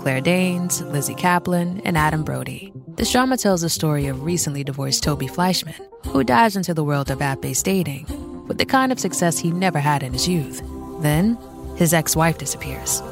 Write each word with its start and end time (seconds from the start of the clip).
Claire 0.00 0.22
Danes, 0.22 0.80
Lizzy 0.80 1.14
Caplan, 1.14 1.82
and 1.84 1.98
Adam 1.98 2.24
Brody. 2.24 2.72
This 2.96 3.12
drama 3.12 3.36
tells 3.36 3.60
the 3.60 3.68
story 3.68 4.06
of 4.06 4.22
recently 4.22 4.64
divorced 4.64 5.02
Toby 5.02 5.26
Fleishman, 5.26 5.74
who 6.06 6.24
dives 6.24 6.56
into 6.56 6.72
the 6.72 6.82
world 6.82 7.10
of 7.10 7.20
app 7.20 7.42
based 7.42 7.66
dating 7.66 8.06
with 8.46 8.56
the 8.56 8.64
kind 8.64 8.92
of 8.92 8.98
success 8.98 9.38
he 9.38 9.50
never 9.50 9.78
had 9.78 10.02
in 10.02 10.14
his 10.14 10.26
youth. 10.26 10.62
Then, 11.02 11.36
his 11.76 11.92
ex 11.92 12.16
wife 12.16 12.38
disappears, 12.38 13.02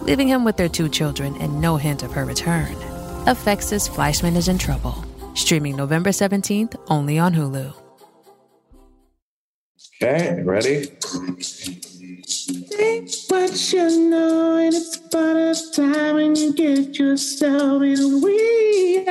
leaving 0.00 0.28
him 0.28 0.42
with 0.42 0.56
their 0.56 0.70
two 0.70 0.88
children 0.88 1.36
and 1.42 1.60
no 1.60 1.76
hint 1.76 2.02
of 2.02 2.12
her 2.12 2.24
return. 2.24 2.74
FX's 3.26 3.86
Fleishman 3.86 4.34
is 4.34 4.48
in 4.48 4.56
Trouble, 4.56 5.04
streaming 5.34 5.76
November 5.76 6.08
17th 6.08 6.74
only 6.88 7.18
on 7.18 7.34
Hulu. 7.34 7.74
Okay, 10.02 10.42
ready? 10.42 10.86
Think 12.26 13.10
what 13.28 13.72
you 13.72 14.10
know, 14.10 14.56
and 14.58 14.74
it's 14.74 14.96
about 14.96 15.36
a 15.36 15.72
time 15.72 16.14
when 16.16 16.36
you 16.36 16.52
get 16.52 16.98
yourself 16.98 17.82
in 17.82 18.20
we 18.20 19.04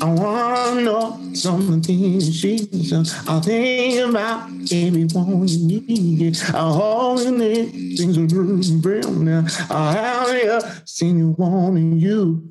I 0.00 0.04
wanna 0.04 0.80
know 0.80 1.34
some 1.34 1.60
of 1.60 1.82
the 1.82 1.86
things 1.86 2.36
she 2.36 2.58
does. 2.66 3.14
I'll 3.28 3.40
think 3.40 4.08
about 4.08 4.48
everyone 4.72 5.48
you 5.48 5.80
need. 5.80 6.38
I'll 6.54 6.72
hold 6.72 7.20
in 7.20 7.40
it, 7.40 7.70
things 7.96 8.18
are 8.18 8.20
moving 8.20 8.80
real 8.80 9.10
now. 9.12 9.46
I'll 9.70 9.92
have 9.92 10.34
you, 10.34 10.60
seen 10.84 11.18
you 11.18 11.34
wanting 11.38 11.98
you. 11.98 12.50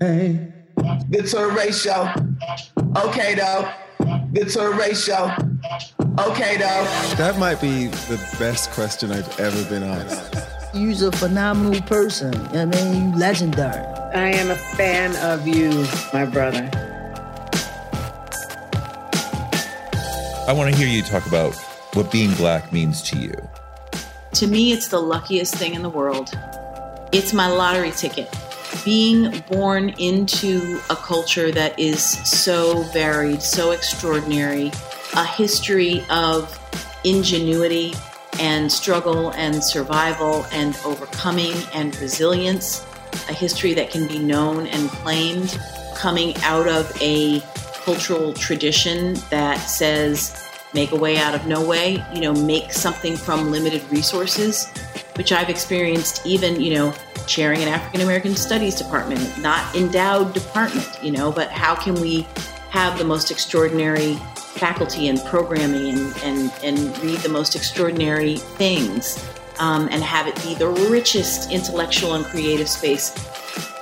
Hey. 0.00 0.52
Good 1.10 1.26
to 1.26 1.38
a 1.38 1.54
ratio. 1.54 2.12
Okay, 2.96 3.34
though. 3.34 3.70
Good 4.36 4.50
to 4.50 4.66
a 4.66 4.76
ratio. 4.76 5.34
Okay, 6.18 6.58
though. 6.58 6.84
That 7.16 7.38
might 7.38 7.58
be 7.58 7.86
the 7.86 8.18
best 8.38 8.70
question 8.72 9.10
I've 9.10 9.40
ever 9.40 9.64
been 9.70 9.82
asked. 9.82 10.74
You're 10.74 11.08
a 11.08 11.12
phenomenal 11.12 11.80
person. 11.80 12.34
I 12.48 12.66
mean, 12.66 13.12
you 13.12 13.18
legendary. 13.18 13.82
I 14.14 14.28
am 14.34 14.50
a 14.50 14.56
fan 14.76 15.16
of 15.24 15.48
you, 15.48 15.86
my 16.12 16.26
brother. 16.26 16.68
I 20.46 20.52
want 20.54 20.70
to 20.70 20.76
hear 20.76 20.86
you 20.86 21.00
talk 21.00 21.26
about 21.26 21.54
what 21.94 22.12
being 22.12 22.34
black 22.34 22.74
means 22.74 23.00
to 23.04 23.18
you. 23.18 23.32
To 24.34 24.46
me, 24.46 24.74
it's 24.74 24.88
the 24.88 25.00
luckiest 25.00 25.54
thing 25.54 25.72
in 25.72 25.80
the 25.80 25.88
world. 25.88 26.38
It's 27.10 27.32
my 27.32 27.46
lottery 27.46 27.90
ticket. 27.92 28.28
Being 28.84 29.42
born 29.50 29.90
into 29.98 30.80
a 30.90 30.96
culture 30.96 31.50
that 31.50 31.78
is 31.78 32.02
so 32.02 32.82
varied, 32.84 33.42
so 33.42 33.72
extraordinary, 33.72 34.70
a 35.14 35.24
history 35.24 36.04
of 36.10 36.58
ingenuity 37.04 37.94
and 38.38 38.70
struggle 38.70 39.30
and 39.32 39.62
survival 39.62 40.44
and 40.52 40.78
overcoming 40.84 41.54
and 41.74 41.96
resilience, 42.00 42.84
a 43.28 43.32
history 43.32 43.74
that 43.74 43.90
can 43.90 44.06
be 44.06 44.18
known 44.18 44.66
and 44.66 44.90
claimed, 44.90 45.58
coming 45.94 46.36
out 46.42 46.68
of 46.68 46.92
a 47.00 47.40
cultural 47.84 48.34
tradition 48.34 49.14
that 49.30 49.56
says, 49.58 50.48
make 50.74 50.92
a 50.92 50.96
way 50.96 51.16
out 51.16 51.34
of 51.34 51.46
no 51.46 51.66
way, 51.66 52.04
you 52.12 52.20
know, 52.20 52.34
make 52.34 52.72
something 52.72 53.16
from 53.16 53.50
limited 53.50 53.82
resources, 53.90 54.66
which 55.16 55.32
I've 55.32 55.48
experienced 55.48 56.26
even, 56.26 56.60
you 56.60 56.74
know, 56.74 56.94
chairing 57.26 57.62
an 57.62 57.68
African 57.68 58.00
American 58.00 58.34
Studies 58.34 58.76
department, 58.76 59.38
not 59.38 59.74
endowed 59.74 60.32
department, 60.34 60.98
you 61.02 61.10
know, 61.10 61.32
but 61.32 61.50
how 61.50 61.74
can 61.74 61.94
we 62.00 62.26
have 62.70 62.98
the 62.98 63.04
most 63.04 63.30
extraordinary 63.30 64.14
faculty 64.36 65.08
and 65.08 65.20
programming 65.24 65.88
and, 65.88 66.16
and, 66.22 66.52
and 66.62 66.98
read 67.02 67.18
the 67.20 67.28
most 67.28 67.54
extraordinary 67.54 68.36
things 68.36 69.24
um, 69.58 69.88
and 69.90 70.02
have 70.02 70.26
it 70.26 70.34
be 70.42 70.54
the 70.54 70.68
richest 70.90 71.50
intellectual 71.50 72.14
and 72.14 72.24
creative 72.24 72.68
space 72.68 73.14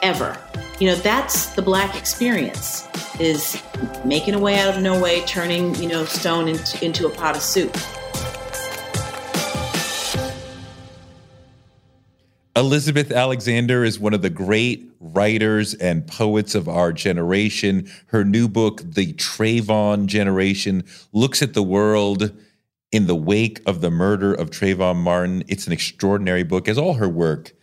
ever. 0.03 0.37
You 0.81 0.89
know, 0.89 0.97
that's 0.97 1.47
the 1.55 1.63
black 1.63 1.97
experience 1.97 2.89
is 3.21 3.63
making 4.05 4.35
a 4.35 4.39
way 4.39 4.59
out 4.59 4.75
of 4.75 4.83
no 4.83 5.01
way, 5.01 5.21
turning, 5.23 5.75
you 5.77 5.89
know, 5.89 6.05
stone 6.05 6.49
into, 6.49 6.85
into 6.85 7.07
a 7.07 7.11
pot 7.11 7.37
of 7.37 7.43
soup. 7.43 7.77
Elizabeth 12.57 13.11
Alexander 13.11 13.83
is 13.83 13.99
one 13.99 14.15
of 14.15 14.23
the 14.23 14.31
great 14.31 14.89
writers 15.01 15.75
and 15.75 16.07
poets 16.07 16.55
of 16.55 16.69
our 16.69 16.93
generation. 16.93 17.91
Her 18.07 18.25
new 18.25 18.47
book, 18.47 18.81
The 18.85 19.13
Trayvon 19.15 20.07
Generation, 20.07 20.85
looks 21.13 21.43
at 21.43 21.55
the 21.55 21.65
world 21.65 22.33
in 22.93 23.09
the 23.09 23.17
wake 23.17 23.61
of 23.67 23.81
the 23.81 23.91
murder 23.91 24.33
of 24.33 24.51
Trayvon 24.51 24.97
Martin. 24.97 25.43
It's 25.49 25.67
an 25.67 25.73
extraordinary 25.73 26.45
book, 26.45 26.69
as 26.69 26.79
all 26.79 26.95
her 26.95 27.09
work 27.09 27.55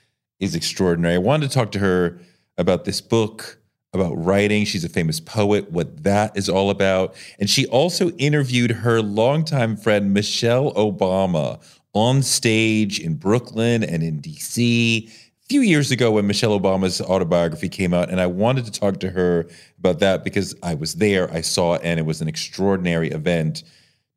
is 0.41 0.55
extraordinary. 0.55 1.15
I 1.15 1.19
wanted 1.19 1.49
to 1.49 1.53
talk 1.53 1.71
to 1.71 1.79
her 1.79 2.19
about 2.57 2.83
this 2.83 2.99
book, 2.99 3.59
about 3.93 4.11
writing. 4.13 4.65
She's 4.65 4.83
a 4.83 4.89
famous 4.89 5.21
poet, 5.21 5.71
what 5.71 6.03
that 6.03 6.35
is 6.35 6.49
all 6.49 6.69
about. 6.69 7.15
And 7.39 7.49
she 7.49 7.65
also 7.67 8.09
interviewed 8.11 8.71
her 8.71 9.01
longtime 9.01 9.77
friend, 9.77 10.13
Michelle 10.13 10.73
Obama, 10.73 11.63
on 11.93 12.21
stage 12.23 12.99
in 12.99 13.15
Brooklyn 13.15 13.83
and 13.83 14.01
in 14.03 14.21
DC 14.21 15.07
a 15.07 15.11
few 15.49 15.61
years 15.61 15.91
ago 15.91 16.11
when 16.11 16.27
Michelle 16.27 16.57
Obama's 16.57 17.01
autobiography 17.01 17.69
came 17.69 17.93
out. 17.93 18.09
And 18.09 18.21
I 18.21 18.27
wanted 18.27 18.65
to 18.65 18.71
talk 18.71 18.99
to 19.01 19.09
her 19.09 19.47
about 19.77 19.99
that 19.99 20.23
because 20.23 20.55
I 20.63 20.75
was 20.75 20.95
there, 20.95 21.31
I 21.31 21.41
saw 21.41 21.75
and 21.77 21.99
it 21.99 22.03
was 22.03 22.21
an 22.21 22.27
extraordinary 22.27 23.09
event 23.09 23.63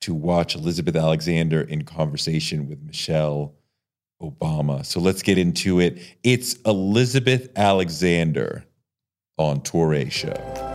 to 0.02 0.14
watch 0.14 0.54
Elizabeth 0.54 0.96
Alexander 0.96 1.62
in 1.62 1.84
conversation 1.84 2.68
with 2.68 2.82
Michelle 2.82 3.54
Obama. 4.22 4.84
So 4.84 5.00
let's 5.00 5.22
get 5.22 5.38
into 5.38 5.80
it. 5.80 5.98
It's 6.22 6.54
Elizabeth 6.66 7.48
Alexander 7.56 8.64
on 9.38 9.60
Touré 9.60 10.10
Show. 10.10 10.73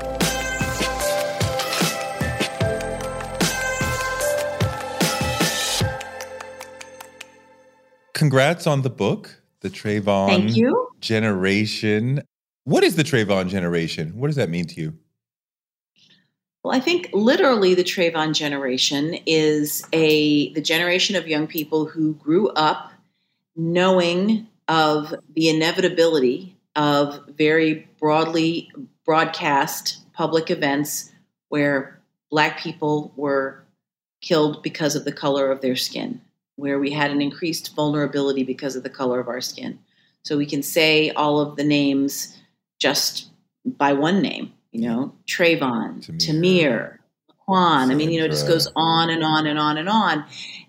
Congrats 8.20 8.68
on 8.68 8.82
the 8.82 8.90
book, 8.90 9.42
The 9.62 9.70
Trayvon 9.70 10.28
Thank 10.28 10.58
you. 10.58 10.90
Generation. 11.00 12.22
What 12.66 12.84
is 12.84 12.98
the 12.98 13.04
Trayvon 13.04 13.48
Generation? 13.48 14.12
What 14.18 14.28
does 14.28 14.36
that 14.36 14.50
mean 14.50 14.66
to 14.66 14.82
you? 14.82 14.94
Well, 16.62 16.76
I 16.76 16.82
think 16.82 17.10
literally 17.14 17.76
the 17.76 17.84
Trayvon 17.86 18.34
generation 18.34 19.16
is 19.26 19.88
a 19.94 20.52
the 20.52 20.60
generation 20.60 21.16
of 21.16 21.30
young 21.30 21.48
people 21.48 21.86
who 21.86 22.16
grew 22.16 22.50
up 22.50 22.92
knowing 23.56 24.48
of 24.68 25.16
the 25.34 25.48
inevitability 25.48 26.58
of 26.76 27.26
very 27.38 27.88
broadly 28.02 28.70
broadcast 29.06 30.12
public 30.12 30.52
events 30.52 31.10
where 31.48 32.02
black 32.30 32.60
people 32.60 33.14
were 33.16 33.64
killed 34.20 34.62
because 34.62 34.98
of 34.98 35.06
the 35.06 35.14
color 35.14 35.50
of 35.50 35.62
their 35.62 35.78
skin, 35.78 36.20
where 36.60 36.80
we 36.80 36.92
had 36.92 37.12
an 37.12 37.22
increased 37.22 37.74
vulnerability 37.76 38.44
because 38.44 38.76
of 38.76 38.84
the 38.84 38.90
color 38.90 39.20
of 39.20 39.28
our 39.28 39.42
skin. 39.42 39.80
So 40.24 40.38
we 40.38 40.46
can 40.46 40.62
say 40.62 41.12
all 41.12 41.40
of 41.40 41.56
the 41.56 41.64
names 41.64 42.38
just 42.80 43.30
by 43.66 43.94
one 43.94 44.22
name, 44.22 44.54
you 44.72 44.82
know, 44.82 45.14
Trayvon, 45.28 46.06
Tamir, 46.18 46.98
Laquan. 47.30 47.92
I 47.92 47.96
mean, 47.96 48.12
you 48.12 48.20
know, 48.20 48.26
it 48.26 48.32
just 48.32 48.48
goes 48.48 48.68
on 48.76 49.10
and 49.10 49.24
on 49.24 49.48
and 49.48 49.58
on 49.58 49.78
and 49.78 49.90
on. 49.90 50.26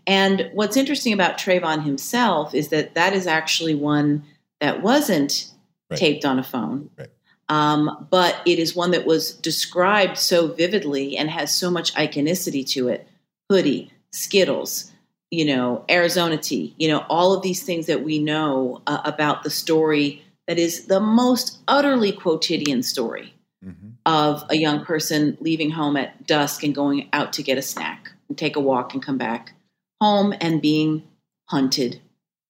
And 0.07 0.51
what's 0.55 0.77
interesting 0.77 1.13
about 1.13 1.39
Trayvon 1.39 1.85
himself 1.85 2.55
is 2.55 2.69
that 2.69 2.95
that 2.95 3.13
is 3.13 3.27
actually 3.27 3.75
one 3.75 4.25
that 4.61 4.83
wasn't 4.83 5.47
Right. 5.91 5.99
taped 5.99 6.25
on 6.25 6.39
a 6.39 6.45
phone. 6.45 6.89
Right. 6.97 7.09
Um, 7.49 8.07
but 8.11 8.41
it 8.47 8.61
is 8.61 8.77
one 8.77 8.93
that 8.93 9.07
was 9.07 9.33
described 9.35 10.17
so 10.17 10.47
vividly 10.47 11.17
and 11.17 11.29
has 11.29 11.53
so 11.53 11.69
much 11.69 11.93
iconicity 11.95 12.65
to 12.71 12.87
it. 12.87 13.09
Hoodie, 13.49 13.91
Skittles, 14.13 14.93
you 15.31 15.45
know, 15.45 15.85
Arizona 15.89 16.37
tea, 16.37 16.75
you 16.79 16.89
know, 16.89 17.05
all 17.09 17.33
of 17.33 17.43
these 17.43 17.63
things 17.63 17.87
that 17.87 18.03
we 18.03 18.19
know 18.19 18.83
uh, 18.87 19.01
about 19.05 19.43
the 19.45 19.51
story 19.51 20.25
that 20.49 20.59
is 20.59 20.87
the 20.87 21.01
most 21.01 21.59
utterly 21.69 22.11
quotidian 22.13 22.83
story 22.83 23.35
Mhm. 23.65 23.93
of 24.07 24.45
a 24.49 24.57
young 24.57 24.85
person 24.85 25.37
leaving 25.41 25.71
home 25.71 25.97
at 25.97 26.27
dusk 26.27 26.65
and 26.65 26.75
going 26.75 27.09
out 27.13 27.33
to 27.35 27.43
get 27.43 27.59
a 27.59 27.63
snack 27.63 28.11
and 28.29 28.37
take 28.37 28.57
a 28.57 28.61
walk 28.61 28.95
and 28.95 29.03
come 29.03 29.19
back 29.19 29.53
home 30.01 30.35
and 30.41 30.63
being 30.63 31.03
hunted 31.47 32.01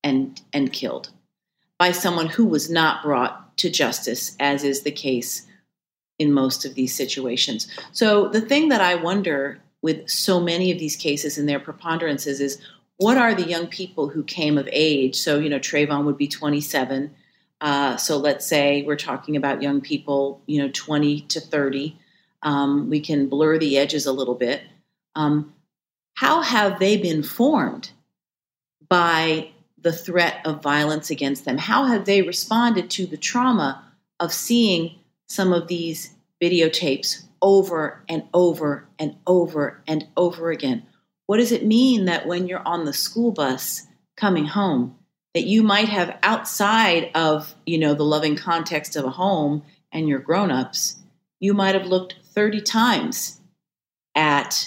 and 0.02 0.40
and 0.52 0.72
killed 0.72 1.10
by 1.78 1.92
someone 1.92 2.28
who 2.28 2.46
was 2.46 2.70
not 2.70 3.02
brought 3.02 3.56
to 3.58 3.68
justice 3.68 4.36
as 4.38 4.64
is 4.64 4.82
the 4.82 4.90
case 4.92 5.46
in 6.18 6.32
most 6.32 6.64
of 6.64 6.74
these 6.74 6.94
situations. 6.94 7.66
So 7.92 8.28
the 8.28 8.40
thing 8.40 8.68
that 8.68 8.80
I 8.80 8.94
wonder 8.94 9.60
with 9.82 10.08
so 10.08 10.40
many 10.40 10.70
of 10.70 10.78
these 10.78 10.96
cases 10.96 11.38
and 11.38 11.48
their 11.48 11.60
preponderances 11.60 12.40
is 12.40 12.60
what 12.96 13.16
are 13.16 13.34
the 13.34 13.48
young 13.48 13.66
people 13.66 14.08
who 14.08 14.22
came 14.22 14.58
of 14.58 14.68
age? 14.72 15.16
So, 15.16 15.38
you 15.38 15.48
know, 15.48 15.58
Trayvon 15.58 16.04
would 16.04 16.18
be 16.18 16.28
27. 16.28 17.14
Uh, 17.60 17.96
so 17.96 18.18
let's 18.18 18.46
say 18.46 18.82
we're 18.82 18.96
talking 18.96 19.36
about 19.36 19.62
young 19.62 19.80
people, 19.80 20.42
you 20.46 20.60
know, 20.60 20.70
20 20.72 21.22
to 21.22 21.40
30. 21.40 21.98
Um, 22.42 22.90
we 22.90 23.00
can 23.00 23.28
blur 23.28 23.58
the 23.58 23.78
edges 23.78 24.06
a 24.06 24.12
little 24.12 24.34
bit. 24.34 24.62
Um, 25.14 25.54
how 26.14 26.42
have 26.42 26.78
they 26.78 26.98
been 26.98 27.22
formed 27.22 27.90
by 28.88 29.50
the 29.80 29.92
threat 29.92 30.40
of 30.44 30.62
violence 30.62 31.10
against 31.10 31.46
them? 31.46 31.56
How 31.56 31.84
have 31.84 32.04
they 32.04 32.20
responded 32.20 32.90
to 32.90 33.06
the 33.06 33.16
trauma 33.16 33.82
of 34.18 34.32
seeing 34.32 34.96
some 35.26 35.54
of 35.54 35.68
these 35.68 36.10
videotapes 36.40 37.22
over 37.42 38.04
and 38.08 38.24
over 38.34 38.88
and 38.98 39.16
over 39.26 39.82
and 39.86 40.06
over 40.16 40.50
again? 40.50 40.84
What 41.26 41.38
does 41.38 41.52
it 41.52 41.64
mean 41.64 42.06
that 42.06 42.26
when 42.26 42.46
you're 42.46 42.66
on 42.66 42.84
the 42.84 42.92
school 42.92 43.30
bus 43.32 43.86
coming 44.16 44.46
home, 44.46 44.96
that 45.34 45.44
you 45.44 45.62
might 45.62 45.88
have 45.88 46.18
outside 46.22 47.10
of 47.14 47.54
you 47.66 47.78
know 47.78 47.94
the 47.94 48.04
loving 48.04 48.36
context 48.36 48.96
of 48.96 49.04
a 49.04 49.10
home 49.10 49.62
and 49.92 50.08
your 50.08 50.18
grown-ups, 50.18 50.96
you 51.38 51.54
might 51.54 51.74
have 51.74 51.86
looked 51.86 52.16
30 52.34 52.60
times 52.60 53.40
at 54.14 54.66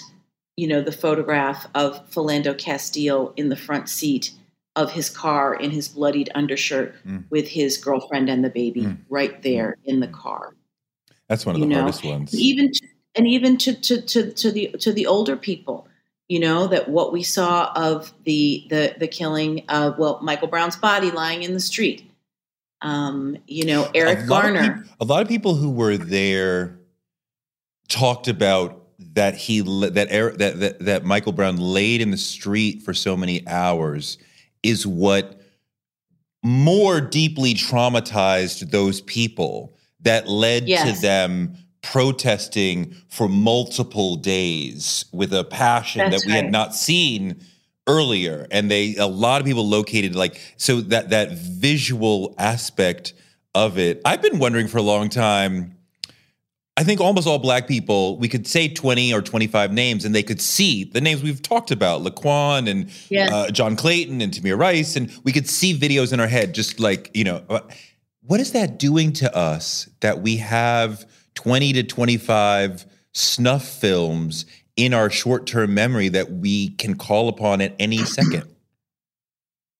you 0.56 0.66
know 0.66 0.80
the 0.80 0.92
photograph 0.92 1.66
of 1.74 2.08
Philando 2.10 2.56
Castile 2.56 3.32
in 3.36 3.48
the 3.48 3.56
front 3.56 3.88
seat 3.88 4.30
of 4.76 4.92
his 4.92 5.08
car 5.10 5.54
in 5.54 5.70
his 5.70 5.88
bloodied 5.88 6.30
undershirt 6.34 6.94
Mm. 7.06 7.24
with 7.30 7.48
his 7.48 7.76
girlfriend 7.76 8.28
and 8.28 8.42
the 8.44 8.50
baby 8.50 8.82
Mm. 8.82 8.98
right 9.08 9.40
there 9.42 9.76
in 9.84 10.00
the 10.00 10.08
car 10.08 10.54
That's 11.28 11.46
one 11.46 11.54
of 11.54 11.60
the 11.60 11.66
know, 11.66 11.76
hardest 11.76 12.04
ones. 12.04 12.34
even 12.34 12.70
to, 12.72 12.86
and 13.14 13.26
even 13.26 13.56
to, 13.58 13.74
to 13.74 14.02
to 14.02 14.30
to 14.32 14.50
the 14.50 14.68
to 14.80 14.92
the 14.92 15.06
older 15.06 15.36
people 15.36 15.88
you 16.28 16.40
know 16.40 16.66
that 16.66 16.88
what 16.88 17.12
we 17.12 17.22
saw 17.22 17.70
of 17.76 18.12
the 18.24 18.66
the 18.70 18.94
the 18.98 19.08
killing 19.08 19.64
of 19.68 19.98
well 19.98 20.20
Michael 20.22 20.48
Brown's 20.48 20.76
body 20.76 21.10
lying 21.10 21.42
in 21.42 21.52
the 21.52 21.60
street. 21.60 22.10
Um 22.82 23.36
you 23.46 23.64
know 23.66 23.90
Eric 23.94 24.20
a 24.20 24.26
Garner. 24.26 24.86
a 25.00 25.04
lot 25.04 25.22
of 25.22 25.28
people 25.28 25.54
who 25.54 25.70
were 25.70 25.96
there 25.96 26.78
talked 27.88 28.28
about 28.28 28.80
that 28.98 29.36
he 29.36 29.60
that 29.60 30.06
Eric, 30.10 30.38
that, 30.38 30.60
that 30.60 30.78
that 30.80 31.04
Michael 31.04 31.32
Brown 31.32 31.58
laid 31.58 32.00
in 32.00 32.10
the 32.10 32.16
street 32.16 32.82
for 32.82 32.94
so 32.94 33.16
many 33.16 33.46
hours 33.46 34.16
is 34.62 34.86
what 34.86 35.40
more 36.42 37.00
deeply 37.00 37.54
traumatized 37.54 38.70
those 38.70 39.02
people 39.02 39.73
that 40.04 40.28
led 40.28 40.68
Yes. 40.68 40.96
to 40.96 41.02
them 41.02 41.56
protesting 41.82 42.94
for 43.08 43.28
multiple 43.28 44.16
days 44.16 45.04
with 45.12 45.32
a 45.34 45.44
passion 45.44 45.98
That's 46.10 46.22
that 46.22 46.26
we 46.26 46.32
had 46.32 46.50
not 46.50 46.74
seen 46.74 47.40
earlier 47.86 48.46
and 48.50 48.70
they 48.70 48.96
a 48.96 49.06
lot 49.06 49.40
of 49.42 49.46
people 49.46 49.68
located 49.68 50.14
like 50.16 50.40
so 50.56 50.80
that 50.80 51.10
that 51.10 51.32
visual 51.32 52.34
aspect 52.38 53.12
of 53.54 53.76
it 53.78 54.00
i've 54.06 54.22
been 54.22 54.38
wondering 54.38 54.66
for 54.68 54.78
a 54.78 54.82
long 54.82 55.10
time 55.10 55.76
i 56.78 56.82
think 56.82 56.98
almost 57.02 57.26
all 57.28 57.38
black 57.38 57.68
people 57.68 58.16
we 58.18 58.26
could 58.28 58.46
say 58.46 58.68
20 58.68 59.12
or 59.12 59.20
25 59.20 59.70
names 59.72 60.06
and 60.06 60.14
they 60.14 60.22
could 60.22 60.40
see 60.40 60.84
the 60.84 61.00
names 61.02 61.22
we've 61.22 61.42
talked 61.42 61.70
about 61.70 62.00
laquan 62.02 62.70
and 62.70 62.90
Yes. 63.10 63.30
uh, 63.30 63.50
john 63.50 63.76
clayton 63.76 64.22
and 64.22 64.32
tamir 64.32 64.58
rice 64.58 64.96
and 64.96 65.12
we 65.22 65.30
could 65.32 65.46
see 65.48 65.78
videos 65.78 66.14
in 66.14 66.20
our 66.20 66.26
head 66.26 66.54
just 66.54 66.80
like 66.80 67.10
you 67.12 67.24
know 67.24 67.42
uh, 67.50 67.60
what 68.26 68.40
is 68.40 68.52
that 68.52 68.78
doing 68.78 69.12
to 69.14 69.36
us 69.36 69.88
that 70.00 70.20
we 70.22 70.36
have 70.38 71.04
20 71.34 71.72
to 71.74 71.82
25 71.82 72.86
snuff 73.12 73.64
films 73.68 74.46
in 74.76 74.92
our 74.94 75.10
short-term 75.10 75.72
memory 75.74 76.08
that 76.08 76.32
we 76.32 76.70
can 76.70 76.96
call 76.96 77.28
upon 77.28 77.60
at 77.60 77.74
any 77.78 77.98
second 78.04 78.44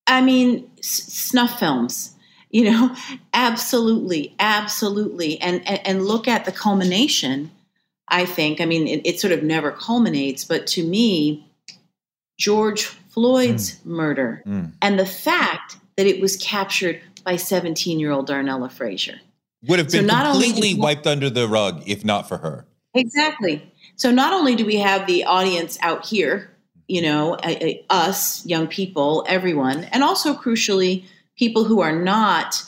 I 0.06 0.20
mean, 0.20 0.70
s- 0.78 0.86
snuff 0.86 1.58
films, 1.58 2.14
you 2.50 2.70
know, 2.70 2.94
absolutely, 3.34 4.34
absolutely. 4.38 5.40
And, 5.40 5.66
and, 5.66 5.80
and 5.86 6.02
look 6.04 6.28
at 6.28 6.44
the 6.44 6.52
culmination, 6.52 7.50
I 8.08 8.26
think. 8.26 8.60
I 8.60 8.66
mean, 8.66 8.86
it, 8.86 9.00
it 9.06 9.18
sort 9.18 9.32
of 9.32 9.42
never 9.42 9.72
culminates, 9.72 10.44
but 10.44 10.66
to 10.68 10.84
me, 10.84 11.48
George 12.38 12.84
Floyd's 12.84 13.80
murder 13.84 14.42
Mm. 14.46 14.72
and 14.82 14.98
the 14.98 15.06
fact 15.06 15.78
that 15.96 16.06
it 16.06 16.20
was 16.20 16.36
captured 16.36 17.00
by 17.24 17.36
17 17.36 17.98
year 17.98 18.10
old 18.10 18.28
Darnella 18.28 18.70
Frazier. 18.70 19.20
would 19.62 19.78
have 19.78 19.90
So 19.90 19.98
been 19.98 20.06
not 20.06 20.30
completely 20.30 20.74
wiped 20.74 21.06
under 21.06 21.30
the 21.30 21.48
rug 21.48 21.82
if 21.86 22.04
not 22.04 22.28
for 22.28 22.38
her 22.38 22.66
Exactly. 22.94 23.62
So 23.96 24.10
not 24.10 24.32
only 24.32 24.54
do 24.54 24.64
we 24.64 24.76
have 24.76 25.06
the 25.06 25.24
audience 25.24 25.78
out 25.82 26.06
here, 26.06 26.50
you 26.88 27.02
know, 27.02 27.34
us, 27.90 28.44
young 28.46 28.66
people, 28.66 29.24
everyone, 29.28 29.84
and 29.84 30.02
also 30.02 30.34
crucially, 30.34 31.04
people 31.36 31.64
who 31.64 31.80
are 31.80 31.94
not 31.94 32.62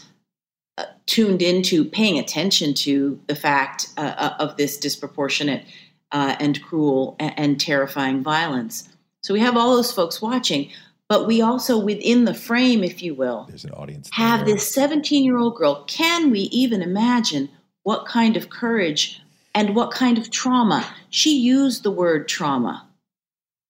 uh, 0.78 0.84
tuned 1.06 1.42
into 1.42 1.84
paying 1.84 2.18
attention 2.18 2.74
to 2.74 3.20
the 3.28 3.34
fact 3.34 3.88
uh, 3.96 4.14
uh, 4.16 4.36
of 4.40 4.56
this 4.56 4.76
disproportionate 4.76 5.64
uh, 6.12 6.36
and 6.40 6.62
cruel 6.62 7.16
and, 7.20 7.34
and 7.36 7.60
terrifying 7.60 8.22
violence. 8.22 8.88
So 9.22 9.34
we 9.34 9.40
have 9.40 9.56
all 9.56 9.74
those 9.74 9.92
folks 9.92 10.22
watching, 10.22 10.70
but 11.08 11.26
we 11.26 11.40
also, 11.40 11.78
within 11.78 12.24
the 12.24 12.34
frame, 12.34 12.82
if 12.82 13.02
you 13.02 13.14
will, 13.14 13.46
there's 13.48 13.64
an 13.64 13.72
audience 13.72 14.10
have 14.12 14.44
there. 14.44 14.54
this 14.54 14.74
17 14.74 15.24
year 15.24 15.38
old 15.38 15.56
girl. 15.56 15.84
Can 15.86 16.30
we 16.30 16.40
even 16.40 16.82
imagine 16.82 17.48
what 17.84 18.06
kind 18.06 18.36
of 18.36 18.50
courage 18.50 19.22
and 19.54 19.76
what 19.76 19.92
kind 19.92 20.18
of 20.18 20.30
trauma? 20.30 20.86
She 21.10 21.38
used 21.38 21.84
the 21.84 21.90
word 21.90 22.28
trauma 22.28 22.86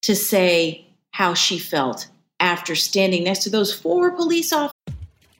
to 0.01 0.15
say 0.15 0.85
how 1.11 1.33
she 1.33 1.59
felt 1.59 2.07
after 2.39 2.75
standing 2.75 3.23
next 3.23 3.43
to 3.43 3.49
those 3.49 3.73
four 3.73 4.11
police 4.11 4.51
officers. 4.51 4.73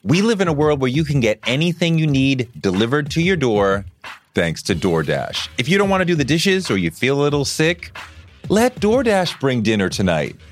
We 0.04 0.22
live 0.22 0.40
in 0.40 0.48
a 0.48 0.54
world 0.54 0.80
where 0.80 0.90
you 0.90 1.04
can 1.04 1.20
get 1.20 1.40
anything 1.48 1.98
you 1.98 2.08
need 2.08 2.50
delivered 2.60 3.12
to 3.12 3.22
your 3.22 3.36
door 3.36 3.86
thanks 4.36 4.62
to 4.64 4.76
DoorDash. 4.76 5.50
If 5.58 5.68
you 5.68 5.78
don't 5.78 5.90
want 5.90 6.02
to 6.02 6.06
do 6.06 6.16
the 6.16 6.24
dishes 6.24 6.70
or 6.70 6.78
you 6.78 6.92
feel 6.92 7.20
a 7.20 7.24
little 7.24 7.44
sick, 7.44 7.92
let 8.50 8.76
DoorDash 8.76 9.40
bring 9.40 9.64
dinner 9.64 9.90
tonight. 9.90 10.36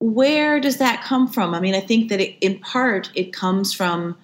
Where 0.00 0.60
does 0.60 0.76
that 0.78 1.02
come 1.02 1.28
from? 1.28 1.54
I 1.54 1.60
mean, 1.60 1.74
I 1.74 1.80
think 1.80 2.08
that 2.10 2.20
it, 2.20 2.36
in 2.40 2.58
part 2.60 3.10
it 3.14 3.32
comes 3.32 3.72
from 3.72 4.16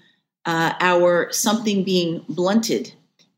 uh, 0.46 0.74
our 0.80 1.32
something 1.32 1.84
being 1.84 2.24
blunted 2.28 2.92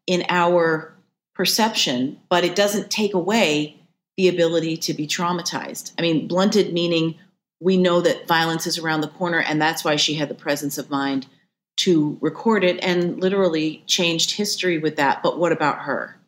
in 0.07 0.25
our 0.28 0.95
perception, 1.35 2.19
but 2.28 2.45
it 2.45 2.55
doesn't 2.55 2.90
take 2.90 3.14
away 3.14 3.76
the 4.16 4.28
ability 4.28 4.76
to 4.78 4.95
be 4.95 5.07
traumatized. 5.07 5.93
I 5.99 6.02
mean, 6.02 6.26
blunted 6.26 6.73
meaning 6.73 7.16
we 7.61 7.76
know 7.76 8.00
that 8.00 8.26
violence 8.26 8.66
is 8.66 8.78
around 8.78 9.00
the 9.00 9.09
corner, 9.09 9.40
and 9.40 9.61
that's 9.61 9.85
why 9.85 9.97
she 9.97 10.14
had 10.14 10.28
the 10.28 10.35
presence 10.35 10.78
of 10.78 10.90
mind 10.90 11.26
to 11.76 12.16
record 12.21 12.64
it 12.64 12.78
and 12.83 13.21
literally 13.21 13.83
changed 13.87 14.33
history 14.33 14.78
with 14.78 14.97
that. 14.97 15.23
But 15.23 15.38
what 15.38 15.52
about 15.52 15.81
her? 15.81 16.19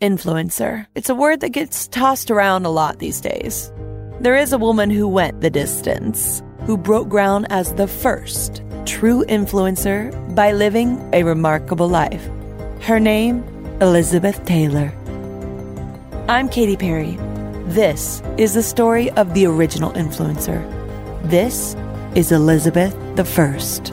Influencer. 0.00 0.86
It's 0.94 1.10
a 1.10 1.14
word 1.14 1.40
that 1.40 1.50
gets 1.50 1.88
tossed 1.88 2.30
around 2.30 2.64
a 2.64 2.70
lot 2.70 2.98
these 2.98 3.20
days. 3.20 3.72
There 4.20 4.36
is 4.36 4.52
a 4.52 4.58
woman 4.58 4.90
who 4.90 5.06
went 5.06 5.42
the 5.42 5.50
distance, 5.50 6.42
who 6.66 6.76
broke 6.76 7.08
ground 7.08 7.46
as 7.50 7.72
the 7.74 7.86
first 7.86 8.64
true 8.84 9.24
influencer 9.26 10.10
by 10.34 10.50
living 10.50 11.08
a 11.12 11.22
remarkable 11.22 11.88
life. 11.88 12.28
Her 12.80 12.98
name, 12.98 13.44
Elizabeth 13.80 14.44
Taylor. 14.44 14.92
I'm 16.28 16.48
Katy 16.48 16.76
Perry. 16.76 17.16
This 17.66 18.20
is 18.38 18.54
the 18.54 18.62
story 18.64 19.08
of 19.12 19.34
the 19.34 19.46
original 19.46 19.92
influencer. 19.92 20.66
This 21.22 21.76
is 22.16 22.32
Elizabeth 22.32 22.96
the 23.14 23.24
First. 23.24 23.90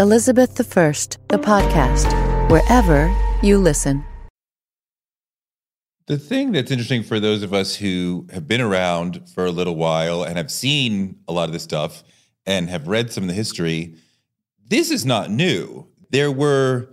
Elizabeth 0.00 0.54
the 0.54 0.64
First, 0.64 1.18
the 1.28 1.38
podcast, 1.38 2.10
wherever 2.50 3.14
you 3.42 3.58
listen. 3.58 4.02
The 6.06 6.18
thing 6.18 6.52
that's 6.52 6.70
interesting 6.70 7.02
for 7.02 7.18
those 7.18 7.42
of 7.42 7.52
us 7.52 7.74
who 7.74 8.28
have 8.32 8.46
been 8.46 8.60
around 8.60 9.28
for 9.28 9.44
a 9.44 9.50
little 9.50 9.74
while 9.74 10.22
and 10.22 10.36
have 10.36 10.52
seen 10.52 11.18
a 11.26 11.32
lot 11.32 11.48
of 11.48 11.52
this 11.52 11.64
stuff 11.64 12.04
and 12.46 12.68
have 12.68 12.86
read 12.86 13.12
some 13.12 13.24
of 13.24 13.28
the 13.28 13.34
history, 13.34 13.96
this 14.68 14.92
is 14.92 15.04
not 15.04 15.30
new. 15.30 15.88
There 16.10 16.30
were 16.30 16.88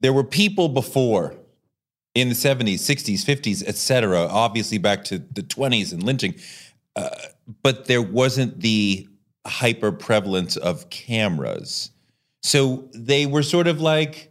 there 0.00 0.12
were 0.12 0.24
people 0.24 0.68
before 0.68 1.34
in 2.14 2.28
the 2.28 2.34
70s, 2.34 2.74
60s, 2.74 3.24
50s, 3.24 3.64
etc. 3.64 4.26
Obviously 4.26 4.78
back 4.78 5.04
to 5.04 5.18
the 5.18 5.42
20s 5.42 5.92
and 5.92 6.02
lynching, 6.02 6.34
uh, 6.96 7.10
but 7.62 7.86
there 7.86 8.02
wasn't 8.02 8.60
the 8.60 9.08
hyper 9.46 9.92
prevalence 9.92 10.56
of 10.56 10.90
cameras. 10.90 11.90
So 12.42 12.88
they 12.92 13.26
were 13.26 13.42
sort 13.42 13.68
of 13.68 13.80
like 13.80 14.27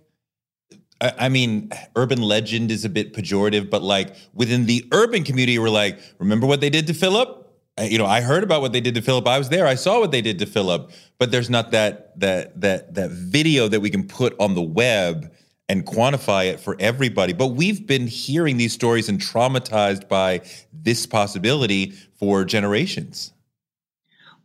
I 0.99 1.29
mean, 1.29 1.71
urban 1.95 2.21
legend 2.21 2.71
is 2.71 2.83
a 2.83 2.89
bit 2.89 3.13
pejorative, 3.13 3.69
but 3.69 3.83
like 3.83 4.15
within 4.33 4.65
the 4.65 4.85
urban 4.91 5.23
community, 5.23 5.59
we're 5.59 5.69
like, 5.69 5.99
remember 6.17 6.47
what 6.47 6.59
they 6.59 6.71
did 6.71 6.87
to 6.87 6.93
Philip? 6.93 7.43
You 7.79 7.99
know, 7.99 8.07
I 8.07 8.21
heard 8.21 8.43
about 8.43 8.61
what 8.61 8.73
they 8.73 8.81
did 8.81 8.95
to 8.95 9.01
Philip. 9.03 9.27
I 9.27 9.37
was 9.37 9.49
there. 9.49 9.67
I 9.67 9.75
saw 9.75 9.99
what 9.99 10.11
they 10.11 10.21
did 10.21 10.39
to 10.39 10.47
Philip. 10.47 10.91
But 11.19 11.31
there's 11.31 11.49
not 11.49 11.71
that 11.71 12.19
that 12.19 12.59
that 12.61 12.95
that 12.95 13.11
video 13.11 13.67
that 13.67 13.79
we 13.79 13.91
can 13.91 14.07
put 14.07 14.35
on 14.39 14.55
the 14.55 14.61
web 14.61 15.31
and 15.69 15.85
quantify 15.85 16.45
it 16.45 16.59
for 16.59 16.75
everybody. 16.79 17.33
But 17.33 17.47
we've 17.49 17.85
been 17.85 18.07
hearing 18.07 18.57
these 18.57 18.73
stories 18.73 19.09
and 19.09 19.19
traumatized 19.19 20.07
by 20.07 20.41
this 20.73 21.05
possibility 21.05 21.91
for 22.17 22.43
generations. 22.45 23.33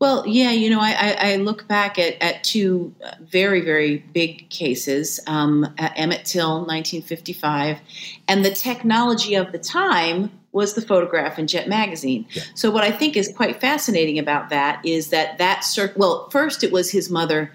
Well, 0.03 0.27
yeah, 0.27 0.51
you 0.51 0.69
know, 0.69 0.81
I, 0.81 1.17
I 1.17 1.37
look 1.37 1.69
back 1.69 1.97
at, 1.97 2.21
at 2.21 2.43
two 2.43 2.93
very, 3.21 3.61
very 3.61 3.99
big 3.99 4.51
cases 4.51 5.21
um, 5.29 5.73
Emmett 5.79 6.25
Till, 6.25 6.55
1955, 6.67 7.79
and 8.27 8.45
the 8.45 8.51
technology 8.51 9.37
of 9.37 9.53
the 9.53 9.61
time 9.61 10.33
was 10.51 10.75
the 10.75 10.83
photograph 10.83 11.39
in 11.39 11.47
Jet 11.47 11.69
Magazine. 11.69 12.27
Yeah. 12.31 12.43
So, 12.57 12.69
what 12.69 12.83
I 12.83 12.91
think 12.91 13.17
is 13.17 13.33
quite 13.33 13.61
fascinating 13.61 14.19
about 14.19 14.49
that 14.49 14.85
is 14.85 15.11
that 15.11 15.39
that, 15.39 15.63
cir- 15.63 15.95
well, 15.95 16.29
first 16.31 16.65
it 16.65 16.73
was 16.73 16.91
his 16.91 17.09
mother 17.09 17.53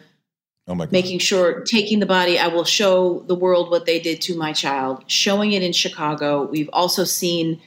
Oh 0.70 0.76
my 0.76 0.86
God. 0.86 0.94
Making 0.94 1.20
sure, 1.20 1.62
taking 1.64 2.00
the 2.00 2.06
body, 2.06 2.40
I 2.40 2.48
will 2.48 2.66
show 2.66 3.20
the 3.28 3.36
world 3.36 3.70
what 3.70 3.86
they 3.86 4.00
did 4.00 4.22
to 4.22 4.38
my 4.38 4.54
child, 4.54 5.04
showing 5.08 5.52
it 5.52 5.64
in 5.64 5.74
Chicago. 5.74 6.44
We've 6.44 6.70
also 6.72 7.04
seen 7.04 7.62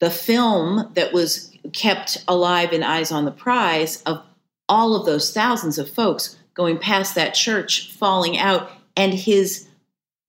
the 0.00 0.10
film 0.10 0.90
that 0.94 1.12
was 1.12 1.53
kept 1.72 2.22
alive 2.28 2.72
in 2.72 2.82
Eyes 2.82 3.10
on 3.10 3.24
the 3.24 3.30
Prize 3.30 4.02
of 4.02 4.22
all 4.68 4.96
of 4.96 5.06
those 5.06 5.32
thousands 5.32 5.78
of 5.78 5.90
folks 5.90 6.36
going 6.54 6.78
past 6.78 7.14
that 7.14 7.34
church, 7.34 7.92
falling 7.92 8.38
out, 8.38 8.70
and 8.96 9.12
his 9.12 9.68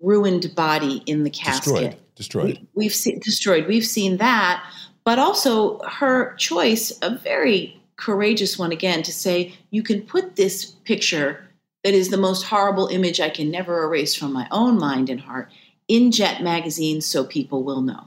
ruined 0.02 0.54
body 0.56 1.04
in 1.06 1.24
the 1.24 1.30
casket. 1.30 1.74
Destroyed. 1.74 1.98
Destroyed. 2.16 2.68
We, 2.74 2.86
have 2.86 2.94
seen 2.94 3.20
destroyed. 3.20 3.68
We've 3.68 3.86
seen 3.86 4.18
that, 4.18 4.64
but 5.04 5.20
also 5.20 5.80
her 5.84 6.34
choice, 6.36 6.98
a 7.02 7.18
very 7.18 7.80
courageous 7.98 8.58
one 8.58 8.72
again, 8.72 9.04
to 9.04 9.14
say 9.14 9.54
you 9.70 9.84
can 9.84 10.02
put 10.02 10.36
this 10.36 10.66
picture 10.66 11.48
that 11.84 11.94
is 11.94 12.10
the 12.10 12.18
most 12.18 12.44
horrible 12.44 12.88
image 12.88 13.20
I 13.20 13.30
can 13.30 13.52
never 13.52 13.84
erase 13.84 14.16
from 14.16 14.34
my 14.34 14.48
own 14.52 14.80
mind 14.80 15.10
and 15.10 15.20
heart 15.20 15.52
in 15.88 16.12
Jet 16.12 16.42
magazine 16.42 17.00
so 17.00 17.24
people 17.24 17.64
will 17.64 17.82
know. 17.82 18.06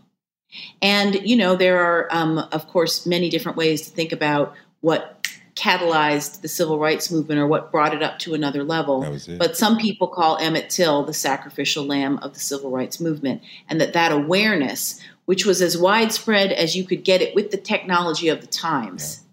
And, 0.80 1.14
you 1.28 1.36
know, 1.36 1.56
there 1.56 1.78
are, 1.80 2.08
um, 2.10 2.38
of 2.52 2.66
course, 2.68 3.06
many 3.06 3.28
different 3.28 3.56
ways 3.58 3.82
to 3.82 3.90
think 3.90 4.12
about 4.12 4.54
what 4.80 5.28
catalyzed 5.54 6.40
the 6.40 6.48
civil 6.48 6.78
rights 6.78 7.10
movement 7.10 7.40
or 7.40 7.46
what 7.46 7.72
brought 7.72 7.92
it 7.92 8.02
up 8.02 8.18
to 8.20 8.32
another 8.34 8.62
level. 8.62 9.02
But 9.38 9.56
some 9.56 9.76
people 9.76 10.06
call 10.06 10.38
Emmett 10.38 10.70
Till 10.70 11.02
the 11.04 11.12
sacrificial 11.12 11.84
lamb 11.84 12.18
of 12.18 12.32
the 12.32 12.40
civil 12.40 12.70
rights 12.70 13.00
movement, 13.00 13.42
and 13.68 13.80
that 13.80 13.92
that 13.92 14.12
awareness, 14.12 15.00
which 15.26 15.44
was 15.44 15.60
as 15.60 15.76
widespread 15.76 16.52
as 16.52 16.76
you 16.76 16.84
could 16.84 17.02
get 17.02 17.22
it 17.22 17.34
with 17.34 17.50
the 17.50 17.56
technology 17.56 18.28
of 18.28 18.40
the 18.40 18.46
times, 18.46 19.24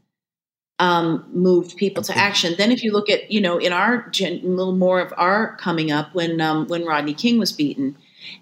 um, 0.79 1.25
moved 1.31 1.77
people 1.77 2.03
to 2.03 2.17
action. 2.17 2.55
Then, 2.57 2.71
if 2.71 2.83
you 2.83 2.91
look 2.91 3.09
at, 3.09 3.31
you 3.31 3.39
know, 3.39 3.59
in 3.59 3.71
our 3.71 4.09
gen- 4.09 4.41
little 4.43 4.75
more 4.75 4.99
of 4.99 5.13
our 5.17 5.55
coming 5.57 5.91
up 5.91 6.13
when 6.15 6.41
um, 6.41 6.67
when 6.67 6.85
Rodney 6.85 7.13
King 7.13 7.37
was 7.37 7.51
beaten, 7.51 7.95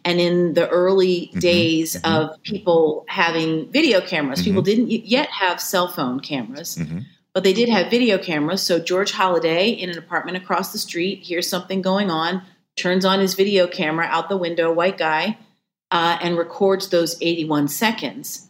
and 0.06 0.20
in 0.20 0.54
the 0.54 0.70
early 0.70 1.28
mm-hmm. 1.28 1.40
days 1.40 1.96
mm-hmm. 1.96 2.14
of 2.14 2.42
people 2.44 3.06
having 3.08 3.72
video 3.72 4.02
cameras, 4.02 4.40
mm-hmm. 4.40 4.50
people 4.50 4.62
didn't 4.62 4.90
yet 4.90 5.30
have 5.30 5.60
cell 5.62 5.88
phone 5.88 6.20
cameras. 6.20 6.78
Mm-hmm. 6.78 7.00
But 7.34 7.44
they 7.44 7.54
did 7.54 7.68
have 7.70 7.90
video 7.90 8.20
cameras. 8.20 8.62
So 8.62 8.80
George 8.80 9.12
Holliday 9.12 9.70
in 9.70 9.90
an 9.90 9.98
apartment 9.98 10.38
across 10.38 10.72
the 10.72 10.78
street 10.78 11.24
hears 11.24 11.50
something 11.50 11.82
going 11.82 12.12
on, 12.12 12.44
turns 12.76 13.06
on 13.06 13.20
his 13.20 13.34
video 13.34 13.66
camera 13.66 14.06
out 14.06 14.30
the 14.30 14.38
window, 14.38 14.72
white 14.72 15.00
guy, 15.00 15.40
uh, 15.90 16.20
and 16.22 16.38
records 16.38 16.90
those 16.90 17.18
81 17.22 17.70
seconds 17.70 18.48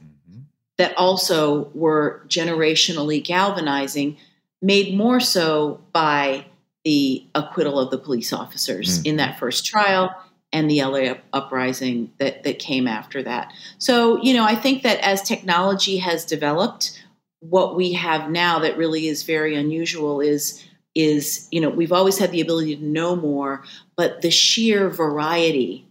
that 0.77 0.97
also 0.97 1.69
were 1.73 2.23
generationally 2.27 3.23
galvanizing, 3.23 4.17
made 4.61 4.95
more 4.95 5.19
so 5.19 5.81
by 5.91 6.45
the 6.83 7.25
acquittal 7.35 7.79
of 7.79 7.91
the 7.91 7.97
police 7.97 8.33
officers 8.33 8.99
mm. 8.99 9.05
in 9.05 9.17
that 9.17 9.39
first 9.39 9.65
trial 9.65 10.13
and 10.53 10.69
the 10.69 10.81
LA 10.83 11.15
uprising 11.33 12.13
that, 12.19 12.43
that 12.43 12.59
came 12.59 12.87
after 12.87 13.21
that. 13.23 13.51
So, 13.79 14.21
you 14.21 14.33
know, 14.33 14.45
I 14.45 14.55
think 14.55 14.83
that 14.83 14.99
as 14.99 15.21
technology 15.21 15.97
has 15.97 16.23
developed, 16.23 17.03
what 17.49 17.75
we 17.75 17.91
have 17.93 18.29
now 18.29 18.59
that 18.59 18.77
really 18.77 19.07
is 19.07 19.23
very 19.23 19.55
unusual 19.55 20.21
is 20.21 20.63
is 20.95 21.47
you 21.51 21.59
know 21.59 21.69
we've 21.69 21.91
always 21.91 22.17
had 22.17 22.31
the 22.31 22.39
ability 22.39 22.75
to 22.75 22.83
know 22.83 23.15
more 23.15 23.63
but 23.97 24.21
the 24.21 24.29
sheer 24.29 24.89
variety 24.89 25.85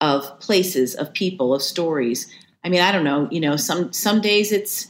of 0.00 0.38
places 0.40 0.94
of 0.94 1.12
people 1.12 1.52
of 1.52 1.60
stories 1.60 2.32
i 2.64 2.68
mean 2.68 2.80
i 2.80 2.92
don't 2.92 3.04
know 3.04 3.28
you 3.30 3.40
know 3.40 3.56
some 3.56 3.92
some 3.92 4.20
days 4.20 4.52
it's 4.52 4.86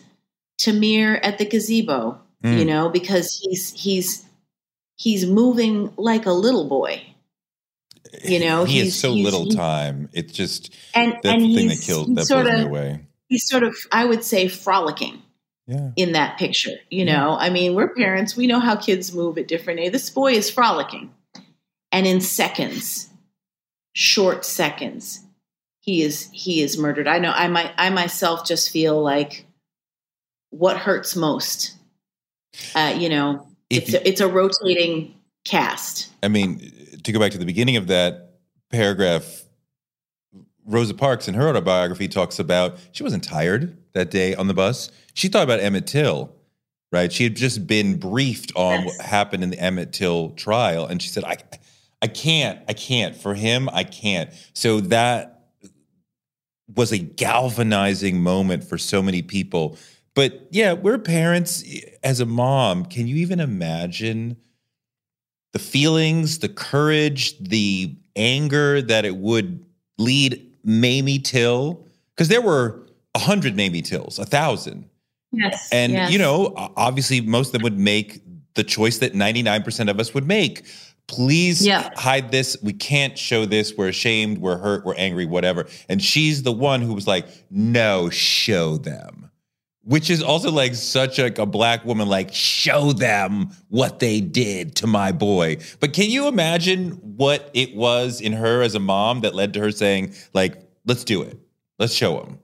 tamir 0.61 1.19
at 1.23 1.38
the 1.38 1.47
gazebo 1.47 2.21
mm. 2.45 2.59
you 2.59 2.65
know 2.65 2.88
because 2.91 3.41
he's 3.43 3.73
he's 3.73 4.27
he's 4.97 5.27
moving 5.27 5.93
like 5.97 6.27
a 6.27 6.33
little 6.33 6.69
boy 6.69 7.03
you 8.25 8.41
know 8.41 8.65
he 8.65 8.79
has 8.79 8.99
so 8.99 9.12
little 9.12 9.47
time 9.47 10.09
it's 10.12 10.33
just 10.33 10.75
and, 10.95 11.15
and 11.25 11.55
thing 11.55 11.69
that 11.69 11.81
killed 11.81 12.15
that 12.17 12.27
blows 12.29 12.45
me 12.45 12.62
away 12.62 13.00
he's 13.29 13.49
sort 13.49 13.62
of 13.62 13.75
i 13.93 14.05
would 14.05 14.25
say 14.25 14.49
frolicking 14.49 15.23
yeah. 15.69 15.91
in 15.97 16.12
that 16.12 16.38
picture. 16.38 16.77
You 16.91 17.05
know, 17.05 17.37
I 17.38 17.50
mean, 17.50 17.75
we're 17.75 17.95
parents, 17.95 18.37
we 18.37 18.49
know 18.49 18.59
how 18.59 18.75
kids 18.75 19.15
move 19.15 19.38
at 19.38 19.47
different 19.47 19.79
ages. 19.79 19.93
This 19.93 20.11
boy 20.11 20.33
is 20.33 20.50
frolicking. 20.50 21.15
And 21.93 22.07
in 22.07 22.21
seconds, 22.21 23.09
short 23.93 24.45
seconds, 24.45 25.21
he 25.81 26.03
is 26.03 26.29
he 26.33 26.62
is 26.62 26.77
murdered. 26.77 27.09
I 27.09 27.19
know 27.19 27.31
I 27.31 27.49
might 27.49 27.73
I 27.79 27.88
myself 27.91 28.47
just 28.47 28.71
feel 28.71 29.00
like 29.00 29.47
what 30.50 30.77
hurts 30.77 31.17
most. 31.17 31.77
Uh, 32.75 32.95
you 32.99 33.09
know, 33.09 33.47
if 33.71 33.85
it's 33.85 33.95
a, 33.95 34.09
it's 34.09 34.21
a 34.21 34.29
rotating 34.29 35.15
cast. 35.47 36.11
I 36.23 36.29
mean, 36.29 36.73
to 37.09 37.12
go 37.12 37.19
back 37.19 37.33
to 37.33 37.38
the 37.38 37.47
beginning 37.47 37.77
of 37.77 37.87
that 37.87 38.35
paragraph, 38.71 39.45
Rosa 40.67 40.93
Parks 40.93 41.27
in 41.27 41.33
her 41.35 41.49
autobiography 41.49 42.07
talks 42.07 42.38
about 42.38 42.79
she 42.93 43.03
wasn't 43.03 43.25
tired 43.25 43.79
that 43.95 44.11
day 44.11 44.35
on 44.35 44.47
the 44.47 44.53
bus. 44.53 44.91
She 45.15 45.29
thought 45.29 45.43
about 45.43 45.61
Emmett 45.61 45.87
Till, 45.87 46.35
right? 46.93 47.11
She 47.11 47.25
had 47.25 47.35
just 47.35 47.67
been 47.67 47.97
briefed 47.97 48.53
on 48.55 48.85
yes. 48.85 48.99
what 48.99 49.07
happened 49.07 49.43
in 49.43 49.49
the 49.49 49.59
Emmett 49.59 49.95
Till 49.95 50.31
trial, 50.33 50.87
and 50.87 51.00
she 51.00 51.09
said, 51.09 51.25
"I, 51.25 51.38
I 52.03 52.09
can't, 52.09 52.61
I 52.69 52.75
can't. 52.75 53.17
For 53.17 53.35
him, 53.35 53.71
I 53.73 53.85
can't." 53.85 54.31
So 54.53 54.81
that 54.83 55.47
was 56.75 56.93
a 56.93 56.99
galvanizing 56.99 58.21
moment 58.21 58.65
for 58.65 58.77
so 58.77 59.03
many 59.03 59.23
people. 59.23 59.79
But 60.15 60.49
yeah, 60.50 60.75
we're 60.75 60.99
parents. 60.99 61.65
As 62.05 62.21
a 62.21 62.27
mom, 62.27 62.85
can 62.85 63.07
you 63.07 63.17
even 63.17 63.41
imagine 63.41 64.37
the 65.52 65.59
feelings, 65.59 66.38
the 66.38 66.49
courage, 66.49 67.38
the 67.38 67.97
anger 68.17 68.83
that 68.83 69.05
it 69.05 69.17
would 69.17 69.64
lead 69.99 70.45
Mamie 70.64 71.19
Till? 71.19 71.87
Because 72.14 72.28
there 72.28 72.43
were 72.43 72.87
a 73.14 73.19
hundred 73.19 73.57
Mamie 73.57 73.83
Tills, 73.83 74.19
a 74.19 74.26
thousand. 74.26 74.88
Yes. 75.33 75.69
And, 75.73 75.93
yes. 75.93 76.11
you 76.11 76.19
know, 76.19 76.55
obviously 76.76 77.21
most 77.21 77.49
of 77.49 77.52
them 77.52 77.62
would 77.62 77.78
make 77.78 78.23
the 78.55 78.64
choice 78.64 78.99
that 78.99 79.12
99% 79.14 79.90
of 79.90 80.00
us 80.00 80.14
would 80.14 80.26
make. 80.26 80.64
Please 81.07 81.67
yeah. 81.67 81.90
hide 81.97 82.31
this. 82.33 82.57
We 82.62 82.73
can't 82.73 83.17
show 83.17 83.47
this. 83.47 83.75
We're 83.76 83.88
ashamed. 83.88 84.38
We're 84.38 84.59
hurt. 84.59 84.85
We're 84.85 84.95
angry, 84.97 85.26
whatever. 85.26 85.67
And 85.88 86.02
she's 86.02 86.43
the 86.43 86.52
one 86.52 86.83
who 86.83 86.93
was 86.93 87.07
like, 87.07 87.26
no, 87.50 88.11
show 88.11 88.76
them. 88.76 89.27
Which 89.88 90.11
is 90.11 90.23
also 90.23 90.50
like 90.50 90.75
such 90.75 91.18
a, 91.18 91.40
a 91.40 91.47
black 91.47 91.83
woman, 91.87 92.09
like, 92.09 92.33
show 92.35 92.92
them 92.92 93.49
what 93.68 94.00
they 94.00 94.21
did 94.21 94.76
to 94.76 94.87
my 94.87 95.12
boy. 95.12 95.57
But 95.80 95.95
can 95.95 96.11
you 96.11 96.28
imagine 96.28 96.90
what 97.16 97.50
it 97.54 97.75
was 97.75 98.21
in 98.21 98.35
her 98.35 98.61
as 98.61 98.75
a 98.75 98.80
mom 98.80 99.23
that 99.23 99.35
led 99.35 99.54
to 99.54 99.61
her 99.61 99.71
saying, 99.71 100.12
like, 100.35 100.61
let's 100.85 101.04
do 101.04 101.23
it? 101.23 101.38
Let's 101.78 101.95
show 101.95 102.21
them. 102.21 102.38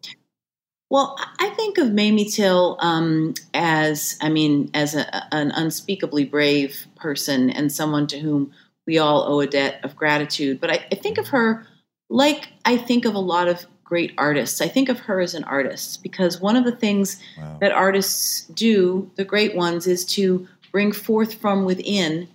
Well, 0.88 1.19
I 1.38 1.50
think 1.50 1.76
of 1.76 1.92
Mamie 1.92 2.30
Till 2.30 2.78
um, 2.80 3.34
as, 3.52 4.16
I 4.23 4.30
mean, 4.30 4.71
as 4.73 4.95
a, 4.95 5.34
an 5.34 5.50
unspeakably 5.50 6.25
brave 6.25 6.86
person 6.97 7.50
and 7.50 7.71
someone 7.71 8.06
to 8.06 8.19
whom 8.19 8.52
we 8.86 8.97
all 8.97 9.30
owe 9.30 9.40
a 9.40 9.47
debt 9.47 9.80
of 9.84 9.97
gratitude. 9.97 10.62
But 10.62 10.71
I, 10.71 10.86
I 10.90 10.95
think 10.95 11.19
of 11.19 11.28
her 11.28 11.66
like 12.10 12.49
I 12.64 12.76
think 12.76 13.04
of 13.04 13.14
a 13.14 13.19
lot 13.19 13.49
of 13.49 13.66
great 13.95 14.13
artists. 14.19 14.61
I 14.61 14.67
think 14.67 14.89
of 14.89 14.99
her 14.99 15.21
as 15.21 15.35
an 15.35 15.45
artist 15.45 16.02
because 16.02 16.41
one 16.41 16.57
of 16.57 16.65
the 16.65 16.75
things 16.75 17.23
wow. 17.39 17.59
that 17.61 17.71
artists 17.71 18.45
do, 18.49 19.09
the 19.15 19.25
great 19.25 19.54
ones, 19.54 19.87
is 19.87 20.04
to 20.17 20.49
bring 20.73 20.91
forth 20.91 21.35
from 21.35 21.65
within 21.65 22.26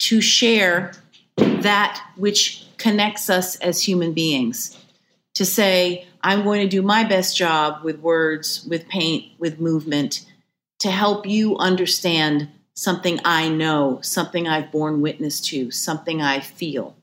to 0.00 0.20
share 0.20 0.90
that 1.36 2.04
which 2.16 2.66
connects 2.78 3.30
us 3.30 3.54
as 3.60 3.80
human 3.80 4.12
beings. 4.12 4.76
To 5.34 5.44
say, 5.44 6.04
I'm 6.20 6.42
going 6.42 6.62
to 6.62 6.68
do 6.68 6.82
my 6.82 7.04
best 7.04 7.36
job 7.36 7.84
with 7.84 8.00
words, 8.00 8.66
with 8.68 8.88
paint, 8.88 9.34
with 9.38 9.60
movement 9.60 10.26
to 10.80 10.90
help 10.90 11.26
you 11.28 11.56
understand 11.58 12.48
something 12.74 13.20
I 13.24 13.48
know, 13.48 14.00
something 14.02 14.48
I've 14.48 14.72
borne 14.72 15.00
witness 15.00 15.40
to, 15.42 15.70
something 15.70 16.20
I 16.20 16.40
feel. 16.40 16.96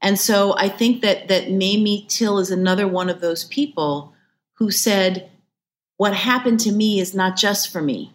And 0.00 0.18
so 0.18 0.54
I 0.56 0.68
think 0.68 1.02
that 1.02 1.28
that 1.28 1.50
Mamie 1.50 2.06
Till 2.08 2.38
is 2.38 2.50
another 2.50 2.86
one 2.86 3.08
of 3.10 3.20
those 3.20 3.44
people 3.44 4.14
who 4.54 4.70
said, 4.70 5.30
What 5.96 6.14
happened 6.14 6.60
to 6.60 6.72
me 6.72 7.00
is 7.00 7.14
not 7.14 7.36
just 7.36 7.70
for 7.70 7.82
me. 7.82 8.12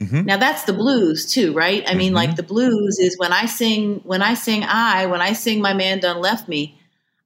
Mm-hmm. 0.00 0.24
Now 0.26 0.36
that's 0.36 0.64
the 0.64 0.72
blues 0.72 1.30
too, 1.30 1.52
right? 1.52 1.82
I 1.84 1.90
mm-hmm. 1.90 1.98
mean, 1.98 2.14
like 2.14 2.36
the 2.36 2.42
blues 2.42 2.98
is 2.98 3.18
when 3.18 3.32
I 3.32 3.46
sing, 3.46 4.00
when 4.04 4.22
I 4.22 4.34
sing 4.34 4.64
I, 4.64 5.06
when 5.06 5.20
I 5.20 5.32
sing 5.32 5.60
My 5.60 5.74
Man 5.74 6.00
Done 6.00 6.20
Left 6.20 6.48
Me, 6.48 6.78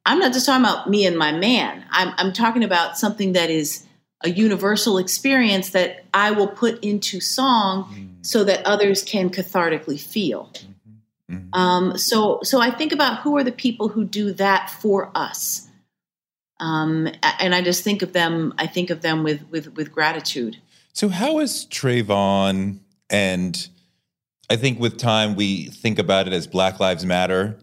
I'm 0.04 0.18
not 0.18 0.32
just 0.32 0.46
talking 0.46 0.64
about 0.64 0.88
me 0.88 1.06
and 1.06 1.18
my 1.18 1.32
man. 1.32 1.84
I'm, 1.90 2.12
I'm 2.16 2.32
talking 2.32 2.62
about 2.62 2.98
something 2.98 3.32
that 3.32 3.50
is 3.50 3.84
a 4.22 4.30
universal 4.30 4.98
experience 4.98 5.70
that 5.70 6.04
I 6.14 6.30
will 6.30 6.48
put 6.48 6.82
into 6.84 7.20
song 7.20 7.84
mm-hmm. 7.84 8.06
so 8.22 8.44
that 8.44 8.64
others 8.66 9.02
can 9.02 9.30
cathartically 9.30 10.00
feel. 10.00 10.50
Mm-hmm. 10.52 10.72
Mm-hmm. 11.30 11.58
Um, 11.58 11.98
so, 11.98 12.40
so 12.42 12.60
I 12.60 12.70
think 12.70 12.92
about 12.92 13.20
who 13.20 13.36
are 13.36 13.44
the 13.44 13.52
people 13.52 13.88
who 13.88 14.04
do 14.04 14.32
that 14.32 14.70
for 14.70 15.10
us, 15.14 15.66
um, 16.60 17.08
and 17.40 17.54
I 17.54 17.62
just 17.62 17.84
think 17.84 18.02
of 18.02 18.12
them. 18.12 18.54
I 18.58 18.66
think 18.66 18.90
of 18.90 19.02
them 19.02 19.22
with 19.22 19.48
with 19.50 19.74
with 19.76 19.92
gratitude. 19.92 20.56
So, 20.92 21.08
how 21.08 21.40
is 21.40 21.66
Trayvon? 21.66 22.78
And 23.10 23.68
I 24.48 24.56
think 24.56 24.80
with 24.80 24.96
time 24.98 25.36
we 25.36 25.66
think 25.66 25.98
about 25.98 26.26
it 26.26 26.32
as 26.32 26.46
Black 26.46 26.80
Lives 26.80 27.04
Matter 27.04 27.58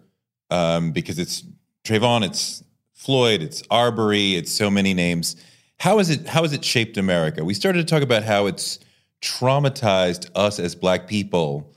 um, 0.50 0.92
because 0.92 1.18
it's 1.20 1.44
Trayvon, 1.84 2.24
it's 2.24 2.64
Floyd, 2.94 3.42
it's 3.42 3.64
Arbery, 3.70 4.36
it's 4.36 4.52
so 4.52 4.70
many 4.70 4.94
names. 4.94 5.36
How 5.80 6.00
is 6.00 6.10
it? 6.10 6.28
How 6.28 6.44
has 6.44 6.54
it 6.54 6.64
shaped 6.64 6.98
America? 6.98 7.44
We 7.44 7.54
started 7.54 7.80
to 7.80 7.92
talk 7.92 8.04
about 8.04 8.24
how 8.24 8.46
it's 8.46 8.80
traumatized 9.22 10.30
us 10.36 10.60
as 10.60 10.76
Black 10.76 11.08
people. 11.08 11.73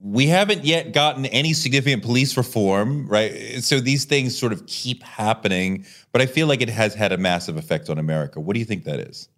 We 0.00 0.26
haven't 0.26 0.64
yet 0.64 0.92
gotten 0.92 1.26
any 1.26 1.52
significant 1.52 2.02
police 2.02 2.36
reform, 2.36 3.08
right? 3.08 3.62
So 3.62 3.80
these 3.80 4.04
things 4.04 4.38
sort 4.38 4.52
of 4.52 4.66
keep 4.66 5.02
happening, 5.02 5.86
but 6.12 6.20
I 6.20 6.26
feel 6.26 6.46
like 6.46 6.60
it 6.60 6.68
has 6.68 6.94
had 6.94 7.12
a 7.12 7.16
massive 7.16 7.56
effect 7.56 7.88
on 7.88 7.98
America. 7.98 8.40
What 8.40 8.54
do 8.54 8.58
you 8.58 8.66
think 8.66 8.84
that 8.84 9.00
is? 9.00 9.28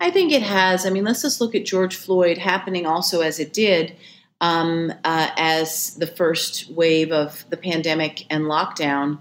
I 0.00 0.10
think 0.10 0.32
it 0.32 0.42
has. 0.42 0.86
I 0.86 0.90
mean, 0.90 1.04
let's 1.04 1.22
just 1.22 1.40
look 1.40 1.54
at 1.54 1.64
George 1.64 1.96
Floyd 1.96 2.38
happening 2.38 2.86
also 2.86 3.20
as 3.20 3.38
it 3.38 3.52
did 3.52 3.94
um, 4.40 4.92
uh, 5.04 5.30
as 5.36 5.94
the 5.94 6.06
first 6.06 6.70
wave 6.70 7.12
of 7.12 7.44
the 7.50 7.56
pandemic 7.56 8.26
and 8.30 8.44
lockdown 8.44 9.18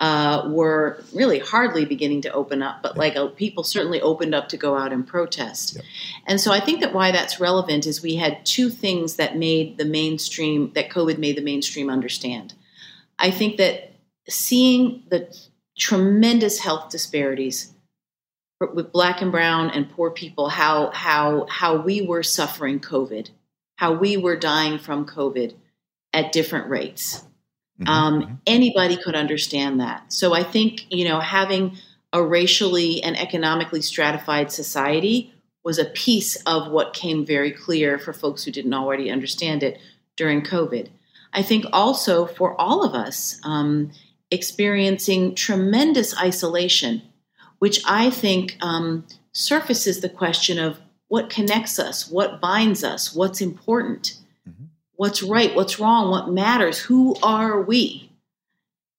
uh, 0.00 0.48
were 0.48 1.02
really 1.12 1.38
hardly 1.38 1.84
beginning 1.84 2.22
to 2.22 2.32
open 2.32 2.62
up, 2.62 2.82
but 2.82 2.96
like 2.96 3.16
uh, 3.16 3.26
people 3.28 3.64
certainly 3.64 4.00
opened 4.00 4.34
up 4.34 4.48
to 4.48 4.56
go 4.56 4.76
out 4.76 4.92
and 4.92 5.06
protest. 5.06 5.74
Yep. 5.74 5.84
And 6.26 6.40
so 6.40 6.52
I 6.52 6.60
think 6.60 6.80
that 6.80 6.94
why 6.94 7.10
that's 7.10 7.40
relevant 7.40 7.86
is 7.86 8.00
we 8.00 8.16
had 8.16 8.46
two 8.46 8.70
things 8.70 9.16
that 9.16 9.36
made 9.36 9.76
the 9.76 9.84
mainstream, 9.84 10.72
that 10.74 10.90
COVID 10.90 11.18
made 11.18 11.36
the 11.36 11.42
mainstream 11.42 11.90
understand. 11.90 12.54
I 13.18 13.30
think 13.30 13.56
that 13.56 13.92
seeing 14.28 15.02
the 15.08 15.34
tremendous 15.76 16.60
health 16.60 16.90
disparities 16.90 17.72
with 18.60 18.92
black 18.92 19.20
and 19.20 19.32
brown 19.32 19.70
and 19.70 19.90
poor 19.90 20.10
people, 20.10 20.48
how, 20.48 20.90
how, 20.92 21.46
how 21.48 21.76
we 21.76 22.02
were 22.02 22.22
suffering 22.22 22.78
COVID 22.78 23.30
how 23.78 23.92
we 23.92 24.16
were 24.16 24.36
dying 24.36 24.76
from 24.76 25.06
COVID 25.06 25.54
at 26.12 26.32
different 26.32 26.68
rates. 26.68 27.22
Mm-hmm. 27.80 27.88
Um, 27.88 28.22
mm-hmm. 28.22 28.34
anybody 28.46 28.96
could 28.96 29.14
understand 29.14 29.80
that. 29.80 30.12
So 30.12 30.34
I 30.34 30.42
think, 30.42 30.86
you 30.90 31.04
know, 31.04 31.20
having 31.20 31.76
a 32.12 32.22
racially 32.22 33.02
and 33.02 33.18
economically 33.18 33.82
stratified 33.82 34.50
society 34.50 35.32
was 35.64 35.78
a 35.78 35.84
piece 35.84 36.36
of 36.46 36.70
what 36.70 36.94
came 36.94 37.26
very 37.26 37.52
clear 37.52 37.98
for 37.98 38.12
folks 38.12 38.44
who 38.44 38.50
didn't 38.50 38.74
already 38.74 39.10
understand 39.10 39.62
it 39.62 39.78
during 40.16 40.42
COVID. 40.42 40.88
I 41.32 41.42
think 41.42 41.66
also 41.72 42.26
for 42.26 42.58
all 42.60 42.82
of 42.82 42.94
us, 42.94 43.38
um, 43.44 43.90
experiencing 44.30 45.34
tremendous 45.34 46.16
isolation, 46.18 47.02
which 47.58 47.80
I 47.86 48.10
think 48.10 48.56
um, 48.60 49.06
surfaces 49.32 50.00
the 50.00 50.08
question 50.08 50.58
of 50.58 50.78
what 51.08 51.30
connects 51.30 51.78
us, 51.78 52.10
what 52.10 52.40
binds 52.40 52.84
us, 52.84 53.14
what's 53.14 53.40
important. 53.40 54.14
What's 54.98 55.22
right, 55.22 55.54
what's 55.54 55.78
wrong, 55.78 56.10
what 56.10 56.28
matters, 56.28 56.80
who 56.80 57.14
are 57.22 57.62
we? 57.62 58.10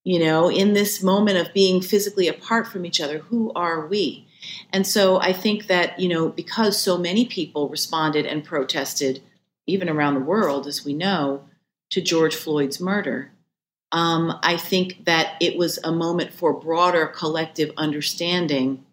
You 0.05 0.19
know, 0.19 0.49
in 0.49 0.73
this 0.73 1.03
moment 1.03 1.38
of 1.38 1.53
being 1.53 1.81
physically 1.81 2.29
apart 2.29 2.67
from 2.67 2.85
each 2.85 3.01
other, 3.01 3.19
who 3.19 3.51
are 3.53 3.85
we? 3.85 4.25
And 4.71 4.88
so 4.88 5.19
I 5.19 5.33
think 5.33 5.67
that, 5.67 5.99
you 5.99 6.07
know, 6.07 6.29
because 6.29 6.79
so 6.79 6.97
many 6.97 7.25
people 7.25 7.67
responded 7.67 8.25
and 8.25 8.45
protested, 8.45 9.21
even 9.67 9.89
around 9.89 10.13
the 10.13 10.21
world, 10.21 10.67
as 10.67 10.85
we 10.85 10.93
know, 10.93 11.43
to 11.89 12.01
George 12.01 12.33
Floyd's 12.33 12.79
murder, 12.79 13.31
um, 13.91 14.39
I 14.41 14.55
think 14.55 15.03
that 15.03 15.35
it 15.41 15.57
was 15.57 15.79
a 15.83 15.91
moment 15.91 16.31
for 16.31 16.53
broader 16.53 17.07
collective 17.07 17.71
understanding, 17.75 18.85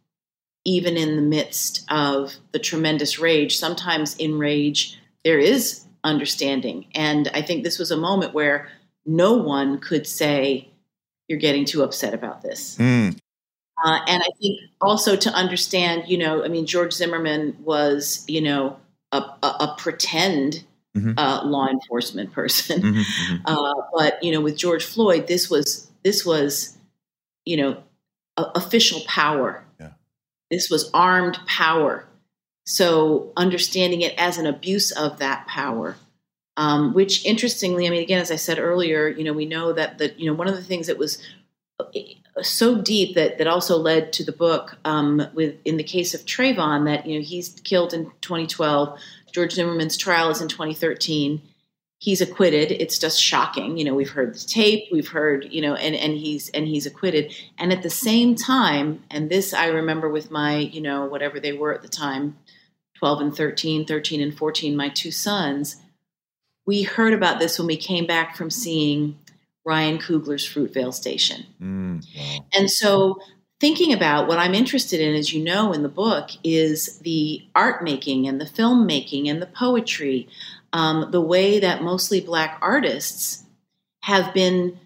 even 0.64 0.96
in 0.96 1.14
the 1.14 1.22
midst 1.22 1.84
of 1.88 2.34
the 2.50 2.58
tremendous 2.58 3.20
rage. 3.20 3.58
Sometimes 3.58 4.16
in 4.16 4.40
rage, 4.40 4.98
there 5.22 5.38
is 5.38 5.85
understanding. 6.06 6.86
And 6.94 7.28
I 7.34 7.42
think 7.42 7.64
this 7.64 7.78
was 7.78 7.90
a 7.90 7.96
moment 7.96 8.34
where 8.34 8.68
no 9.04 9.34
one 9.34 9.78
could 9.78 10.06
say, 10.06 10.68
You're 11.28 11.38
getting 11.38 11.64
too 11.64 11.82
upset 11.82 12.14
about 12.14 12.42
this. 12.42 12.76
Mm. 12.78 13.18
Uh, 13.84 14.00
and 14.08 14.22
I 14.22 14.28
think 14.40 14.60
also 14.80 15.16
to 15.16 15.30
understand, 15.30 16.04
you 16.06 16.16
know, 16.16 16.42
I 16.42 16.48
mean, 16.48 16.64
George 16.64 16.94
Zimmerman 16.94 17.58
was, 17.62 18.24
you 18.26 18.40
know, 18.40 18.78
a, 19.12 19.18
a, 19.18 19.46
a 19.46 19.74
pretend 19.76 20.64
mm-hmm. 20.96 21.18
uh, 21.18 21.44
law 21.44 21.68
enforcement 21.68 22.32
person. 22.32 22.80
Mm-hmm, 22.82 23.00
mm-hmm. 23.00 23.36
Uh, 23.46 23.74
but 23.92 24.22
you 24.22 24.32
know, 24.32 24.40
with 24.40 24.56
George 24.56 24.84
Floyd, 24.84 25.26
this 25.26 25.50
was 25.50 25.90
this 26.02 26.24
was 26.24 26.76
you 27.44 27.56
know 27.56 27.82
a- 28.36 28.50
official 28.54 29.00
power. 29.06 29.64
Yeah. 29.78 29.90
This 30.50 30.70
was 30.70 30.90
armed 30.92 31.38
power. 31.46 32.06
So 32.66 33.32
understanding 33.36 34.02
it 34.02 34.14
as 34.18 34.38
an 34.38 34.46
abuse 34.46 34.90
of 34.92 35.18
that 35.18 35.46
power. 35.46 35.96
Um, 36.58 36.94
which 36.94 37.24
interestingly, 37.26 37.86
I 37.86 37.90
mean, 37.90 38.02
again, 38.02 38.20
as 38.20 38.30
I 38.30 38.36
said 38.36 38.58
earlier, 38.58 39.08
you 39.08 39.24
know, 39.24 39.34
we 39.34 39.44
know 39.44 39.74
that 39.74 39.98
the 39.98 40.14
you 40.16 40.26
know 40.26 40.32
one 40.32 40.48
of 40.48 40.56
the 40.56 40.62
things 40.62 40.86
that 40.86 40.96
was 40.96 41.22
uh, 41.78 41.84
so 42.42 42.80
deep 42.80 43.14
that 43.14 43.36
that 43.36 43.46
also 43.46 43.76
led 43.76 44.10
to 44.14 44.24
the 44.24 44.32
book 44.32 44.78
um, 44.86 45.28
with 45.34 45.56
in 45.66 45.76
the 45.76 45.82
case 45.82 46.14
of 46.14 46.22
Trayvon 46.22 46.86
that 46.86 47.06
you 47.06 47.18
know 47.18 47.22
he's 47.22 47.60
killed 47.62 47.92
in 47.92 48.10
2012 48.22 48.98
George 49.36 49.52
Zimmerman's 49.52 49.98
trial 49.98 50.30
is 50.30 50.40
in 50.40 50.48
2013. 50.48 51.42
He's 51.98 52.22
acquitted. 52.22 52.72
It's 52.72 52.98
just 52.98 53.22
shocking. 53.22 53.76
You 53.76 53.84
know, 53.84 53.94
we've 53.94 54.08
heard 54.08 54.34
the 54.34 54.38
tape, 54.38 54.84
we've 54.90 55.08
heard, 55.08 55.48
you 55.50 55.60
know, 55.60 55.74
and, 55.74 55.94
and 55.94 56.14
he's 56.14 56.48
and 56.50 56.66
he's 56.66 56.86
acquitted. 56.86 57.34
And 57.58 57.70
at 57.70 57.82
the 57.82 57.90
same 57.90 58.34
time, 58.34 59.02
and 59.10 59.28
this 59.28 59.52
I 59.52 59.66
remember 59.66 60.08
with 60.08 60.30
my, 60.30 60.56
you 60.56 60.80
know, 60.80 61.04
whatever 61.04 61.38
they 61.38 61.52
were 61.52 61.74
at 61.74 61.82
the 61.82 61.88
time, 61.88 62.38
12 62.98 63.20
and 63.20 63.36
13, 63.36 63.86
13 63.86 64.20
and 64.20 64.36
14, 64.36 64.76
my 64.76 64.88
two 64.88 65.10
sons, 65.10 65.76
we 66.66 66.82
heard 66.82 67.12
about 67.12 67.38
this 67.38 67.58
when 67.58 67.66
we 67.66 67.76
came 67.76 68.06
back 68.06 68.36
from 68.36 68.50
seeing 68.50 69.18
Ryan 69.64 69.98
Coogler's 69.98 70.46
Fruitvale 70.48 70.94
Station. 70.94 71.46
Mm. 71.60 72.04
And 72.54 72.70
so 72.70 73.18
thinking 73.60 73.92
about 73.92 74.28
what 74.28 74.38
I'm 74.38 74.54
interested 74.54 75.00
in, 75.00 75.14
as 75.14 75.32
you 75.32 75.42
know 75.42 75.72
in 75.72 75.82
the 75.82 75.88
book, 75.88 76.30
is 76.44 76.98
the 77.00 77.42
art 77.54 77.82
making 77.82 78.28
and 78.28 78.40
the 78.40 78.46
film 78.46 78.86
making 78.86 79.28
and 79.28 79.40
the 79.40 79.46
poetry, 79.46 80.28
um, 80.72 81.10
the 81.10 81.20
way 81.20 81.60
that 81.60 81.82
mostly 81.82 82.20
Black 82.20 82.58
artists 82.60 83.44
have 84.02 84.32
been 84.34 84.78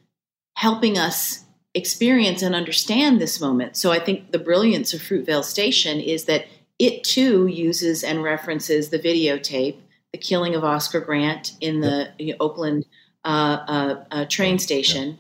helping 0.55 0.99
us 0.99 1.45
experience 1.75 2.43
and 2.43 2.55
understand 2.55 3.21
this 3.21 3.41
moment. 3.41 3.77
So 3.77 3.93
I 3.93 3.99
think 3.99 4.33
the 4.33 4.39
brilliance 4.39 4.93
of 4.93 5.01
Fruitvale 5.01 5.45
Station 5.45 6.01
is 6.01 6.25
that 6.25 6.47
it 6.81 7.05
too 7.05 7.47
uses 7.47 8.03
and 8.03 8.23
references 8.23 8.89
the 8.89 8.99
videotape, 8.99 9.77
the 10.13 10.19
killing 10.19 10.57
of 10.57 10.65
Oscar 10.65 11.01
Grant 11.01 11.53
in 11.61 11.81
the. 11.81 12.37
Oakland 12.41 12.87
uh, 13.25 13.59
uh, 13.69 14.05
uh, 14.11 14.25
train 14.27 14.59
station. 14.59 15.19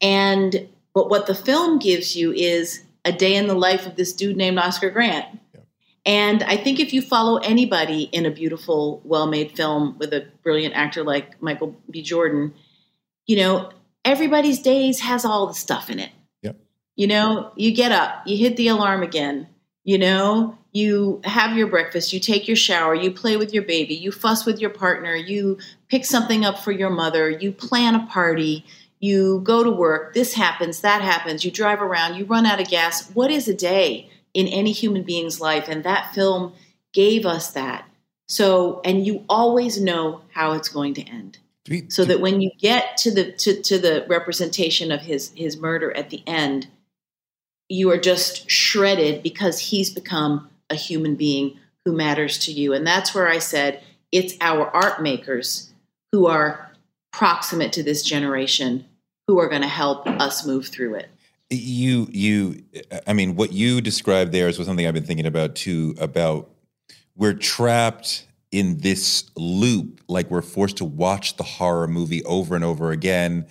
And 0.00 0.68
but 0.92 1.08
what 1.08 1.26
the 1.26 1.34
film 1.34 1.78
gives 1.78 2.16
you 2.16 2.32
is 2.32 2.82
a 3.04 3.12
day 3.12 3.36
in 3.36 3.46
the 3.46 3.54
life 3.54 3.86
of 3.86 3.94
this 3.94 4.12
dude 4.12 4.36
named 4.36 4.58
Oscar 4.58 4.90
Grant. 4.90 5.26
And 6.04 6.42
I 6.42 6.56
think 6.56 6.80
if 6.80 6.92
you 6.92 7.02
follow 7.02 7.36
anybody 7.36 8.04
in 8.04 8.26
a 8.26 8.30
beautiful, 8.30 9.00
well 9.04 9.26
made 9.26 9.52
film 9.52 9.96
with 9.98 10.12
a 10.12 10.26
brilliant 10.42 10.74
actor 10.74 11.04
like 11.04 11.40
Michael 11.40 11.76
B. 11.88 12.02
Jordan, 12.02 12.54
you 13.26 13.36
know, 13.36 13.70
everybody's 14.04 14.60
days 14.60 15.00
has 15.00 15.24
all 15.24 15.46
the 15.46 15.54
stuff 15.54 15.90
in 15.90 16.00
it. 16.00 16.10
Yep. 16.42 16.56
You 16.96 17.06
know, 17.06 17.52
you 17.54 17.72
get 17.72 17.92
up, 17.92 18.26
you 18.26 18.36
hit 18.36 18.56
the 18.56 18.68
alarm 18.68 19.02
again, 19.02 19.46
you 19.84 19.98
know, 19.98 20.58
you 20.72 21.20
have 21.24 21.56
your 21.56 21.66
breakfast, 21.66 22.12
you 22.12 22.20
take 22.20 22.46
your 22.46 22.56
shower, 22.56 22.94
you 22.94 23.10
play 23.10 23.36
with 23.36 23.52
your 23.52 23.64
baby, 23.64 23.94
you 23.94 24.12
fuss 24.12 24.46
with 24.46 24.60
your 24.60 24.70
partner, 24.70 25.14
you 25.14 25.58
pick 25.88 26.04
something 26.04 26.44
up 26.44 26.58
for 26.58 26.72
your 26.72 26.90
mother, 26.90 27.28
you 27.28 27.50
plan 27.50 27.94
a 27.94 28.06
party, 28.06 28.64
you 29.00 29.40
go 29.42 29.64
to 29.64 29.70
work, 29.70 30.14
this 30.14 30.34
happens, 30.34 30.80
that 30.80 31.02
happens, 31.02 31.44
you 31.44 31.50
drive 31.50 31.82
around, 31.82 32.16
you 32.16 32.24
run 32.24 32.46
out 32.46 32.60
of 32.60 32.68
gas. 32.68 33.10
What 33.10 33.30
is 33.30 33.48
a 33.48 33.54
day 33.54 34.10
in 34.34 34.46
any 34.46 34.72
human 34.72 35.02
being's 35.02 35.40
life? 35.40 35.68
And 35.68 35.82
that 35.84 36.14
film 36.14 36.52
gave 36.92 37.26
us 37.26 37.52
that. 37.52 37.86
So, 38.28 38.80
and 38.84 39.04
you 39.04 39.24
always 39.28 39.80
know 39.80 40.20
how 40.32 40.52
it's 40.52 40.68
going 40.68 40.94
to 40.94 41.02
end. 41.02 41.38
So 41.88 42.04
that 42.04 42.20
when 42.20 42.40
you 42.40 42.50
get 42.58 42.96
to 42.98 43.12
the 43.12 43.32
to, 43.32 43.62
to 43.62 43.78
the 43.78 44.04
representation 44.08 44.90
of 44.90 45.02
his 45.02 45.30
his 45.36 45.56
murder 45.56 45.96
at 45.96 46.10
the 46.10 46.22
end, 46.26 46.66
you 47.68 47.90
are 47.90 47.98
just 47.98 48.50
shredded 48.50 49.22
because 49.22 49.60
he's 49.60 49.90
become 49.90 50.49
a 50.70 50.74
human 50.74 51.16
being 51.16 51.58
who 51.84 51.92
matters 51.92 52.38
to 52.38 52.52
you. 52.52 52.72
And 52.72 52.86
that's 52.86 53.14
where 53.14 53.28
I 53.28 53.38
said 53.38 53.82
it's 54.12 54.34
our 54.40 54.68
art 54.74 55.02
makers 55.02 55.70
who 56.12 56.26
are 56.26 56.70
proximate 57.12 57.72
to 57.74 57.82
this 57.82 58.02
generation 58.02 58.84
who 59.26 59.38
are 59.38 59.48
going 59.48 59.62
to 59.62 59.68
help 59.68 60.06
us 60.06 60.46
move 60.46 60.68
through 60.68 60.96
it. 60.96 61.08
You, 61.50 62.08
you, 62.10 62.62
I 63.06 63.12
mean, 63.12 63.34
what 63.36 63.52
you 63.52 63.80
described 63.80 64.32
there 64.32 64.48
is 64.48 64.56
something 64.56 64.86
I've 64.86 64.94
been 64.94 65.04
thinking 65.04 65.26
about 65.26 65.56
too. 65.56 65.94
About 65.98 66.50
we're 67.16 67.34
trapped 67.34 68.26
in 68.52 68.78
this 68.78 69.30
loop, 69.36 70.00
like 70.08 70.30
we're 70.30 70.42
forced 70.42 70.76
to 70.78 70.84
watch 70.84 71.36
the 71.36 71.42
horror 71.42 71.88
movie 71.88 72.24
over 72.24 72.54
and 72.54 72.64
over 72.64 72.92
again. 72.92 73.46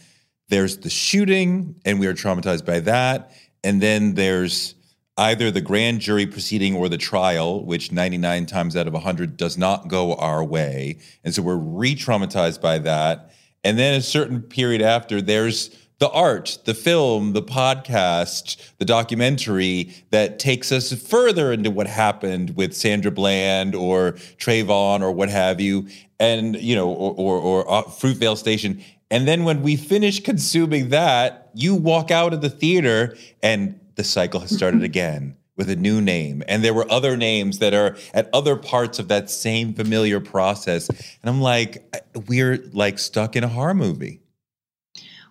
There's 0.48 0.78
the 0.78 0.90
shooting, 0.90 1.76
and 1.86 2.00
we 2.00 2.08
are 2.08 2.14
traumatized 2.14 2.66
by 2.66 2.80
that, 2.82 3.32
and 3.64 3.82
then 3.82 4.16
there's 4.16 4.76
either 5.20 5.52
the 5.52 5.62
grand 5.62 6.00
jury 6.00 6.26
proceeding 6.26 6.76
or 6.76 6.88
the 6.88 6.98
trial, 6.98 7.64
which 7.66 7.92
99 7.92 8.46
times 8.46 8.76
out 8.76 8.88
of 8.88 8.94
100 8.94 9.36
does 9.36 9.58
not 9.58 9.90
go 9.90 10.16
our 10.16 10.44
way. 10.44 10.98
And 11.24 11.36
so 11.36 11.42
we're 11.42 11.58
re 11.58 11.94
traumatized 11.94 12.62
by 12.62 12.80
that. 12.80 13.32
And 13.64 13.78
then 13.78 13.96
a 13.96 14.02
certain 14.02 14.42
period 14.42 14.82
after, 14.82 15.22
there's 15.22 15.76
the 16.00 16.10
art, 16.12 16.60
the 16.64 16.74
film, 16.74 17.34
the 17.34 17.42
podcast, 17.42 18.72
the 18.78 18.86
documentary 18.86 19.94
that 20.12 20.40
takes 20.40 20.72
us 20.72 20.94
further 20.94 21.52
into 21.52 21.70
what 21.70 21.88
happened 21.88 22.56
with 22.56 22.74
Sandra 22.74 23.12
Bland 23.12 23.76
or 23.76 24.14
Trayvon 24.38 25.02
or 25.02 25.12
what 25.12 25.28
have 25.28 25.60
you, 25.60 25.88
and 26.18 26.56
you 26.56 26.76
know, 26.76 26.90
or 26.90 27.14
or, 27.18 27.38
or 27.38 27.72
uh, 27.72 27.84
Fruitvale 27.84 28.38
Station. 28.38 28.82
And 29.12 29.28
then 29.28 29.44
when 29.44 29.62
we 29.62 29.76
finish 29.76 30.22
consuming 30.22 30.90
that, 30.90 31.50
you 31.54 31.76
walk 31.76 32.12
out 32.12 32.34
of 32.34 32.40
the 32.42 32.50
theater 32.50 33.18
and 33.44 33.78
the 34.00 34.04
cycle 34.04 34.40
has 34.40 34.56
started 34.56 34.82
again 34.92 35.36
with 35.60 35.70
a 35.70 35.76
new 35.76 36.02
name. 36.02 36.42
And 36.48 36.64
there 36.64 36.74
were 36.74 36.90
other 36.90 37.18
names 37.18 37.60
that 37.60 37.74
are 37.74 37.98
at 38.14 38.30
other 38.34 38.56
parts 38.56 38.98
of 38.98 39.10
that 39.10 39.30
same 39.30 39.74
familiar 39.74 40.22
process. 40.22 40.88
And 40.90 41.26
I'm 41.26 41.42
like, 41.42 41.84
we're 42.28 42.64
like 42.72 42.98
stuck 42.98 43.36
in 43.36 43.44
a 43.44 43.50
horror 43.50 43.74
movie. 43.74 44.22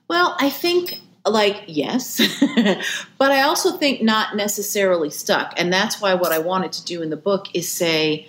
Well, 0.06 0.36
I 0.38 0.50
think 0.50 1.00
like 1.26 1.62
yes 1.66 2.22
but 3.18 3.30
i 3.30 3.42
also 3.42 3.76
think 3.76 4.00
not 4.00 4.34
necessarily 4.34 5.10
stuck 5.10 5.52
and 5.58 5.70
that's 5.70 6.00
why 6.00 6.14
what 6.14 6.32
i 6.32 6.38
wanted 6.38 6.72
to 6.72 6.82
do 6.84 7.02
in 7.02 7.10
the 7.10 7.18
book 7.18 7.48
is 7.52 7.70
say 7.70 8.26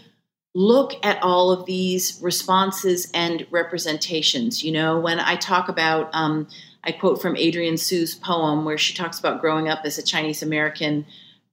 look 0.54 0.93
at 1.06 1.21
all 1.23 1.52
of 1.52 1.65
these 1.65 2.19
responses 2.21 3.10
and 3.13 3.47
representations 3.52 4.65
you 4.65 4.71
know 4.71 4.99
when 4.99 5.17
i 5.17 5.36
talk 5.38 5.69
about 5.69 6.10
um, 6.12 6.45
i 6.84 6.92
quote 6.92 7.22
from 7.22 7.36
Adrienne 7.36 7.78
Su's 7.78 8.15
poem 8.15 8.65
where 8.65 8.78
she 8.78 8.94
talks 8.94 9.20
about 9.20 9.42
growing 9.42 9.70
up 9.70 9.82
as 9.84 9.98
a 9.98 10.04
chinese 10.04 10.42
american 10.42 11.06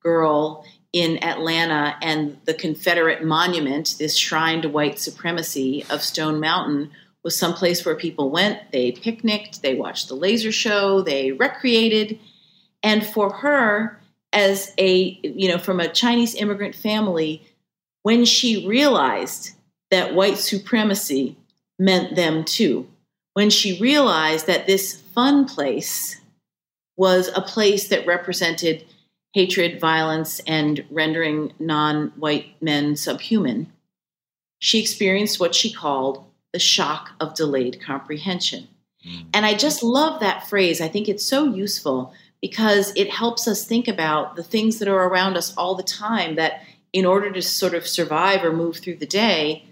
girl 0.03 0.65
in 0.93 1.23
Atlanta 1.23 1.95
and 2.01 2.39
the 2.47 2.55
Confederate 2.55 3.23
monument, 3.23 3.97
this 3.99 4.17
shrine 4.17 4.63
to 4.63 4.69
white 4.71 4.99
supremacy 4.99 5.85
of 5.91 6.01
Stone 6.01 6.41
Mountain, 6.41 6.91
was 7.23 7.39
some 7.39 7.53
place 7.53 7.85
where 7.85 7.97
people 7.97 8.31
went, 8.31 8.73
they 8.73 8.93
picnicked, 8.93 9.61
they 9.61 9.75
watched 9.75 10.09
the 10.09 10.15
laser 10.15 10.53
show, 10.53 11.03
they 11.03 11.33
recreated. 11.33 12.19
And 12.83 13.05
for 13.05 13.31
her, 13.31 14.01
as 14.33 14.73
a, 14.79 15.19
you 15.23 15.49
know, 15.49 15.59
from 15.59 15.81
a 15.81 15.89
Chinese 15.89 16.35
immigrant 16.35 16.75
family, 16.75 17.43
when 18.03 18.25
she 18.25 18.67
realized 18.67 19.51
that 19.91 20.15
white 20.15 20.39
supremacy 20.39 21.37
meant 21.79 22.17
them 22.17 22.45
too, 22.45 22.89
when 23.35 23.51
she 23.51 23.79
realized 23.81 24.47
that 24.47 24.67
this 24.67 25.03
fun 25.17 25.47
place 25.47 26.21
was 26.97 27.29
a 27.35 27.41
place 27.41 27.89
that 27.89 28.07
represented 28.07 28.85
hatred, 29.37 29.81
violence, 29.81 30.41
and 30.47 30.85
rendering 30.91 31.53
non 31.59 32.09
white 32.17 32.55
men 32.63 32.97
subhuman, 32.97 33.71
she 34.61 34.81
experienced 34.81 35.39
what 35.39 35.55
she 35.55 35.71
called 35.71 36.25
the 36.53 36.59
shock 36.59 37.11
of 37.21 37.35
delayed 37.35 37.79
comprehension. 37.85 38.69
Hmm. 39.05 39.23
And 39.35 39.45
I 39.45 39.53
just 39.53 39.83
love 39.83 40.21
that 40.21 40.49
phrase. 40.49 40.81
I 40.81 40.89
think 40.89 41.09
it's 41.09 41.27
so 41.27 41.45
useful 41.45 42.15
because 42.41 42.95
it 42.97 43.11
helps 43.11 43.47
us 43.47 43.67
think 43.67 43.89
about 43.89 44.37
the 44.37 44.43
things 44.43 44.79
that 44.79 44.89
are 44.89 45.07
around 45.07 45.37
us 45.37 45.55
all 45.57 45.75
the 45.75 45.83
time 45.83 46.37
that 46.37 46.63
in 46.95 47.05
order 47.05 47.31
to 47.31 47.43
sort 47.43 47.75
of 47.75 47.87
survive 47.87 48.43
or 48.43 48.55
move 48.55 48.79
through 48.79 48.97
the 48.97 49.07
day, 49.07 49.67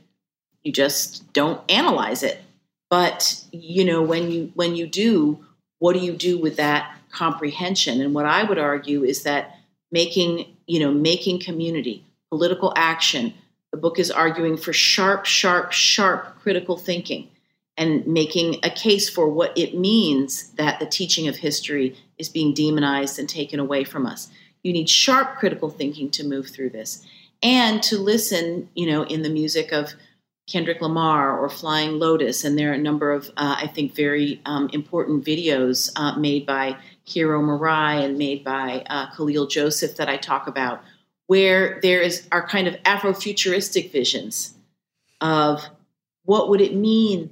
you 0.62 0.72
just 0.72 1.32
don't 1.32 1.62
analyze 1.70 2.22
it. 2.22 2.42
But 2.90 3.44
you 3.50 3.84
know, 3.84 4.02
when 4.02 4.30
you 4.30 4.52
when 4.54 4.76
you 4.76 4.86
do, 4.86 5.44
what 5.78 5.94
do 5.94 6.00
you 6.00 6.12
do 6.12 6.38
with 6.38 6.56
that 6.56 6.96
comprehension? 7.10 8.00
And 8.00 8.14
what 8.14 8.26
I 8.26 8.44
would 8.44 8.58
argue 8.58 9.04
is 9.04 9.22
that 9.22 9.58
making, 9.90 10.46
you 10.66 10.80
know, 10.80 10.92
making 10.92 11.40
community, 11.40 12.04
political 12.30 12.72
action, 12.76 13.34
the 13.72 13.78
book 13.78 13.98
is 13.98 14.10
arguing 14.10 14.56
for 14.56 14.72
sharp, 14.72 15.24
sharp, 15.24 15.72
sharp 15.72 16.38
critical 16.40 16.76
thinking 16.76 17.28
and 17.76 18.06
making 18.06 18.56
a 18.62 18.70
case 18.70 19.08
for 19.08 19.28
what 19.28 19.56
it 19.58 19.76
means 19.76 20.50
that 20.52 20.78
the 20.78 20.86
teaching 20.86 21.26
of 21.26 21.36
history 21.36 21.96
is 22.18 22.28
being 22.28 22.54
demonized 22.54 23.18
and 23.18 23.28
taken 23.28 23.58
away 23.58 23.84
from 23.84 24.06
us. 24.06 24.30
You 24.62 24.72
need 24.72 24.88
sharp 24.88 25.36
critical 25.36 25.70
thinking 25.70 26.10
to 26.12 26.24
move 26.24 26.48
through 26.48 26.70
this 26.70 27.04
and 27.42 27.82
to 27.84 27.98
listen, 27.98 28.68
you 28.74 28.86
know, 28.86 29.02
in 29.02 29.22
the 29.22 29.28
music 29.28 29.72
of 29.72 29.94
Kendrick 30.46 30.80
Lamar 30.80 31.38
or 31.38 31.48
Flying 31.48 31.98
Lotus. 31.98 32.44
And 32.44 32.58
there 32.58 32.70
are 32.70 32.74
a 32.74 32.78
number 32.78 33.12
of, 33.12 33.28
uh, 33.36 33.56
I 33.58 33.66
think, 33.66 33.94
very 33.94 34.40
um, 34.44 34.68
important 34.72 35.24
videos 35.24 35.90
uh, 35.96 36.16
made 36.18 36.44
by 36.46 36.76
Hiro 37.04 37.40
Murai 37.40 38.04
and 38.04 38.18
made 38.18 38.44
by 38.44 38.84
uh, 38.88 39.10
Kahlil 39.10 39.48
Joseph 39.48 39.96
that 39.96 40.08
I 40.08 40.16
talk 40.16 40.46
about, 40.46 40.82
where 41.26 41.80
there 41.82 42.00
is 42.00 42.28
our 42.32 42.46
kind 42.46 42.68
of 42.68 42.74
Afrofuturistic 42.82 43.90
visions 43.90 44.54
of 45.20 45.62
what 46.24 46.48
would 46.48 46.60
it 46.60 46.74
mean 46.74 47.30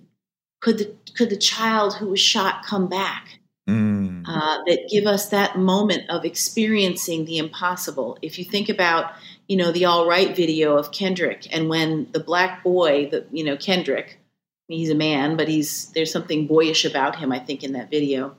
could 0.61 0.79
the 0.79 0.95
could 1.17 1.29
the 1.29 1.37
child 1.37 1.95
who 1.95 2.09
was 2.09 2.21
shot 2.21 2.65
come 2.65 2.89
back? 2.89 3.41
Mm. 3.69 4.25
Uh, 4.27 4.59
that 4.67 4.89
give 4.91 5.07
us 5.07 5.29
that 5.29 5.57
moment 5.57 6.11
of 6.11 6.25
experiencing 6.25 7.25
the 7.25 7.39
impossible. 7.39 8.19
If 8.21 8.39
you 8.39 8.45
think 8.45 8.69
about, 8.69 9.13
you 9.53 9.59
know, 9.59 9.71
the 9.71 9.85
All 9.85 10.09
Right 10.09 10.35
video 10.35 10.79
of 10.79 10.93
Kendrick, 10.93 11.47
and 11.55 11.69
when 11.69 12.11
the 12.13 12.21
black 12.21 12.65
boy, 12.65 13.11
the 13.11 13.27
you 13.31 13.45
know 13.45 13.59
Kendrick, 13.59 14.19
he's 14.67 14.89
a 14.89 14.95
man, 14.95 15.37
but 15.37 15.47
he's 15.47 15.89
there's 15.89 16.11
something 16.11 16.47
boyish 16.47 16.87
about 16.87 17.17
him. 17.17 17.31
I 17.31 17.39
think 17.39 17.63
in 17.63 17.75
that 17.75 17.91
video, 17.91 18.35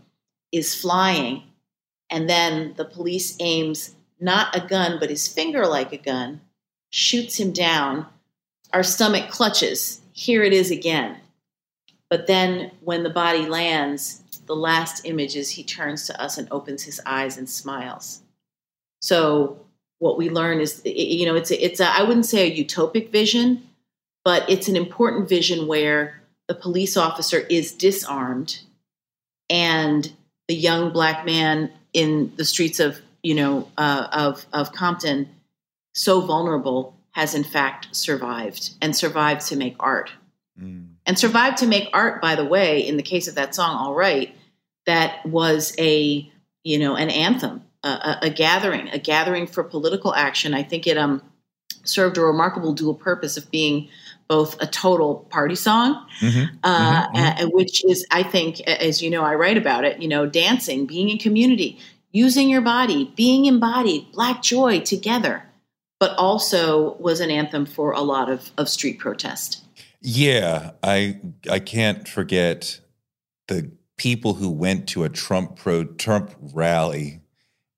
is 0.51 0.73
flying, 0.73 1.43
and 2.09 2.27
then 2.27 2.73
the 2.77 2.85
police 2.85 3.37
aims 3.39 3.93
not 4.19 4.55
a 4.55 4.67
gun, 4.67 4.97
but 4.99 5.11
his 5.11 5.27
finger 5.27 5.67
like 5.67 5.93
a 5.93 5.97
gun, 5.97 6.41
shoots 6.89 7.39
him 7.39 7.51
down. 7.51 8.07
Our 8.73 8.81
stomach 8.81 9.29
clutches. 9.29 10.01
Here 10.13 10.41
it 10.41 10.51
is 10.51 10.71
again 10.71 11.17
but 12.13 12.27
then 12.27 12.69
when 12.81 13.01
the 13.01 13.09
body 13.09 13.47
lands, 13.47 14.21
the 14.45 14.55
last 14.55 15.03
image 15.03 15.35
is 15.35 15.49
he 15.49 15.63
turns 15.63 16.05
to 16.05 16.21
us 16.21 16.37
and 16.37 16.47
opens 16.51 16.83
his 16.83 17.01
eyes 17.07 17.39
and 17.39 17.49
smiles. 17.49 18.21
So 19.01 19.62
what 20.03 20.17
we 20.17 20.29
learn 20.29 20.59
is, 20.59 20.81
you 20.85 21.25
know, 21.25 21.35
it's 21.35 21.51
a, 21.51 21.65
it's 21.65 21.79
a, 21.79 21.87
I 21.87 22.03
wouldn't 22.03 22.25
say 22.25 22.51
a 22.51 22.63
utopic 22.63 23.11
vision, 23.11 23.67
but 24.23 24.49
it's 24.49 24.67
an 24.67 24.75
important 24.75 25.29
vision 25.29 25.67
where 25.67 26.21
the 26.47 26.55
police 26.55 26.97
officer 26.97 27.39
is 27.39 27.71
disarmed 27.71 28.59
and 29.49 30.11
the 30.47 30.55
young 30.55 30.91
black 30.91 31.25
man 31.25 31.71
in 31.93 32.33
the 32.35 32.45
streets 32.45 32.79
of, 32.79 32.99
you 33.21 33.35
know, 33.35 33.69
uh, 33.77 34.07
of, 34.11 34.45
of 34.51 34.73
Compton, 34.73 35.29
so 35.93 36.21
vulnerable, 36.21 36.95
has 37.11 37.35
in 37.35 37.43
fact 37.43 37.95
survived 37.95 38.71
and 38.81 38.95
survived 38.95 39.47
to 39.47 39.55
make 39.55 39.75
art. 39.79 40.11
Mm 40.59 40.93
and 41.05 41.17
survived 41.17 41.57
to 41.57 41.67
make 41.67 41.89
art 41.93 42.21
by 42.21 42.35
the 42.35 42.45
way 42.45 42.79
in 42.85 42.97
the 42.97 43.03
case 43.03 43.27
of 43.27 43.35
that 43.35 43.55
song 43.55 43.75
all 43.75 43.93
right 43.93 44.35
that 44.85 45.25
was 45.25 45.73
a 45.79 46.29
you 46.63 46.79
know 46.79 46.95
an 46.95 47.09
anthem 47.09 47.63
a, 47.83 48.19
a, 48.23 48.29
gathering 48.29 48.87
a 48.89 48.99
gathering 48.99 49.47
for 49.47 49.63
political 49.63 50.13
action 50.13 50.53
i 50.53 50.63
think 50.63 50.87
it 50.87 50.97
um 50.97 51.21
served 51.83 52.17
a 52.17 52.21
remarkable 52.21 52.73
dual 52.73 52.95
purpose 52.95 53.35
of 53.35 53.49
being 53.51 53.89
both 54.27 54.61
a 54.61 54.67
total 54.67 55.27
party 55.29 55.55
song 55.55 56.05
mm-hmm. 56.21 56.55
Uh, 56.63 57.07
mm-hmm. 57.07 57.15
mm-hmm. 57.15 57.47
which 57.49 57.83
is 57.85 58.05
i 58.11 58.23
think 58.23 58.61
as 58.61 59.01
you 59.01 59.09
know 59.09 59.23
i 59.23 59.35
write 59.35 59.57
about 59.57 59.83
it 59.83 60.01
you 60.01 60.07
know 60.07 60.25
dancing 60.25 60.85
being 60.85 61.09
in 61.09 61.17
community 61.17 61.77
using 62.11 62.49
your 62.49 62.61
body 62.61 63.11
being 63.15 63.45
embodied 63.45 64.11
black 64.11 64.41
joy 64.41 64.79
together 64.79 65.43
but 65.99 66.15
also 66.17 66.95
was 66.97 67.19
an 67.19 67.29
anthem 67.29 67.65
for 67.65 67.91
a 67.91 68.01
lot 68.01 68.29
of, 68.29 68.51
of 68.57 68.69
street 68.69 68.99
protest 68.99 69.63
yeah, 70.03 70.71
I 70.83 71.21
I 71.49 71.59
can't 71.59 72.07
forget 72.07 72.81
the 73.47 73.71
people 73.95 74.33
who 74.33 74.51
went 74.51 74.89
to 74.89 75.05
a 75.05 75.09
Trump 75.09 75.55
pro 75.55 75.85
Trump 75.85 76.35
rally 76.53 77.21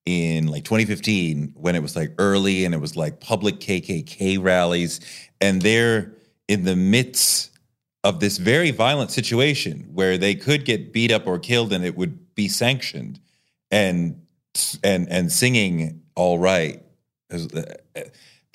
in 0.05 0.47
like 0.47 0.63
2015 0.63 1.53
when 1.55 1.75
it 1.75 1.81
was 1.81 1.95
like 1.95 2.13
early 2.19 2.65
and 2.65 2.73
it 2.73 2.79
was 2.79 2.95
like 2.95 3.19
public 3.19 3.59
KKK 3.59 4.41
rallies 4.41 4.99
and 5.41 5.61
they're 5.61 6.13
in 6.47 6.63
the 6.63 6.75
midst 6.75 7.51
of 8.03 8.19
this 8.19 8.37
very 8.37 8.69
violent 8.69 9.09
situation 9.09 9.89
where 9.93 10.17
they 10.17 10.35
could 10.35 10.63
get 10.63 10.93
beat 10.93 11.11
up 11.11 11.25
or 11.25 11.39
killed 11.39 11.73
and 11.73 11.83
it 11.83 11.97
would 11.97 12.35
be 12.35 12.47
sanctioned 12.47 13.19
and 13.71 14.21
and 14.83 15.09
and 15.09 15.31
singing 15.31 16.01
all 16.15 16.37
right 16.37 16.83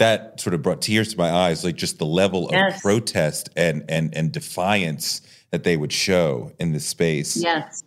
that 0.00 0.40
sort 0.40 0.54
of 0.54 0.62
brought 0.62 0.80
tears 0.80 1.12
to 1.12 1.18
my 1.18 1.30
eyes, 1.30 1.62
like 1.62 1.76
just 1.76 1.98
the 1.98 2.06
level 2.06 2.48
yes. 2.50 2.76
of 2.76 2.82
protest 2.82 3.50
and 3.54 3.84
and 3.88 4.14
and 4.16 4.32
defiance 4.32 5.20
that 5.50 5.62
they 5.62 5.76
would 5.76 5.92
show 5.92 6.52
in 6.58 6.72
this 6.72 6.86
space. 6.86 7.36
Yes. 7.36 7.84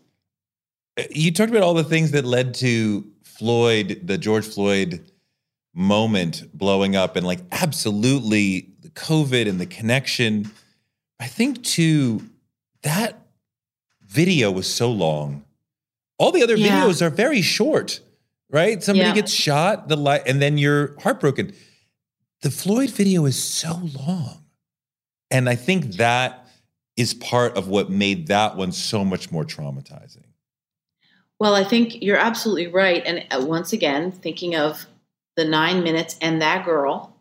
Uh, 0.98 1.04
you 1.10 1.32
talked 1.32 1.50
about 1.50 1.64
all 1.64 1.74
the 1.74 1.84
things 1.84 2.12
that 2.12 2.24
led 2.24 2.54
to 2.54 3.06
Floyd, 3.38 4.02
the 4.04 4.18
George 4.18 4.46
Floyd 4.46 5.12
moment 5.74 6.46
blowing 6.54 6.96
up, 6.96 7.16
and 7.16 7.26
like 7.26 7.40
absolutely 7.52 8.74
the 8.82 8.90
COVID 8.90 9.48
and 9.48 9.60
the 9.60 9.66
connection. 9.66 10.52
I 11.20 11.28
think 11.28 11.64
too 11.64 12.30
that 12.84 13.20
video 14.02 14.52
was 14.52 14.72
so 14.72 14.92
long. 14.92 15.44
All 16.18 16.32
the 16.32 16.44
other 16.44 16.56
yeah. 16.56 16.84
videos 16.84 17.02
are 17.02 17.10
very 17.10 17.42
short, 17.42 18.00
right? 18.50 18.84
Somebody 18.84 19.10
yeah. 19.10 19.16
gets 19.16 19.32
shot, 19.32 19.88
the 19.88 19.96
light, 19.96 20.24
and 20.28 20.42
then 20.42 20.58
you're 20.58 21.00
heartbroken 21.02 21.54
the 22.44 22.52
Floyd 22.52 22.92
video 22.92 23.26
is 23.26 23.42
so 23.42 23.90
long. 24.06 24.44
And 25.32 25.50
I 25.50 25.56
think 25.56 25.94
that 25.94 26.46
is 26.96 27.14
part 27.14 27.58
of 27.58 27.70
what 27.70 27.90
made 27.90 28.28
that 28.28 28.56
one 28.56 28.72
so 28.72 29.04
much 29.04 29.32
more 29.32 29.46
traumatizing. 29.46 30.23
Well, 31.40 31.56
I 31.56 31.64
think 31.64 32.02
you're 32.02 32.18
absolutely 32.18 32.68
right. 32.68 33.04
And 33.06 33.26
uh, 33.32 33.46
once 33.46 33.74
again, 33.74 34.12
thinking 34.12 34.56
of 34.56 34.86
the 35.36 35.46
nine 35.46 35.84
minutes 35.84 36.18
and 36.22 36.42
that 36.42 36.66
girl 36.66 37.16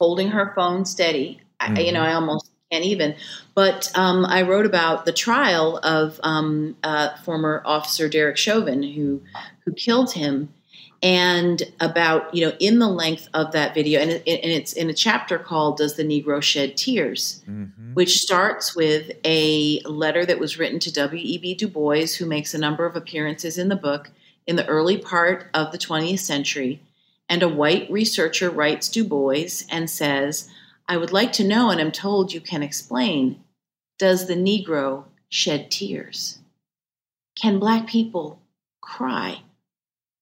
holding 0.00 0.28
her 0.28 0.52
phone 0.54 0.84
steady, 0.84 1.40
mm-hmm. 1.60 1.76
I, 1.76 1.80
you 1.80 1.92
know, 1.92 2.00
I 2.02 2.14
almost 2.14 2.50
can't 2.70 2.84
even. 2.84 3.14
But 3.54 3.90
um, 3.94 4.24
I 4.26 4.42
wrote 4.42 4.66
about 4.66 5.04
the 5.04 5.12
trial 5.12 5.78
of 5.82 6.18
um, 6.22 6.76
uh, 6.82 7.16
former 7.18 7.62
officer 7.64 8.08
Derek 8.08 8.36
Chauvin, 8.36 8.82
who 8.82 9.22
who 9.64 9.72
killed 9.72 10.12
him, 10.12 10.52
and 11.02 11.62
about 11.80 12.34
you 12.34 12.46
know 12.46 12.56
in 12.58 12.78
the 12.78 12.88
length 12.88 13.28
of 13.34 13.52
that 13.52 13.74
video 13.74 14.00
and, 14.00 14.10
it, 14.10 14.22
and 14.26 14.52
it's 14.52 14.72
in 14.72 14.88
a 14.88 14.94
chapter 14.94 15.38
called 15.38 15.76
does 15.76 15.96
the 15.96 16.02
negro 16.02 16.42
shed 16.42 16.76
tears? 16.76 17.42
Mm-hmm. 17.48 17.94
which 17.94 18.20
starts 18.20 18.74
with 18.74 19.12
a 19.24 19.80
letter 19.80 20.24
that 20.24 20.38
was 20.38 20.58
written 20.58 20.78
to 20.80 20.92
w.e.b 20.92 21.54
du 21.54 21.68
bois 21.68 22.06
who 22.18 22.26
makes 22.26 22.54
a 22.54 22.58
number 22.58 22.86
of 22.86 22.96
appearances 22.96 23.58
in 23.58 23.68
the 23.68 23.76
book 23.76 24.10
in 24.46 24.56
the 24.56 24.66
early 24.66 24.96
part 24.96 25.50
of 25.54 25.72
the 25.72 25.78
20th 25.78 26.20
century. 26.20 26.80
And 27.28 27.42
a 27.42 27.48
white 27.48 27.90
researcher 27.90 28.50
writes 28.50 28.88
du 28.88 29.04
bois 29.04 29.64
and 29.70 29.90
says 29.90 30.48
i 30.88 30.96
would 30.96 31.12
like 31.12 31.32
to 31.32 31.44
know 31.44 31.70
and 31.70 31.80
i'm 31.80 31.92
told 31.92 32.32
you 32.32 32.40
can 32.40 32.62
explain 32.62 33.40
does 33.98 34.26
the 34.26 34.34
negro 34.34 35.04
shed 35.28 35.70
tears? 35.70 36.38
Can 37.34 37.58
black 37.58 37.86
people 37.86 38.40
cry 38.80 39.40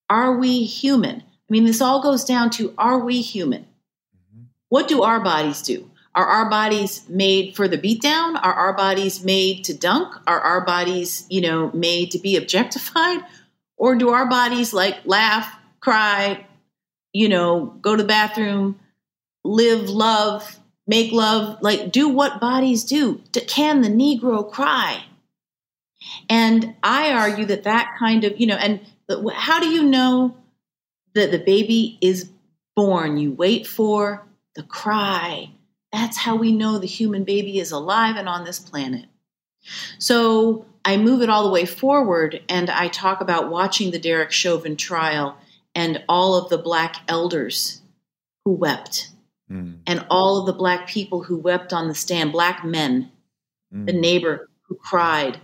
are 0.09 0.37
we 0.37 0.63
human? 0.63 1.21
I 1.21 1.49
mean, 1.49 1.65
this 1.65 1.81
all 1.81 2.01
goes 2.01 2.23
down 2.23 2.49
to 2.51 2.73
are 2.77 2.99
we 2.99 3.21
human? 3.21 3.63
Mm-hmm. 3.63 4.43
What 4.69 4.87
do 4.87 5.03
our 5.03 5.19
bodies 5.19 5.61
do? 5.61 5.89
Are 6.15 6.25
our 6.25 6.49
bodies 6.49 7.07
made 7.09 7.55
for 7.55 7.67
the 7.67 7.77
beatdown? 7.77 8.39
Are 8.41 8.53
our 8.53 8.73
bodies 8.73 9.23
made 9.23 9.65
to 9.65 9.73
dunk? 9.73 10.15
Are 10.25 10.39
our 10.39 10.65
bodies, 10.65 11.25
you 11.29 11.41
know, 11.41 11.71
made 11.73 12.11
to 12.11 12.19
be 12.19 12.37
objectified? 12.37 13.19
Or 13.77 13.95
do 13.95 14.11
our 14.11 14.25
bodies 14.29 14.73
like 14.73 15.01
laugh, 15.03 15.53
cry, 15.81 16.45
you 17.11 17.27
know, 17.27 17.65
go 17.81 17.97
to 17.97 18.01
the 18.01 18.07
bathroom, 18.07 18.79
live, 19.43 19.89
love, 19.89 20.59
make 20.87 21.11
love, 21.11 21.57
like 21.61 21.91
do 21.91 22.07
what 22.07 22.39
bodies 22.39 22.85
do? 22.85 23.21
Can 23.47 23.81
the 23.81 23.89
Negro 23.89 24.49
cry? 24.49 25.03
And 26.29 26.75
I 26.83 27.11
argue 27.11 27.45
that 27.47 27.63
that 27.63 27.95
kind 27.99 28.23
of, 28.23 28.39
you 28.39 28.47
know, 28.47 28.55
and 28.55 28.79
how 29.33 29.59
do 29.59 29.67
you 29.67 29.83
know 29.83 30.35
that 31.15 31.31
the 31.31 31.39
baby 31.39 31.97
is 32.01 32.29
born. 32.75 33.17
You 33.17 33.31
wait 33.31 33.65
for 33.65 34.27
the 34.53 34.63
cry. 34.63 35.49
That's 35.91 36.17
how 36.17 36.35
we 36.35 36.51
know 36.51 36.77
the 36.77 36.87
human 36.87 37.23
baby 37.23 37.59
is 37.59 37.71
alive 37.71 38.17
and 38.17 38.29
on 38.29 38.43
this 38.43 38.59
planet. 38.59 39.05
So 39.97 40.65
I 40.83 40.97
move 40.97 41.21
it 41.21 41.29
all 41.29 41.43
the 41.43 41.51
way 41.51 41.65
forward 41.65 42.43
and 42.47 42.69
I 42.69 42.89
talk 42.89 43.21
about 43.21 43.49
watching 43.49 43.91
the 43.91 43.99
Derek 43.99 44.31
Chauvin 44.31 44.75
trial 44.75 45.37
and 45.73 46.03
all 46.07 46.35
of 46.35 46.49
the 46.49 46.57
black 46.57 46.97
elders 47.07 47.81
who 48.43 48.51
wept 48.51 49.09
mm. 49.49 49.79
and 49.87 50.05
all 50.09 50.37
of 50.39 50.45
the 50.45 50.53
black 50.53 50.87
people 50.87 51.23
who 51.23 51.37
wept 51.37 51.73
on 51.73 51.87
the 51.87 51.95
stand, 51.95 52.31
black 52.31 52.63
men, 52.63 53.11
mm. 53.73 53.85
the 53.85 53.93
neighbor 53.93 54.49
who 54.63 54.75
cried, 54.75 55.39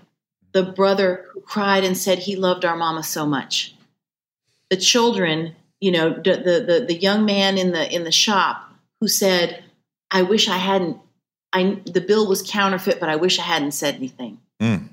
the 0.53 0.63
brother 0.63 1.25
who 1.31 1.41
cried 1.41 1.83
and 1.83 1.97
said 1.97 2.19
he 2.19 2.35
loved 2.35 2.65
our 2.65 2.75
mama 2.75 3.03
so 3.03 3.25
much, 3.25 3.75
the 4.69 4.77
children, 4.77 5.55
you 5.79 5.91
know, 5.91 6.13
the, 6.13 6.37
the, 6.37 6.65
the, 6.67 6.85
the 6.87 6.97
young 6.97 7.25
man 7.25 7.57
in 7.57 7.71
the, 7.71 7.93
in 7.93 8.03
the 8.03 8.11
shop 8.11 8.69
who 8.99 9.07
said, 9.07 9.63
I 10.11 10.23
wish 10.23 10.47
I 10.47 10.57
hadn't, 10.57 10.97
I, 11.53 11.79
the 11.85 12.01
bill 12.01 12.27
was 12.27 12.41
counterfeit, 12.41 12.99
but 12.99 13.09
I 13.09 13.15
wish 13.15 13.39
I 13.39 13.43
hadn't 13.43 13.71
said 13.71 13.95
anything. 13.95 14.39
Mm. 14.61 14.89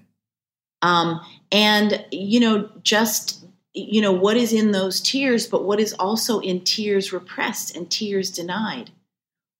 Um, 0.82 1.20
and, 1.52 2.04
you 2.10 2.40
know, 2.40 2.70
just, 2.82 3.44
you 3.74 4.00
know, 4.00 4.12
what 4.12 4.36
is 4.36 4.52
in 4.52 4.72
those 4.72 5.00
tears, 5.00 5.46
but 5.46 5.64
what 5.64 5.80
is 5.80 5.92
also 5.94 6.40
in 6.40 6.62
tears 6.62 7.12
repressed 7.12 7.76
and 7.76 7.90
tears 7.90 8.30
denied? 8.30 8.90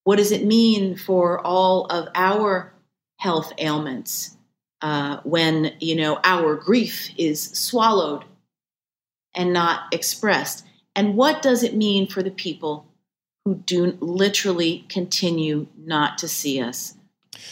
What 0.04 0.16
does 0.16 0.32
it 0.32 0.44
mean 0.44 0.96
for 0.96 1.44
all 1.44 1.86
of 1.86 2.08
our 2.14 2.72
health 3.18 3.52
ailments 3.58 4.36
uh, 4.80 5.18
when, 5.24 5.74
you 5.80 5.96
know, 5.96 6.20
our 6.24 6.54
grief 6.54 7.10
is 7.16 7.42
swallowed 7.42 8.24
and 9.34 9.52
not 9.52 9.92
expressed? 9.92 10.64
And 10.94 11.14
what 11.14 11.42
does 11.42 11.62
it 11.62 11.74
mean 11.74 12.06
for 12.06 12.22
the 12.22 12.30
people 12.30 12.86
who 13.44 13.54
do 13.54 13.96
literally 14.00 14.84
continue 14.88 15.66
not 15.76 16.18
to 16.18 16.28
see 16.28 16.60
us 16.60 16.94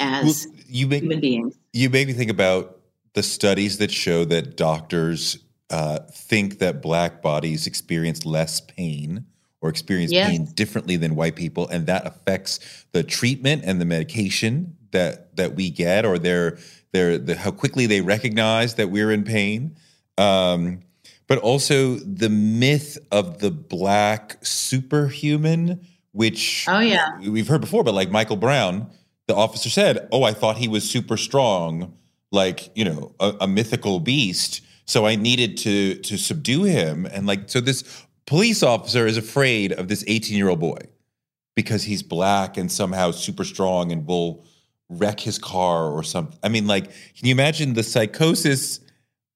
as 0.00 0.46
well, 0.46 0.54
you 0.68 0.86
make, 0.86 1.02
human 1.02 1.20
beings? 1.20 1.56
You 1.72 1.90
make 1.90 2.08
me 2.08 2.12
think 2.12 2.30
about 2.30 2.80
the 3.14 3.22
studies 3.22 3.78
that 3.78 3.90
show 3.90 4.24
that 4.26 4.56
doctors 4.56 5.38
uh, 5.70 6.00
think 6.12 6.58
that 6.58 6.82
black 6.82 7.22
bodies 7.22 7.66
experience 7.66 8.24
less 8.24 8.60
pain 8.60 9.26
or 9.62 9.70
experience 9.70 10.12
yes. 10.12 10.28
pain 10.28 10.44
differently 10.44 10.96
than 10.96 11.16
white 11.16 11.34
people, 11.34 11.66
and 11.68 11.86
that 11.86 12.06
affects 12.06 12.84
the 12.92 13.02
treatment 13.02 13.62
and 13.64 13.80
the 13.80 13.84
medication 13.84 14.76
that 14.92 15.34
that 15.36 15.54
we 15.54 15.70
get, 15.70 16.04
or 16.04 16.18
their 16.18 16.58
their 16.96 17.18
the, 17.18 17.36
how 17.36 17.50
quickly 17.50 17.86
they 17.86 18.00
recognize 18.00 18.74
that 18.74 18.90
we're 18.90 19.12
in 19.12 19.24
pain. 19.24 19.76
Um, 20.18 20.80
but 21.28 21.38
also 21.38 21.96
the 21.96 22.28
myth 22.28 22.98
of 23.10 23.40
the 23.40 23.50
black 23.50 24.38
superhuman, 24.42 25.86
which 26.12 26.66
oh 26.68 26.80
yeah 26.80 27.18
we've 27.20 27.48
heard 27.48 27.60
before, 27.60 27.84
but 27.84 27.94
like 27.94 28.10
Michael 28.10 28.36
Brown, 28.36 28.90
the 29.26 29.34
officer 29.34 29.68
said, 29.68 30.08
"Oh, 30.10 30.22
I 30.22 30.32
thought 30.32 30.56
he 30.56 30.68
was 30.68 30.88
super 30.88 31.16
strong." 31.16 31.92
like 32.32 32.70
you 32.76 32.84
know 32.84 33.14
a, 33.20 33.34
a 33.42 33.48
mythical 33.48 34.00
beast 34.00 34.60
so 34.84 35.06
i 35.06 35.14
needed 35.14 35.56
to 35.56 35.94
to 35.96 36.16
subdue 36.16 36.64
him 36.64 37.06
and 37.06 37.26
like 37.26 37.48
so 37.48 37.60
this 37.60 38.06
police 38.26 38.62
officer 38.62 39.06
is 39.06 39.16
afraid 39.16 39.72
of 39.72 39.88
this 39.88 40.04
18 40.06 40.36
year 40.36 40.48
old 40.48 40.60
boy 40.60 40.78
because 41.54 41.84
he's 41.84 42.02
black 42.02 42.56
and 42.56 42.70
somehow 42.70 43.10
super 43.10 43.44
strong 43.44 43.92
and 43.92 44.06
will 44.06 44.44
wreck 44.88 45.20
his 45.20 45.38
car 45.38 45.90
or 45.90 46.02
something 46.02 46.38
i 46.42 46.48
mean 46.48 46.66
like 46.66 46.84
can 46.84 47.26
you 47.26 47.32
imagine 47.32 47.74
the 47.74 47.82
psychosis 47.82 48.80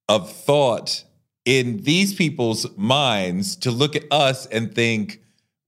of 0.09 0.31
thought 0.31 1.05
in 1.45 1.83
these 1.83 2.15
people's 2.15 2.67
minds 2.77 3.57
to 3.57 3.71
look 3.71 3.97
at 3.97 4.05
us 4.11 4.47
and 4.47 4.75
think 4.75 5.21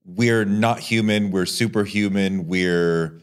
we're 0.05 0.45
not 0.45 0.79
human 0.79 1.31
we're 1.31 1.45
superhuman 1.45 2.47
we're 2.47 3.19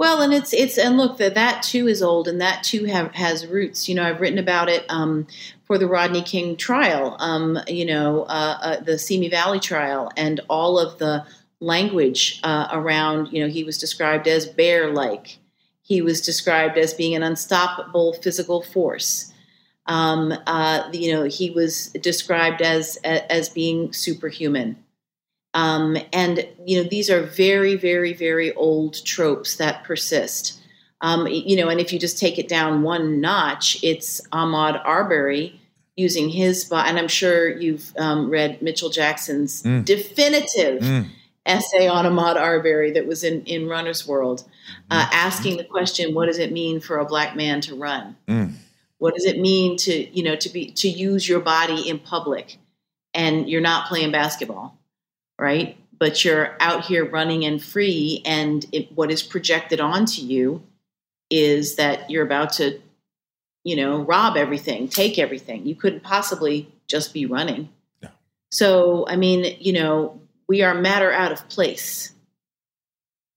well, 0.00 0.22
and 0.22 0.32
it's 0.32 0.54
it's 0.54 0.78
and 0.78 0.96
look 0.96 1.18
that 1.18 1.34
that 1.34 1.62
too 1.62 1.86
is 1.86 2.02
old, 2.02 2.26
and 2.26 2.40
that 2.40 2.62
too 2.62 2.86
have, 2.86 3.14
has 3.14 3.46
roots. 3.46 3.86
You 3.86 3.96
know, 3.96 4.02
I've 4.02 4.18
written 4.18 4.38
about 4.38 4.70
it 4.70 4.86
um, 4.88 5.26
for 5.64 5.76
the 5.76 5.86
Rodney 5.86 6.22
King 6.22 6.56
trial. 6.56 7.16
Um, 7.18 7.58
you 7.68 7.84
know, 7.84 8.22
uh, 8.22 8.58
uh, 8.62 8.80
the 8.80 8.98
Simi 8.98 9.28
Valley 9.28 9.60
trial, 9.60 10.10
and 10.16 10.40
all 10.48 10.78
of 10.78 10.98
the 10.98 11.26
language 11.60 12.40
uh, 12.42 12.68
around. 12.72 13.26
You 13.30 13.42
know, 13.42 13.52
he 13.52 13.62
was 13.62 13.76
described 13.76 14.26
as 14.26 14.46
bear-like. 14.46 15.36
He 15.90 16.02
was 16.02 16.20
described 16.20 16.78
as 16.78 16.94
being 16.94 17.16
an 17.16 17.24
unstoppable 17.24 18.12
physical 18.12 18.62
force. 18.62 19.32
Um, 19.86 20.32
uh, 20.46 20.88
you 20.92 21.12
know, 21.12 21.24
he 21.24 21.50
was 21.50 21.88
described 21.88 22.62
as 22.62 22.96
as 23.02 23.48
being 23.48 23.92
superhuman. 23.92 24.76
Um, 25.52 25.96
and 26.12 26.46
you 26.64 26.80
know 26.80 26.88
these 26.88 27.10
are 27.10 27.22
very, 27.22 27.74
very, 27.74 28.12
very 28.12 28.54
old 28.54 29.04
tropes 29.04 29.56
that 29.56 29.82
persist. 29.82 30.60
Um, 31.00 31.26
you 31.26 31.56
know, 31.56 31.68
and 31.68 31.80
if 31.80 31.92
you 31.92 31.98
just 31.98 32.20
take 32.20 32.38
it 32.38 32.46
down 32.46 32.82
one 32.82 33.20
notch, 33.20 33.82
it's 33.82 34.20
Ahmaud 34.28 34.80
Arbery 34.84 35.60
using 35.96 36.28
his, 36.28 36.70
and 36.70 37.00
I'm 37.00 37.08
sure 37.08 37.48
you've 37.48 37.92
um, 37.98 38.30
read 38.30 38.62
Mitchell 38.62 38.90
Jackson's 38.90 39.64
mm. 39.64 39.84
definitive 39.84 40.82
mm. 40.82 41.08
essay 41.46 41.88
on 41.88 42.04
Ahmaud 42.04 42.36
Arbery 42.36 42.92
that 42.92 43.08
was 43.08 43.24
in 43.24 43.42
in 43.42 43.68
Runner's 43.68 44.06
World, 44.06 44.44
uh, 44.90 45.06
mm. 45.06 45.08
asking 45.12 45.56
the 45.56 45.64
question, 45.64 46.14
"What 46.14 46.26
does 46.26 46.38
it 46.38 46.52
mean 46.52 46.80
for 46.80 46.98
a 46.98 47.04
black 47.04 47.36
man 47.36 47.60
to 47.62 47.74
run? 47.74 48.16
Mm. 48.28 48.54
What 48.98 49.14
does 49.14 49.24
it 49.24 49.38
mean 49.38 49.76
to 49.78 50.16
you 50.16 50.22
know 50.22 50.36
to 50.36 50.48
be 50.48 50.70
to 50.72 50.88
use 50.88 51.28
your 51.28 51.40
body 51.40 51.88
in 51.88 51.98
public, 51.98 52.58
and 53.14 53.48
you're 53.48 53.60
not 53.60 53.86
playing 53.86 54.12
basketball?" 54.12 54.76
right? 55.40 55.76
But 55.98 56.24
you're 56.24 56.56
out 56.60 56.84
here 56.84 57.04
running 57.04 57.44
and 57.44 57.60
free, 57.62 58.22
and 58.24 58.64
it, 58.72 58.92
what 58.92 59.10
is 59.10 59.22
projected 59.22 59.80
onto 59.80 60.22
you 60.22 60.62
is 61.30 61.76
that 61.76 62.10
you're 62.10 62.24
about 62.24 62.52
to, 62.54 62.80
you 63.64 63.76
know, 63.76 64.02
rob 64.02 64.36
everything, 64.36 64.88
take 64.88 65.18
everything. 65.18 65.66
You 65.66 65.74
couldn't 65.74 66.02
possibly 66.02 66.72
just 66.86 67.12
be 67.14 67.26
running. 67.26 67.70
No. 68.02 68.10
So, 68.50 69.06
I 69.08 69.16
mean, 69.16 69.56
you 69.60 69.72
know, 69.72 70.20
we 70.48 70.62
are 70.62 70.74
matter 70.74 71.12
out 71.12 71.32
of 71.32 71.48
place. 71.48 72.12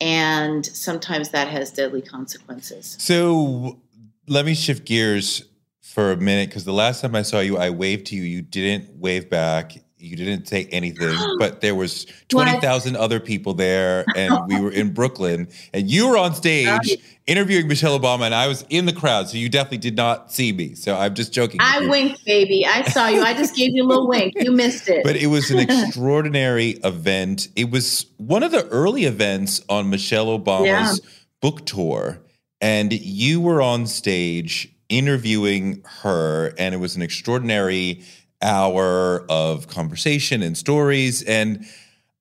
And 0.03 0.65
sometimes 0.65 1.29
that 1.29 1.47
has 1.47 1.71
deadly 1.71 2.01
consequences. 2.01 2.97
So, 2.99 3.79
let 4.27 4.45
me 4.45 4.53
shift 4.53 4.83
gears 4.83 5.45
for 5.81 6.11
a 6.11 6.17
minute 6.17 6.49
because 6.49 6.65
the 6.65 6.73
last 6.73 6.99
time 7.01 7.15
I 7.15 7.21
saw 7.21 7.39
you, 7.39 7.57
I 7.57 7.69
waved 7.69 8.07
to 8.07 8.17
you. 8.17 8.23
You 8.23 8.41
didn't 8.41 8.97
wave 8.97 9.29
back 9.29 9.77
you 10.03 10.15
didn't 10.15 10.47
say 10.47 10.65
anything, 10.71 11.17
but 11.39 11.61
there 11.61 11.75
was 11.75 12.05
20,000 12.29 12.95
other 12.95 13.19
people 13.19 13.53
there 13.53 14.05
and 14.15 14.47
we 14.47 14.59
were 14.59 14.71
in 14.71 14.93
Brooklyn 14.93 15.47
and 15.73 15.89
you 15.89 16.09
were 16.09 16.17
on 16.17 16.35
stage 16.35 16.97
interviewing 17.25 17.67
Michelle 17.67 17.97
Obama 17.97 18.25
and 18.25 18.35
I 18.35 18.47
was 18.47 18.65
in 18.69 18.85
the 18.85 18.93
crowd. 18.93 19.29
So 19.29 19.37
you 19.37 19.49
definitely 19.49 19.77
did 19.77 19.95
not 19.95 20.31
see 20.31 20.51
me. 20.51 20.75
So 20.75 20.97
I'm 20.97 21.13
just 21.13 21.33
joking. 21.33 21.59
I 21.61 21.87
winked, 21.87 22.25
baby. 22.25 22.65
I 22.65 22.83
saw 22.83 23.07
you. 23.07 23.21
I 23.21 23.33
just 23.33 23.55
gave 23.55 23.73
you 23.73 23.83
a 23.83 23.87
little 23.87 24.07
wink. 24.07 24.33
You 24.35 24.51
missed 24.51 24.89
it. 24.89 25.03
But 25.03 25.15
it 25.15 25.27
was 25.27 25.49
an 25.49 25.59
extraordinary 25.69 26.71
event. 26.83 27.47
It 27.55 27.71
was 27.71 28.07
one 28.17 28.43
of 28.43 28.51
the 28.51 28.67
early 28.67 29.05
events 29.05 29.61
on 29.69 29.89
Michelle 29.89 30.37
Obama's 30.37 31.01
yeah. 31.01 31.09
book 31.41 31.65
tour. 31.65 32.19
And 32.59 32.93
you 32.93 33.41
were 33.41 33.61
on 33.61 33.87
stage 33.87 34.73
interviewing 34.89 35.83
her 36.01 36.53
and 36.57 36.75
it 36.75 36.77
was 36.77 36.95
an 36.95 37.01
extraordinary 37.01 38.03
hour 38.43 39.25
of 39.29 39.67
conversation 39.67 40.43
and 40.43 40.57
stories. 40.57 41.23
And 41.23 41.65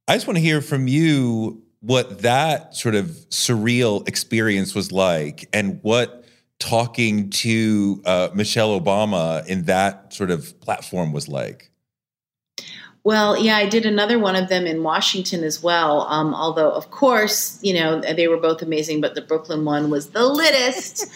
I 0.09 0.15
just 0.15 0.27
want 0.27 0.37
to 0.37 0.43
hear 0.43 0.61
from 0.61 0.89
you 0.89 1.63
what 1.81 2.21
that 2.21 2.77
sort 2.77 2.95
of 2.95 3.07
surreal 3.31 4.07
experience 4.09 4.75
was 4.75 4.93
like 4.93 5.49
and 5.53 5.81
what 5.83 6.25
talking 6.61 7.29
to 7.31 8.01
uh, 8.07 8.29
Michelle 8.35 8.81
Obama 8.81 9.45
in 9.49 9.65
that 9.65 10.13
sort 10.15 10.31
of 10.31 10.59
platform 10.61 11.13
was 11.13 11.27
like. 11.27 11.72
Well, 13.05 13.37
yeah, 13.37 13.57
I 13.57 13.69
did 13.69 13.85
another 13.85 14.17
one 14.21 14.37
of 14.37 14.49
them 14.49 14.65
in 14.65 14.85
Washington 14.85 15.43
as 15.43 15.61
well. 15.61 16.03
Um, 16.03 16.35
although, 16.35 16.71
of 16.71 16.93
course, 16.93 17.59
you 17.61 17.75
know 17.75 18.01
they 18.01 18.29
were 18.29 18.37
both 18.37 18.62
amazing, 18.62 19.01
but 19.01 19.17
the 19.17 19.23
Brooklyn 19.23 19.64
one 19.64 19.91
was 19.91 20.11
the 20.11 20.24
littest. 20.24 21.11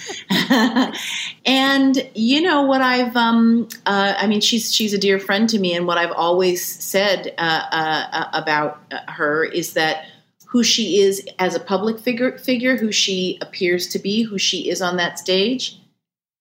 and 1.46 2.10
you 2.14 2.40
know 2.42 2.62
what 2.62 2.82
I've, 2.82 3.16
um, 3.16 3.68
uh, 3.86 4.14
I 4.18 4.26
mean, 4.26 4.40
she's 4.40 4.74
she's 4.74 4.94
a 4.94 4.98
dear 4.98 5.20
friend 5.20 5.48
to 5.48 5.60
me, 5.60 5.74
and 5.74 5.86
what 5.86 5.96
I've 5.96 6.12
always 6.12 6.64
said 6.64 7.32
uh, 7.38 7.62
uh, 7.70 8.30
about 8.32 8.80
her 9.06 9.44
is 9.44 9.74
that 9.74 10.06
who 10.48 10.64
she 10.64 11.00
is 11.00 11.24
as 11.38 11.54
a 11.54 11.60
public 11.60 12.00
figure, 12.00 12.36
figure, 12.38 12.76
who 12.76 12.90
she 12.90 13.38
appears 13.40 13.86
to 13.88 14.00
be, 14.00 14.22
who 14.22 14.38
she 14.38 14.68
is 14.70 14.82
on 14.82 14.96
that 14.96 15.20
stage, 15.20 15.78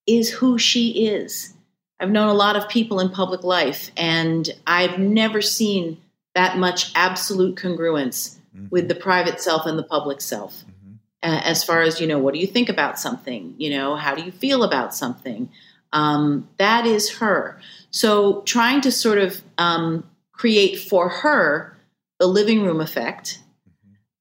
is 0.07 0.31
who 0.31 0.57
she 0.57 1.05
is 1.07 1.54
I've 1.99 2.11
known 2.11 2.27
a 2.27 2.33
lot 2.33 2.55
of 2.55 2.67
people 2.67 2.99
in 2.99 3.09
public 3.09 3.43
life, 3.43 3.91
and 3.95 4.49
I've 4.67 4.99
never 4.99 5.41
seen 5.41 5.97
that 6.33 6.57
much 6.57 6.91
absolute 6.95 7.55
congruence 7.55 8.37
mm-hmm. 8.55 8.67
with 8.69 8.87
the 8.87 8.95
private 8.95 9.39
self 9.39 9.65
and 9.65 9.79
the 9.79 9.83
public 9.83 10.21
self. 10.21 10.53
Mm-hmm. 10.53 10.95
Uh, 11.23 11.41
as 11.43 11.63
far 11.63 11.81
as, 11.81 12.01
you 12.01 12.07
know, 12.07 12.19
what 12.19 12.33
do 12.33 12.39
you 12.39 12.47
think 12.47 12.69
about 12.69 12.99
something? 12.99 13.55
You 13.57 13.69
know, 13.71 13.95
how 13.95 14.13
do 14.13 14.23
you 14.23 14.31
feel 14.31 14.63
about 14.63 14.93
something? 14.93 15.49
Um, 15.93 16.49
that 16.57 16.85
is 16.85 17.17
her. 17.17 17.59
So 17.89 18.41
trying 18.41 18.81
to 18.81 18.91
sort 18.91 19.17
of 19.17 19.41
um, 19.57 20.03
create 20.33 20.77
for 20.77 21.07
her 21.07 21.77
the 22.19 22.27
living 22.27 22.63
room 22.63 22.81
effect 22.81 23.39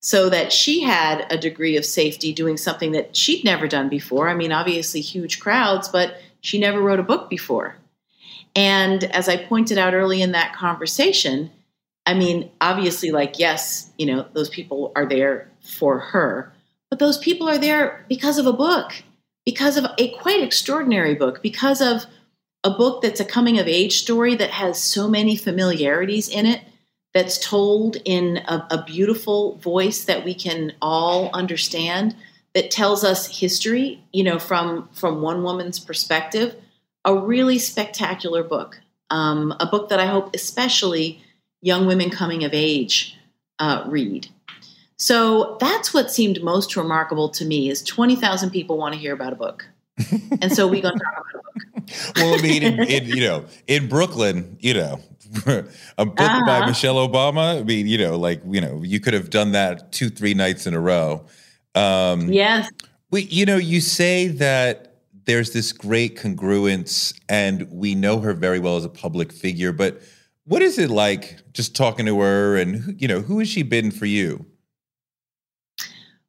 so 0.00 0.28
that 0.28 0.52
she 0.52 0.82
had 0.82 1.26
a 1.30 1.38
degree 1.38 1.76
of 1.76 1.84
safety 1.84 2.32
doing 2.32 2.56
something 2.56 2.92
that 2.92 3.16
she'd 3.16 3.42
never 3.42 3.66
done 3.66 3.88
before. 3.88 4.28
I 4.28 4.34
mean, 4.34 4.52
obviously, 4.52 5.00
huge 5.00 5.40
crowds, 5.40 5.88
but 5.88 6.16
she 6.44 6.58
never 6.58 6.80
wrote 6.80 7.00
a 7.00 7.04
book 7.04 7.30
before. 7.30 7.76
And 8.54 9.04
as 9.04 9.28
I 9.28 9.36
pointed 9.36 9.78
out 9.78 9.94
early 9.94 10.20
in 10.20 10.32
that 10.32 10.54
conversation, 10.54 11.50
I 12.04 12.12
mean, 12.12 12.50
obviously, 12.60 13.10
like, 13.10 13.38
yes, 13.38 13.90
you 13.96 14.04
know, 14.04 14.26
those 14.34 14.50
people 14.50 14.92
are 14.94 15.06
there 15.06 15.50
for 15.62 15.98
her, 15.98 16.52
but 16.90 16.98
those 16.98 17.16
people 17.16 17.48
are 17.48 17.56
there 17.56 18.04
because 18.10 18.36
of 18.36 18.46
a 18.46 18.52
book, 18.52 18.92
because 19.46 19.78
of 19.78 19.86
a 19.98 20.10
quite 20.18 20.42
extraordinary 20.42 21.14
book, 21.14 21.42
because 21.42 21.80
of 21.80 22.04
a 22.62 22.70
book 22.70 23.00
that's 23.00 23.20
a 23.20 23.24
coming 23.24 23.58
of 23.58 23.66
age 23.66 24.02
story 24.02 24.34
that 24.34 24.50
has 24.50 24.82
so 24.82 25.08
many 25.08 25.36
familiarities 25.36 26.28
in 26.28 26.44
it 26.44 26.60
that's 27.14 27.38
told 27.38 27.96
in 28.04 28.38
a, 28.48 28.66
a, 28.70 28.84
beautiful 28.84 29.56
voice 29.58 30.04
that 30.04 30.24
we 30.24 30.34
can 30.34 30.72
all 30.82 31.30
understand 31.32 32.16
that 32.54 32.70
tells 32.70 33.04
us 33.04 33.40
history 33.40 34.02
you 34.12 34.24
know 34.24 34.38
from 34.38 34.88
from 34.92 35.20
one 35.20 35.42
woman's 35.42 35.78
perspective 35.78 36.56
a 37.04 37.14
really 37.14 37.58
spectacular 37.58 38.42
book 38.42 38.80
um, 39.10 39.54
a 39.60 39.66
book 39.66 39.88
that 39.88 40.00
i 40.00 40.06
hope 40.06 40.34
especially 40.34 41.22
young 41.60 41.86
women 41.86 42.10
coming 42.10 42.44
of 42.44 42.52
age 42.54 43.16
uh, 43.58 43.84
read 43.86 44.28
so 44.96 45.56
that's 45.60 45.92
what 45.92 46.10
seemed 46.10 46.42
most 46.42 46.76
remarkable 46.76 47.28
to 47.28 47.44
me 47.44 47.68
is 47.68 47.82
20000 47.82 48.50
people 48.50 48.78
want 48.78 48.94
to 48.94 49.00
hear 49.00 49.12
about 49.12 49.32
a 49.32 49.36
book 49.36 49.66
and 50.40 50.52
so 50.52 50.66
we're 50.66 50.82
going 50.82 50.98
to 50.98 51.04
talk 51.04 51.24
about 51.30 51.34
a 51.34 51.80
book 51.80 52.16
well 52.16 52.38
i 52.38 52.42
mean 52.42 52.62
in, 52.62 52.82
in, 52.84 53.04
you 53.06 53.20
know 53.20 53.44
in 53.66 53.88
brooklyn 53.88 54.56
you 54.60 54.74
know 54.74 55.00
a 55.98 56.06
book 56.06 56.20
uh-huh. 56.20 56.46
by 56.46 56.66
Michelle 56.66 56.96
Obama. 56.96 57.58
I 57.58 57.64
mean, 57.64 57.88
you 57.88 57.98
know, 57.98 58.16
like 58.16 58.40
you 58.46 58.60
know, 58.60 58.82
you 58.82 59.00
could 59.00 59.14
have 59.14 59.30
done 59.30 59.52
that 59.52 59.90
two, 59.90 60.08
three 60.08 60.34
nights 60.34 60.66
in 60.66 60.74
a 60.74 60.80
row. 60.80 61.26
Um, 61.74 62.32
yes. 62.32 62.70
We, 63.10 63.22
you 63.22 63.46
know, 63.46 63.56
you 63.56 63.80
say 63.80 64.28
that 64.28 64.94
there's 65.24 65.52
this 65.52 65.72
great 65.72 66.16
congruence, 66.16 67.18
and 67.28 67.70
we 67.70 67.94
know 67.94 68.20
her 68.20 68.32
very 68.32 68.58
well 68.58 68.76
as 68.76 68.84
a 68.84 68.90
public 68.90 69.32
figure. 69.32 69.72
But 69.72 70.00
what 70.44 70.62
is 70.62 70.78
it 70.78 70.90
like 70.90 71.36
just 71.52 71.74
talking 71.74 72.06
to 72.06 72.20
her, 72.20 72.56
and 72.56 73.00
you 73.00 73.08
know, 73.08 73.20
who 73.20 73.38
has 73.38 73.48
she 73.48 73.62
been 73.62 73.90
for 73.90 74.06
you? 74.06 74.44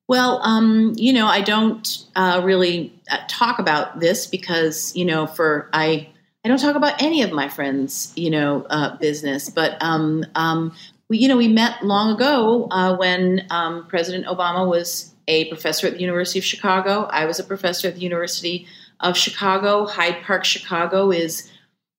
Well, 0.08 0.40
um, 0.44 0.94
you 0.96 1.12
know, 1.12 1.26
I 1.26 1.42
don't 1.42 2.06
uh, 2.16 2.42
really 2.44 2.94
uh, 3.10 3.18
talk 3.28 3.60
about 3.60 4.00
this 4.00 4.28
because 4.28 4.96
you 4.96 5.06
know, 5.06 5.26
for 5.28 5.70
I 5.74 6.08
I 6.44 6.48
don't 6.48 6.60
talk 6.60 6.76
about 6.76 7.02
any 7.02 7.24
of 7.24 7.32
my 7.32 7.50
friends, 7.50 8.14
you 8.16 8.30
know, 8.30 8.68
uh, 8.70 8.96
business. 8.98 9.50
But 9.50 9.82
um, 9.82 10.24
um, 10.36 10.74
we, 11.10 11.18
you 11.18 11.28
know, 11.28 11.38
we 11.38 11.48
met 11.48 11.84
long 11.84 12.14
ago 12.14 12.68
uh, 12.70 12.96
when 12.96 13.48
um, 13.50 13.88
President 13.88 14.28
Obama 14.28 14.70
was 14.70 15.15
a 15.28 15.46
professor 15.46 15.88
at 15.88 15.94
the 15.94 16.00
University 16.00 16.40
of 16.40 16.46
Chicago. 16.46 17.08
I 17.12 17.26
was 17.26 17.40
a 17.40 17.44
professor 17.44 17.88
at 17.88 17.96
the 17.96 18.02
University 18.02 18.68
of 19.00 19.18
Chicago. 19.18 19.86
Hyde 19.86 20.22
Park, 20.24 20.46
Chicago, 20.46 21.12
is 21.12 21.50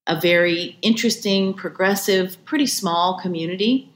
a 0.07 0.21
very 0.21 0.79
interesting, 0.83 1.53
progressive, 1.55 2.43
pretty 2.45 2.67
small 2.67 3.19
community. 3.21 3.93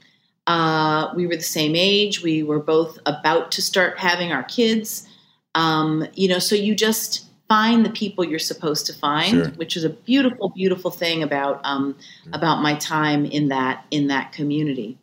Uh, 0.47 1.13
we 1.15 1.27
were 1.27 1.35
the 1.35 1.43
same 1.43 1.75
age. 1.75 2.21
We 2.21 2.43
were 2.43 2.59
both 2.59 2.99
about 3.05 3.51
to 3.53 3.61
start 3.61 3.97
having 3.97 4.31
our 4.31 4.43
kids. 4.43 5.07
Um, 5.55 6.07
you 6.13 6.27
know, 6.27 6.39
so 6.39 6.55
you 6.55 6.75
just 6.75 7.25
find 7.47 7.85
the 7.85 7.89
people 7.89 8.23
you're 8.23 8.39
supposed 8.39 8.85
to 8.85 8.93
find, 8.93 9.31
sure. 9.31 9.47
which 9.51 9.75
is 9.75 9.83
a 9.83 9.89
beautiful, 9.89 10.49
beautiful 10.49 10.89
thing 10.89 11.21
about 11.21 11.59
um, 11.65 11.97
about 12.33 12.61
my 12.61 12.75
time 12.75 13.25
in 13.25 13.49
that 13.49 13.85
in 13.91 14.07
that 14.07 14.31
community. 14.31 14.97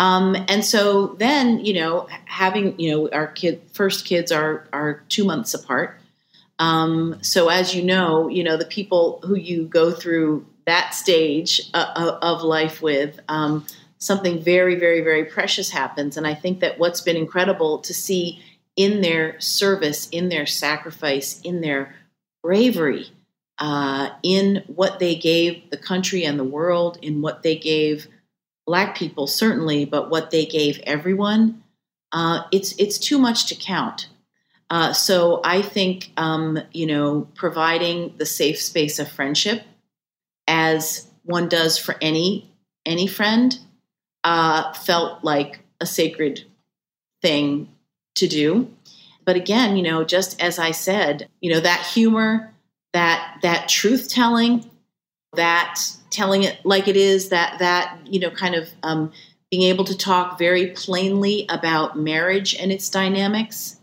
Um, 0.00 0.34
and 0.48 0.64
so 0.64 1.08
then, 1.18 1.62
you 1.62 1.74
know, 1.74 2.08
having 2.24 2.80
you 2.80 2.90
know 2.90 3.10
our 3.12 3.26
kid 3.26 3.60
first 3.70 4.06
kids 4.06 4.32
are 4.32 4.66
are 4.72 5.04
two 5.10 5.24
months 5.24 5.52
apart. 5.52 6.00
Um, 6.58 7.18
so 7.20 7.50
as 7.50 7.74
you 7.74 7.82
know, 7.82 8.26
you 8.26 8.42
know 8.42 8.56
the 8.56 8.64
people 8.64 9.20
who 9.26 9.36
you 9.36 9.66
go 9.66 9.92
through 9.92 10.46
that 10.64 10.94
stage 10.94 11.60
uh, 11.74 11.92
uh 11.94 12.18
of 12.22 12.42
life 12.42 12.80
with. 12.80 13.20
Um, 13.28 13.66
something 13.98 14.42
very, 14.42 14.76
very, 14.76 15.02
very 15.02 15.26
precious 15.26 15.68
happens, 15.68 16.16
and 16.16 16.26
I 16.26 16.32
think 16.32 16.60
that 16.60 16.78
what's 16.78 17.02
been 17.02 17.18
incredible 17.18 17.80
to 17.80 17.92
see 17.92 18.42
in 18.74 19.02
their 19.02 19.38
service, 19.38 20.08
in 20.08 20.30
their 20.30 20.46
sacrifice, 20.46 21.38
in 21.42 21.60
their 21.60 21.94
bravery, 22.42 23.08
uh, 23.58 24.08
in 24.22 24.64
what 24.66 24.98
they 24.98 25.14
gave 25.14 25.68
the 25.68 25.76
country 25.76 26.24
and 26.24 26.38
the 26.38 26.44
world, 26.44 26.98
in 27.02 27.20
what 27.20 27.42
they 27.42 27.56
gave 27.56 28.08
Black 28.70 28.96
people 28.96 29.26
certainly, 29.26 29.84
but 29.84 30.10
what 30.10 30.30
they 30.30 30.46
gave 30.46 30.78
everyone. 30.84 31.60
Uh, 32.12 32.44
it's 32.52 32.72
it's 32.78 32.98
too 32.98 33.18
much 33.18 33.46
to 33.46 33.56
count. 33.56 34.06
Uh, 34.70 34.92
so 34.92 35.40
I 35.42 35.60
think 35.60 36.12
um, 36.16 36.56
you 36.70 36.86
know 36.86 37.26
providing 37.34 38.14
the 38.16 38.26
safe 38.26 38.60
space 38.62 39.00
of 39.00 39.10
friendship, 39.10 39.64
as 40.46 41.10
one 41.24 41.48
does 41.48 41.78
for 41.78 41.96
any 42.00 42.48
any 42.86 43.08
friend, 43.08 43.58
uh, 44.22 44.72
felt 44.74 45.24
like 45.24 45.58
a 45.80 45.86
sacred 45.86 46.44
thing 47.22 47.70
to 48.14 48.28
do. 48.28 48.72
But 49.24 49.34
again, 49.34 49.76
you 49.76 49.82
know, 49.82 50.04
just 50.04 50.40
as 50.40 50.60
I 50.60 50.70
said, 50.70 51.28
you 51.40 51.52
know, 51.52 51.58
that 51.58 51.84
humor, 51.86 52.54
that 52.92 53.38
that 53.42 53.68
truth 53.68 54.08
telling, 54.08 54.70
that 55.34 55.80
telling 56.10 56.42
it 56.42 56.64
like 56.64 56.88
it 56.88 56.96
is, 56.96 57.30
that 57.30 57.58
that 57.58 57.98
you 58.04 58.20
know, 58.20 58.30
kind 58.30 58.54
of 58.54 58.68
um, 58.82 59.12
being 59.50 59.62
able 59.62 59.84
to 59.84 59.96
talk 59.96 60.38
very 60.38 60.68
plainly 60.68 61.46
about 61.48 61.98
marriage 61.98 62.54
and 62.54 62.70
its 62.70 62.88
dynamics, 62.90 63.78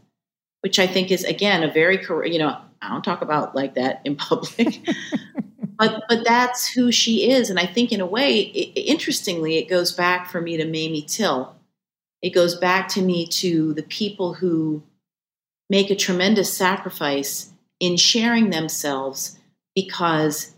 which 0.62 0.80
I 0.80 0.88
think 0.88 1.12
is 1.12 1.24
again 1.24 1.64
a 1.64 1.72
very 1.72 1.98
you 2.32 2.40
know, 2.40 2.58
I 2.82 2.90
don't 2.90 3.04
talk 3.04 3.22
about 3.22 3.56
like 3.56 3.76
that 3.76 4.02
in 4.06 4.16
public. 4.16 4.80
but 5.78 6.04
but 6.10 6.26
that's 6.26 6.68
who 6.68 6.92
she 6.92 7.30
is 7.30 7.50
and 7.50 7.60
i 7.60 7.66
think 7.66 7.92
in 7.92 8.02
a 8.02 8.06
way 8.06 8.40
it, 8.40 8.80
interestingly 8.80 9.58
it 9.58 9.70
goes 9.70 9.92
back 9.92 10.30
for 10.30 10.42
me 10.42 10.58
to 10.58 10.66
mamie 10.66 11.04
till 11.04 11.56
it 12.22 12.32
goes 12.32 12.56
back 12.56 12.88
to 12.88 13.02
me 13.02 13.28
to 13.28 13.74
the 13.76 13.84
people 13.84 14.34
who 14.34 14.84
make 15.70 15.90
a 15.90 15.96
tremendous 15.96 16.52
sacrifice 16.52 17.52
in 17.80 17.98
sharing 17.98 18.50
themselves 18.50 19.38
because 19.76 20.54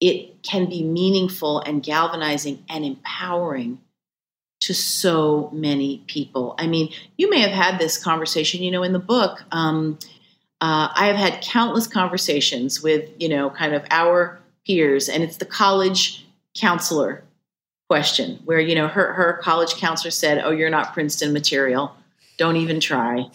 it 0.00 0.42
can 0.42 0.68
be 0.68 0.82
meaningful 0.82 1.60
and 1.60 1.82
galvanizing 1.82 2.64
and 2.68 2.84
empowering 2.84 3.78
to 4.60 4.74
so 4.74 5.50
many 5.52 6.02
people. 6.06 6.54
I 6.58 6.66
mean, 6.66 6.92
you 7.16 7.28
may 7.28 7.40
have 7.40 7.50
had 7.50 7.78
this 7.78 8.02
conversation, 8.02 8.62
you 8.62 8.70
know, 8.70 8.82
in 8.82 8.92
the 8.92 8.98
book. 8.98 9.44
Um, 9.52 9.98
uh, 10.60 10.88
I 10.94 11.06
have 11.06 11.16
had 11.16 11.42
countless 11.42 11.86
conversations 11.86 12.82
with, 12.82 13.10
you 13.18 13.28
know, 13.28 13.50
kind 13.50 13.74
of 13.74 13.84
our 13.90 14.40
peers, 14.66 15.08
and 15.08 15.22
it's 15.22 15.36
the 15.36 15.44
college 15.44 16.26
counselor 16.54 17.24
question 17.88 18.40
where 18.44 18.60
you 18.60 18.74
know 18.74 18.88
her 18.88 19.12
her 19.12 19.40
college 19.42 19.76
counselor 19.76 20.10
said, 20.10 20.42
"Oh, 20.42 20.50
you're 20.50 20.70
not 20.70 20.94
Princeton 20.94 21.32
material. 21.32 21.94
Don't 22.38 22.56
even 22.56 22.80
try." 22.80 23.26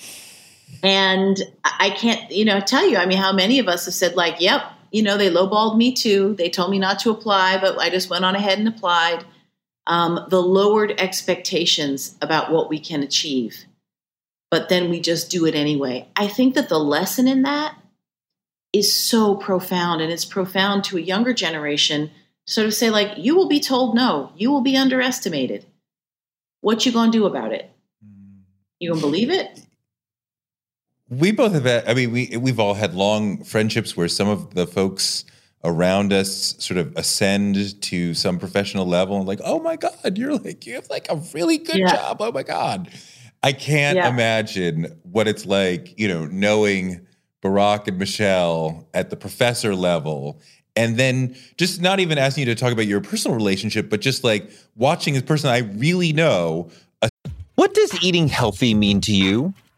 And 0.84 1.38
I 1.64 1.90
can't, 1.92 2.32
you 2.32 2.46
know, 2.46 2.60
tell 2.60 2.88
you. 2.88 2.98
I 2.98 3.06
mean, 3.06 3.18
how 3.18 3.34
many 3.34 3.60
of 3.60 3.68
us 3.68 3.86
have 3.86 3.94
said 3.94 4.16
like, 4.16 4.40
"Yep, 4.40 4.64
you 4.92 5.04
know, 5.04 5.18
they 5.18 5.30
lowballed 5.30 5.78
me 5.78 5.94
too. 5.94 6.36
They 6.36 6.50
told 6.50 6.72
me 6.72 6.80
not 6.80 7.00
to 7.00 7.12
apply, 7.12 7.60
but 7.60 7.78
I 7.78 7.90
just 7.90 8.10
went 8.10 8.26
on 8.26 8.36
ahead 8.36 8.60
and 8.60 8.68
applied." 8.68 9.26
Um, 9.88 10.26
the 10.30 10.42
lowered 10.42 11.00
expectations 11.00 12.16
about 12.22 12.52
what 12.52 12.70
we 12.70 12.80
can 12.80 13.02
achieve, 13.02 13.66
but 14.52 14.70
then 14.70 14.90
we 14.90 15.00
just 15.00 15.32
do 15.32 15.46
it 15.46 15.56
anyway. 15.56 16.08
I 16.16 16.28
think 16.28 16.54
that 16.56 16.70
the 16.70 16.80
lesson 16.80 17.28
in 17.28 17.42
that 17.42 17.76
is 18.72 18.94
so 18.94 19.36
profound, 19.36 20.02
and 20.02 20.12
it's 20.12 20.26
profound 20.26 20.84
to 20.86 20.98
a 20.98 21.02
younger 21.02 21.34
generation 21.34 22.12
sort 22.50 22.66
of 22.66 22.74
say 22.74 22.90
like 22.90 23.12
you 23.18 23.36
will 23.36 23.48
be 23.48 23.60
told 23.60 23.96
no 23.96 24.32
you 24.36 24.50
will 24.52 24.62
be 24.62 24.76
underestimated 24.76 25.66
what 26.62 26.84
you 26.84 26.92
gonna 26.92 27.12
do 27.12 27.28
about 27.28 27.54
it 27.54 27.72
you 28.80 28.90
gonna 28.90 29.00
believe 29.00 29.30
it 29.30 29.62
we 31.10 31.32
both 31.32 31.54
have 31.54 31.66
had, 31.66 31.88
i 31.88 31.94
mean 31.94 32.12
we 32.12 32.38
we've 32.38 32.60
all 32.60 32.74
had 32.74 32.94
long 32.94 33.44
friendships 33.44 33.98
where 33.98 34.08
some 34.08 34.28
of 34.28 34.54
the 34.54 34.68
folks 34.68 35.26
around 35.64 36.14
us 36.14 36.56
sort 36.60 36.78
of 36.78 36.96
ascend 36.96 37.82
to 37.82 38.14
some 38.14 38.40
professional 38.40 38.86
level 38.86 39.18
and 39.18 39.28
like 39.28 39.42
oh 39.44 39.60
my 39.60 39.76
god 39.76 40.18
you're 40.18 40.38
like 40.38 40.66
you 40.66 40.76
have 40.76 40.90
like 40.90 41.08
a 41.10 41.16
really 41.34 41.58
good 41.58 41.78
yeah. 41.78 41.92
job 41.94 42.18
oh 42.20 42.32
my 42.32 42.44
god 42.44 42.90
i 43.44 43.52
can't 43.52 43.98
yeah. 43.98 44.10
imagine 44.10 44.86
what 45.04 45.28
it's 45.28 45.46
like 45.46 45.98
you 46.00 46.08
know 46.08 46.26
knowing 46.26 47.06
barack 47.42 47.88
and 47.88 47.98
michelle 47.98 48.88
at 48.94 49.10
the 49.10 49.16
professor 49.16 49.76
level 49.76 50.40
and 50.76 50.96
then 50.96 51.36
just 51.58 51.82
not 51.82 52.00
even 52.00 52.18
asking 52.18 52.48
you 52.48 52.56
to 52.56 52.60
talk 52.60 52.72
about 52.72 52.88
your 52.88 53.02
personal 53.02 53.36
relationship, 53.36 53.90
but 53.90 54.00
just 54.00 54.24
like 54.24 54.50
watching 54.78 55.14
this 55.14 55.24
person 55.24 55.50
I 55.50 55.58
really 55.58 56.14
know. 56.14 56.70
what 57.56 57.74
does 57.74 58.02
eating 58.02 58.30
healthy 58.30 58.74
mean 58.74 59.02
to 59.02 59.14
you? 59.14 59.54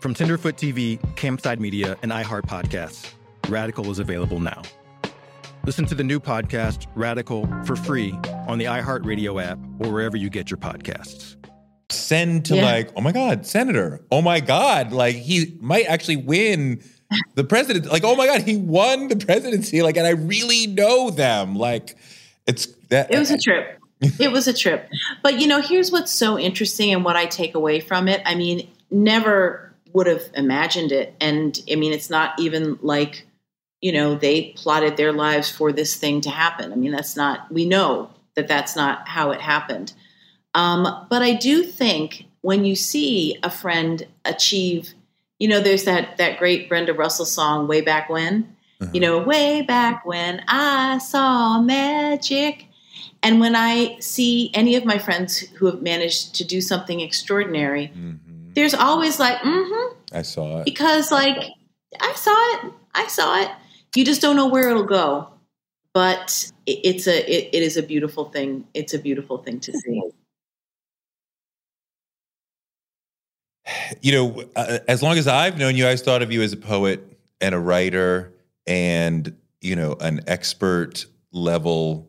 From 0.00 0.14
Tenderfoot 0.14 0.56
TV, 0.56 0.98
Campside 1.16 1.58
Media, 1.58 1.96
and 2.02 2.12
iHeart 2.12 2.42
Podcasts, 2.42 3.12
Radical 3.48 3.90
is 3.90 3.98
available 3.98 4.40
now. 4.40 4.62
Listen 5.64 5.84
to 5.86 5.94
the 5.94 6.04
new 6.04 6.20
podcast, 6.20 6.86
Radical, 6.94 7.48
for 7.64 7.74
free 7.76 8.12
on 8.46 8.58
the 8.58 8.66
iHeartRadio 8.66 9.42
app 9.42 9.58
or 9.80 9.90
wherever 9.92 10.16
you 10.16 10.30
get 10.30 10.50
your 10.50 10.58
podcasts. 10.58 11.36
Send 11.90 12.44
to 12.46 12.56
Yeah. 12.56 12.64
like, 12.64 12.90
oh 12.94 13.00
my 13.00 13.12
God, 13.12 13.46
Senator. 13.46 14.00
Oh 14.12 14.22
my 14.22 14.38
God. 14.40 14.92
Like 14.92 15.16
he 15.16 15.56
might 15.60 15.86
actually 15.86 16.16
win 16.16 16.82
the 17.34 17.42
president. 17.44 17.86
Like, 17.86 18.04
oh 18.04 18.14
my 18.14 18.26
God, 18.26 18.42
he 18.42 18.56
won 18.56 19.08
the 19.08 19.16
presidency. 19.16 19.82
Like, 19.82 19.96
and 19.96 20.06
I 20.06 20.10
really 20.10 20.66
know 20.68 21.10
them. 21.10 21.56
Like, 21.56 21.96
it's 22.46 22.66
that. 22.90 23.12
It 23.12 23.18
was 23.18 23.30
a 23.30 23.38
trip. 23.38 23.78
it 24.20 24.30
was 24.30 24.46
a 24.46 24.52
trip. 24.52 24.88
But 25.22 25.40
you 25.40 25.46
know, 25.48 25.60
here's 25.60 25.90
what's 25.90 26.12
so 26.12 26.38
interesting 26.38 26.92
and 26.92 27.04
what 27.04 27.16
I 27.16 27.26
take 27.26 27.54
away 27.56 27.80
from 27.80 28.06
it. 28.08 28.20
I 28.24 28.34
mean, 28.36 28.68
never 28.90 29.65
would 29.96 30.06
have 30.06 30.28
imagined 30.34 30.92
it. 30.92 31.14
And 31.22 31.58
I 31.72 31.74
mean, 31.74 31.94
it's 31.94 32.10
not 32.10 32.38
even 32.38 32.78
like, 32.82 33.26
you 33.80 33.92
know, 33.92 34.14
they 34.14 34.52
plotted 34.54 34.98
their 34.98 35.10
lives 35.10 35.50
for 35.50 35.72
this 35.72 35.94
thing 35.94 36.20
to 36.20 36.28
happen. 36.28 36.70
I 36.70 36.76
mean, 36.76 36.92
that's 36.92 37.16
not, 37.16 37.50
we 37.50 37.64
know 37.64 38.10
that 38.34 38.46
that's 38.46 38.76
not 38.76 39.08
how 39.08 39.30
it 39.30 39.40
happened. 39.40 39.94
Um, 40.52 41.06
but 41.08 41.22
I 41.22 41.32
do 41.32 41.62
think 41.62 42.26
when 42.42 42.66
you 42.66 42.76
see 42.76 43.38
a 43.42 43.48
friend 43.48 44.06
achieve, 44.26 44.92
you 45.38 45.48
know, 45.48 45.60
there's 45.60 45.84
that 45.84 46.18
that 46.18 46.38
great 46.38 46.68
Brenda 46.68 46.92
Russell 46.92 47.24
song, 47.24 47.66
"Way 47.66 47.80
Back 47.80 48.10
When." 48.10 48.54
You 48.92 49.00
know, 49.00 49.18
way 49.18 49.62
back 49.62 50.04
when 50.04 50.42
I 50.46 50.98
saw 50.98 51.62
magic. 51.62 52.66
And 53.22 53.40
when 53.40 53.56
I 53.56 53.96
see 54.00 54.50
any 54.52 54.76
of 54.76 54.84
my 54.84 54.98
friends 54.98 55.38
who 55.38 55.66
have 55.66 55.80
managed 55.82 56.34
to 56.36 56.44
do 56.44 56.60
something 56.60 57.00
extraordinary, 57.00 57.90
there's 58.56 58.74
always 58.74 59.20
like, 59.20 59.36
mm-hmm, 59.38 59.94
I 60.12 60.22
saw 60.22 60.60
it. 60.60 60.64
because 60.64 61.12
like 61.12 61.36
I 62.00 62.14
saw 62.14 62.32
it, 62.32 62.72
I 62.94 63.06
saw 63.06 63.42
it. 63.42 63.50
You 63.94 64.04
just 64.04 64.20
don't 64.20 64.34
know 64.34 64.48
where 64.48 64.70
it'll 64.70 64.82
go, 64.84 65.28
but 65.94 66.50
it, 66.64 66.80
it's 66.82 67.06
a 67.06 67.18
it, 67.30 67.50
it 67.52 67.62
is 67.62 67.76
a 67.76 67.82
beautiful 67.82 68.24
thing. 68.24 68.66
It's 68.74 68.94
a 68.94 68.98
beautiful 68.98 69.38
thing 69.38 69.60
to 69.60 69.72
see. 69.72 70.02
you 74.00 74.12
know, 74.12 74.44
uh, 74.56 74.78
as 74.88 75.02
long 75.02 75.18
as 75.18 75.28
I've 75.28 75.58
known 75.58 75.76
you, 75.76 75.86
I 75.86 75.94
thought 75.96 76.22
of 76.22 76.32
you 76.32 76.40
as 76.42 76.52
a 76.52 76.56
poet 76.56 77.18
and 77.40 77.54
a 77.54 77.58
writer 77.58 78.32
and, 78.66 79.36
you 79.60 79.76
know, 79.76 79.96
an 80.00 80.20
expert 80.26 81.04
level 81.32 82.08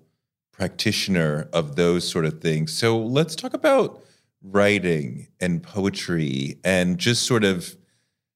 practitioner 0.53 1.49
of 1.51 1.75
those 1.75 2.09
sort 2.09 2.25
of 2.25 2.41
things. 2.41 2.71
So 2.71 2.97
let's 2.97 3.35
talk 3.35 3.53
about 3.53 4.03
writing 4.43 5.27
and 5.39 5.61
poetry 5.61 6.59
and 6.63 6.97
just 6.97 7.23
sort 7.23 7.43
of 7.43 7.75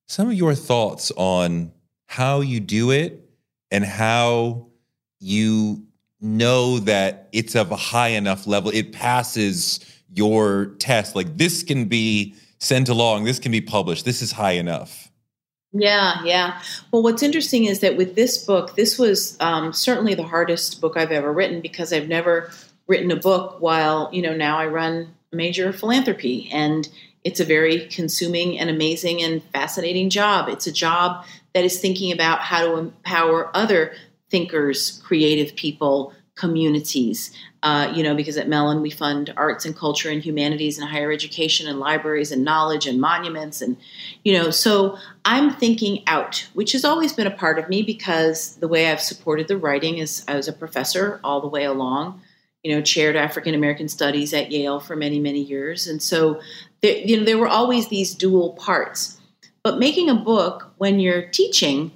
some 0.08 0.28
of 0.28 0.34
your 0.34 0.56
thoughts 0.56 1.12
on 1.16 1.72
how 2.08 2.41
you 2.41 2.60
do 2.60 2.91
it 2.91 3.30
and 3.72 3.86
how 3.86 4.68
you 5.20 5.86
know 6.20 6.80
that 6.80 7.30
it's 7.32 7.56
of 7.56 7.72
a 7.72 7.76
high 7.76 8.10
enough 8.10 8.45
level. 8.45 8.72
It 8.72 8.91
passes 8.91 9.80
your 10.14 10.68
test. 10.80 11.16
Like 11.16 11.38
this 11.38 11.64
can 11.64 11.86
be 11.86 12.36
sent 12.60 12.89
along, 12.89 13.24
this 13.24 13.39
can 13.39 13.52
be 13.52 13.62
published, 13.62 14.06
this 14.06 14.22
is 14.22 14.32
high 14.32 14.52
enough. 14.52 15.10
Yeah, 15.74 16.22
yeah. 16.26 16.62
Well, 16.91 17.02
what's 17.02 17.24
interesting 17.24 17.64
is 17.66 17.80
that 17.80 17.95
with 17.95 18.16
this 18.16 18.43
book, 18.43 18.76
this 18.76 18.99
was 18.99 19.38
um, 19.39 19.72
certainly 19.72 20.14
the 20.14 20.24
hardest 20.24 20.82
book 20.82 20.97
I've 20.97 21.12
ever 21.12 21.32
written 21.32 21.62
because 21.62 21.93
I've 21.93 22.10
never 22.10 22.52
written 22.88 23.10
a 23.10 23.16
book 23.16 23.62
while, 23.62 24.10
you 24.12 24.22
know, 24.22 24.36
now 24.36 24.58
I 24.58 24.68
run 24.68 25.16
major 25.32 25.72
philanthropy 25.72 26.50
and 26.52 26.90
it's 27.24 27.40
a 27.40 27.46
very 27.46 27.88
consuming 27.88 28.58
and 28.58 28.70
amazing 28.70 29.22
and 29.22 29.44
fascinating 29.54 30.10
job. 30.10 30.50
It's 30.50 30.68
a 30.68 30.72
job 30.72 31.26
that 31.54 31.64
is 31.64 31.80
thinking 31.80 32.12
about 32.12 32.40
how 32.40 32.66
to 32.66 32.78
empower 32.78 33.56
other 33.56 33.94
thinkers, 34.30 35.02
creative 35.04 35.56
people, 35.56 36.14
communities. 36.36 37.32
Uh, 37.62 37.94
you 37.94 38.02
know, 38.02 38.16
because 38.16 38.38
at 38.38 38.48
Mellon 38.48 38.82
we 38.82 38.90
fund 38.90 39.32
arts 39.38 39.66
and 39.66 39.76
culture 39.76 40.10
and 40.10 40.24
humanities 40.24 40.80
and 40.80 40.90
higher 40.90 41.12
education 41.12 41.68
and 41.68 41.80
libraries 41.80 42.32
and 42.32 42.44
knowledge 42.44 42.88
and 42.88 43.00
monuments 43.00 43.62
and 43.62 43.78
you 44.24 44.34
know, 44.34 44.50
so 44.50 44.98
I'm 45.26 45.52
thinking 45.52 46.02
out, 46.08 46.48
which 46.54 46.72
has 46.72 46.84
always 46.84 47.14
been 47.14 47.28
a 47.28 47.32
part 47.32 47.60
of 47.60 47.70
me 47.70 47.84
because 47.84 48.56
the 48.56 48.68
way 48.68 48.90
I've 48.90 49.02
supported 49.02 49.48
the 49.48 49.58
writing 49.58 50.00
is 50.00 50.24
I 50.28 50.36
was 50.36 50.48
a 50.48 50.54
professor 50.54 51.20
all 51.24 51.42
the 51.42 51.48
way 51.48 51.66
along. 51.66 52.22
You 52.64 52.76
know, 52.76 52.82
chaired 52.82 53.16
African 53.16 53.55
American 53.55 53.88
Studies 53.88 54.34
at 54.34 54.51
Yale 54.51 54.80
for 54.80 54.95
many, 54.95 55.20
many 55.20 55.41
years, 55.41 55.88
and 55.88 56.01
so 56.01 56.39
there, 56.82 56.97
you 56.97 57.18
know 57.18 57.24
there 57.24 57.38
were 57.38 57.47
always 57.47 57.88
these 57.88 58.14
dual 58.14 58.53
parts. 58.53 59.20
But 59.64 59.78
making 59.78 60.09
a 60.09 60.16
book 60.16 60.74
when 60.78 60.99
you're 60.99 61.28
teaching, 61.28 61.91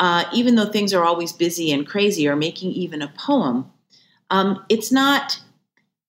uh, 0.00 0.24
even 0.32 0.56
though 0.56 0.66
things 0.66 0.92
are 0.92 1.04
always 1.04 1.32
busy 1.32 1.72
and 1.72 1.86
crazy, 1.86 2.28
or 2.28 2.36
making 2.36 2.72
even 2.72 3.02
a 3.02 3.12
poem, 3.16 3.70
um, 4.30 4.64
it's 4.68 4.90
not. 4.92 5.40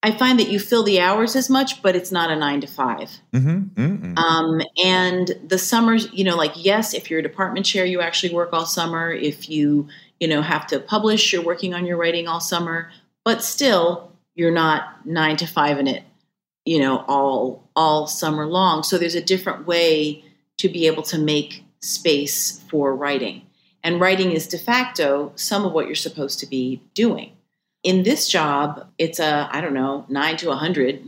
I 0.03 0.11
find 0.11 0.39
that 0.39 0.49
you 0.49 0.59
fill 0.59 0.83
the 0.83 0.99
hours 0.99 1.35
as 1.35 1.49
much, 1.49 1.81
but 1.81 1.95
it's 1.95 2.11
not 2.11 2.29
a 2.29 2.35
nine 2.35 2.61
to 2.61 2.67
5 2.67 3.09
Mm-hmm. 3.33 4.17
Um, 4.19 4.61
and 4.83 5.31
the 5.47 5.57
summers, 5.57 6.07
you 6.13 6.23
know, 6.23 6.35
like 6.35 6.51
yes, 6.55 6.93
if 6.93 7.09
you're 7.09 7.21
a 7.21 7.23
department 7.23 7.65
chair, 7.65 7.85
you 7.85 8.01
actually 8.01 8.31
work 8.31 8.53
all 8.53 8.67
summer. 8.67 9.11
If 9.11 9.49
you, 9.49 9.87
you 10.19 10.27
know, 10.27 10.43
have 10.43 10.67
to 10.67 10.79
publish, 10.79 11.33
you're 11.33 11.41
working 11.41 11.73
on 11.73 11.87
your 11.87 11.97
writing 11.97 12.27
all 12.27 12.39
summer. 12.39 12.91
But 13.26 13.43
still, 13.43 14.13
you're 14.36 14.51
not 14.51 15.05
nine 15.05 15.36
to 15.38 15.47
five 15.47 15.80
in 15.80 15.88
it, 15.88 16.03
you 16.63 16.80
know, 16.80 17.03
all 17.07 17.69
all 17.76 18.07
summer 18.07 18.45
long. 18.45 18.84
So 18.84 18.97
there's 18.97 19.15
a 19.15 19.21
different 19.21 19.67
way 19.67 20.23
to 20.57 20.69
be 20.69 20.88
able 20.88 21.03
to 21.03 21.17
make 21.17 21.65
space 21.82 22.61
for 22.69 22.95
writing. 22.95 23.41
And 23.84 23.99
writing 23.99 24.32
is 24.32 24.47
de 24.47 24.57
facto 24.57 25.32
some 25.36 25.65
of 25.65 25.73
what 25.73 25.88
you're 25.88 25.95
supposed 25.95 26.39
to 26.39 26.47
be 26.47 26.82
doing. 26.93 27.32
In 27.84 28.01
this 28.01 28.28
job, 28.28 28.88
it's 28.97 29.19
a, 29.19 29.47
I 29.51 29.61
don't 29.61 29.76
know, 29.76 30.05
nine 30.09 30.38
to 30.38 30.47
a 30.47 30.57
100. 30.57 31.07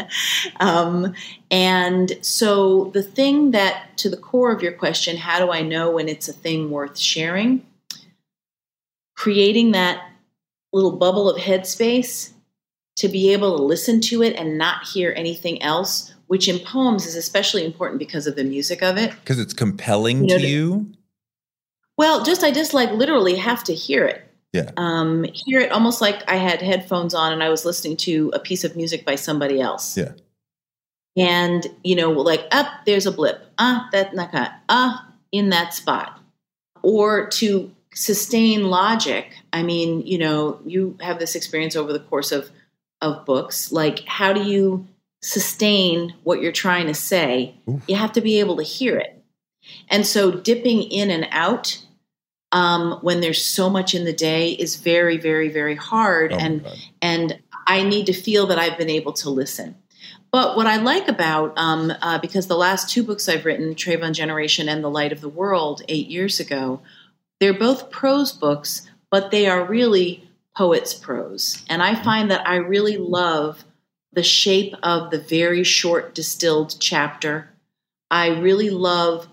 um, 0.60 1.14
and 1.50 2.16
so 2.22 2.86
the 2.94 3.02
thing 3.02 3.50
that, 3.50 3.98
to 3.98 4.08
the 4.08 4.16
core 4.16 4.50
of 4.50 4.62
your 4.62 4.72
question, 4.72 5.18
how 5.18 5.38
do 5.38 5.52
I 5.52 5.60
know 5.60 5.90
when 5.90 6.08
it's 6.08 6.26
a 6.26 6.32
thing 6.32 6.70
worth 6.70 6.96
sharing? 6.96 7.66
Creating 9.14 9.72
that 9.72 10.13
little 10.74 10.96
bubble 10.96 11.30
of 11.30 11.40
headspace 11.40 12.32
to 12.96 13.08
be 13.08 13.32
able 13.32 13.56
to 13.56 13.62
listen 13.62 14.00
to 14.00 14.22
it 14.22 14.36
and 14.36 14.58
not 14.58 14.86
hear 14.86 15.12
anything 15.16 15.62
else, 15.62 16.12
which 16.26 16.48
in 16.48 16.58
poems 16.58 17.06
is 17.06 17.16
especially 17.16 17.64
important 17.64 17.98
because 17.98 18.26
of 18.26 18.36
the 18.36 18.44
music 18.44 18.82
of 18.82 18.98
it. 18.98 19.10
Because 19.10 19.38
it's 19.38 19.54
compelling 19.54 20.28
You 20.28 20.36
know, 20.36 20.38
to 20.38 20.46
you. 20.46 20.92
Well, 21.96 22.24
just 22.24 22.42
I 22.42 22.50
just 22.50 22.74
like 22.74 22.90
literally 22.92 23.36
have 23.36 23.64
to 23.64 23.74
hear 23.74 24.04
it. 24.04 24.20
Yeah. 24.52 24.70
Um, 24.76 25.24
hear 25.32 25.60
it 25.60 25.72
almost 25.72 26.00
like 26.00 26.28
I 26.28 26.36
had 26.36 26.62
headphones 26.62 27.14
on 27.14 27.32
and 27.32 27.42
I 27.42 27.48
was 27.48 27.64
listening 27.64 27.96
to 27.98 28.30
a 28.34 28.38
piece 28.38 28.62
of 28.62 28.76
music 28.76 29.04
by 29.04 29.16
somebody 29.16 29.60
else. 29.60 29.96
Yeah. 29.96 30.12
And, 31.16 31.66
you 31.82 31.94
know, 31.94 32.10
like, 32.10 32.46
up, 32.52 32.66
there's 32.86 33.06
a 33.06 33.12
blip. 33.12 33.44
Ah, 33.58 33.88
that, 33.92 34.14
that, 34.14 34.62
ah, 34.68 35.08
in 35.30 35.50
that 35.50 35.74
spot. 35.74 36.20
Or 36.82 37.28
to 37.30 37.72
sustain 37.94 38.64
logic. 38.64 39.32
I 39.54 39.62
mean, 39.62 40.04
you 40.04 40.18
know, 40.18 40.60
you 40.66 40.98
have 41.00 41.20
this 41.20 41.36
experience 41.36 41.76
over 41.76 41.92
the 41.92 42.00
course 42.00 42.32
of 42.32 42.50
of 43.00 43.24
books. 43.24 43.70
Like, 43.70 44.00
how 44.06 44.32
do 44.32 44.42
you 44.42 44.86
sustain 45.22 46.14
what 46.24 46.42
you're 46.42 46.52
trying 46.52 46.88
to 46.88 46.94
say? 46.94 47.54
Oof. 47.68 47.82
You 47.86 47.96
have 47.96 48.12
to 48.12 48.20
be 48.20 48.40
able 48.40 48.56
to 48.56 48.62
hear 48.62 48.98
it. 48.98 49.22
And 49.88 50.06
so, 50.06 50.32
dipping 50.32 50.82
in 50.82 51.10
and 51.10 51.28
out 51.30 51.80
um, 52.50 52.98
when 53.02 53.20
there's 53.20 53.44
so 53.44 53.70
much 53.70 53.94
in 53.94 54.04
the 54.04 54.12
day 54.12 54.50
is 54.50 54.76
very, 54.76 55.18
very, 55.18 55.48
very 55.48 55.76
hard. 55.76 56.32
Oh 56.32 56.36
and 56.36 56.66
and 57.00 57.38
I 57.66 57.84
need 57.84 58.06
to 58.06 58.12
feel 58.12 58.46
that 58.48 58.58
I've 58.58 58.76
been 58.76 58.90
able 58.90 59.12
to 59.14 59.30
listen. 59.30 59.76
But 60.32 60.56
what 60.56 60.66
I 60.66 60.76
like 60.78 61.06
about, 61.06 61.56
um, 61.56 61.92
uh, 62.02 62.18
because 62.18 62.48
the 62.48 62.56
last 62.56 62.90
two 62.90 63.04
books 63.04 63.28
I've 63.28 63.44
written, 63.44 63.76
Trayvon 63.76 64.14
Generation 64.14 64.68
and 64.68 64.82
The 64.82 64.90
Light 64.90 65.12
of 65.12 65.20
the 65.20 65.28
World, 65.28 65.82
eight 65.88 66.08
years 66.08 66.40
ago, 66.40 66.80
they're 67.38 67.54
both 67.54 67.90
prose 67.90 68.32
books, 68.32 68.88
but 69.14 69.30
they 69.30 69.46
are 69.46 69.64
really 69.64 70.28
poet's 70.56 70.92
prose. 70.92 71.64
And 71.68 71.84
I 71.84 71.94
find 71.94 72.32
that 72.32 72.48
I 72.48 72.56
really 72.56 72.96
love 72.96 73.64
the 74.12 74.24
shape 74.24 74.74
of 74.82 75.12
the 75.12 75.20
very 75.20 75.62
short 75.62 76.16
distilled 76.16 76.74
chapter. 76.80 77.48
I 78.10 78.30
really 78.30 78.70
love 78.70 79.28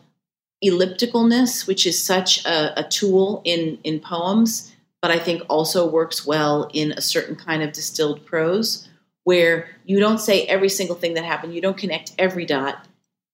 ellipticalness, 0.63 1.65
which 1.65 1.87
is 1.87 1.99
such 1.99 2.45
a, 2.45 2.79
a, 2.79 2.83
tool 2.83 3.41
in, 3.43 3.79
in 3.83 3.99
poems, 3.99 4.71
but 5.01 5.09
I 5.09 5.17
think 5.17 5.41
also 5.49 5.89
works 5.89 6.27
well 6.27 6.69
in 6.75 6.91
a 6.91 7.01
certain 7.01 7.35
kind 7.35 7.63
of 7.63 7.73
distilled 7.73 8.23
prose 8.23 8.87
where 9.23 9.67
you 9.83 9.99
don't 9.99 10.19
say 10.19 10.43
every 10.43 10.69
single 10.69 10.95
thing 10.95 11.15
that 11.15 11.25
happened, 11.25 11.55
you 11.55 11.61
don't 11.61 11.75
connect 11.75 12.13
every 12.19 12.45
dot, 12.45 12.87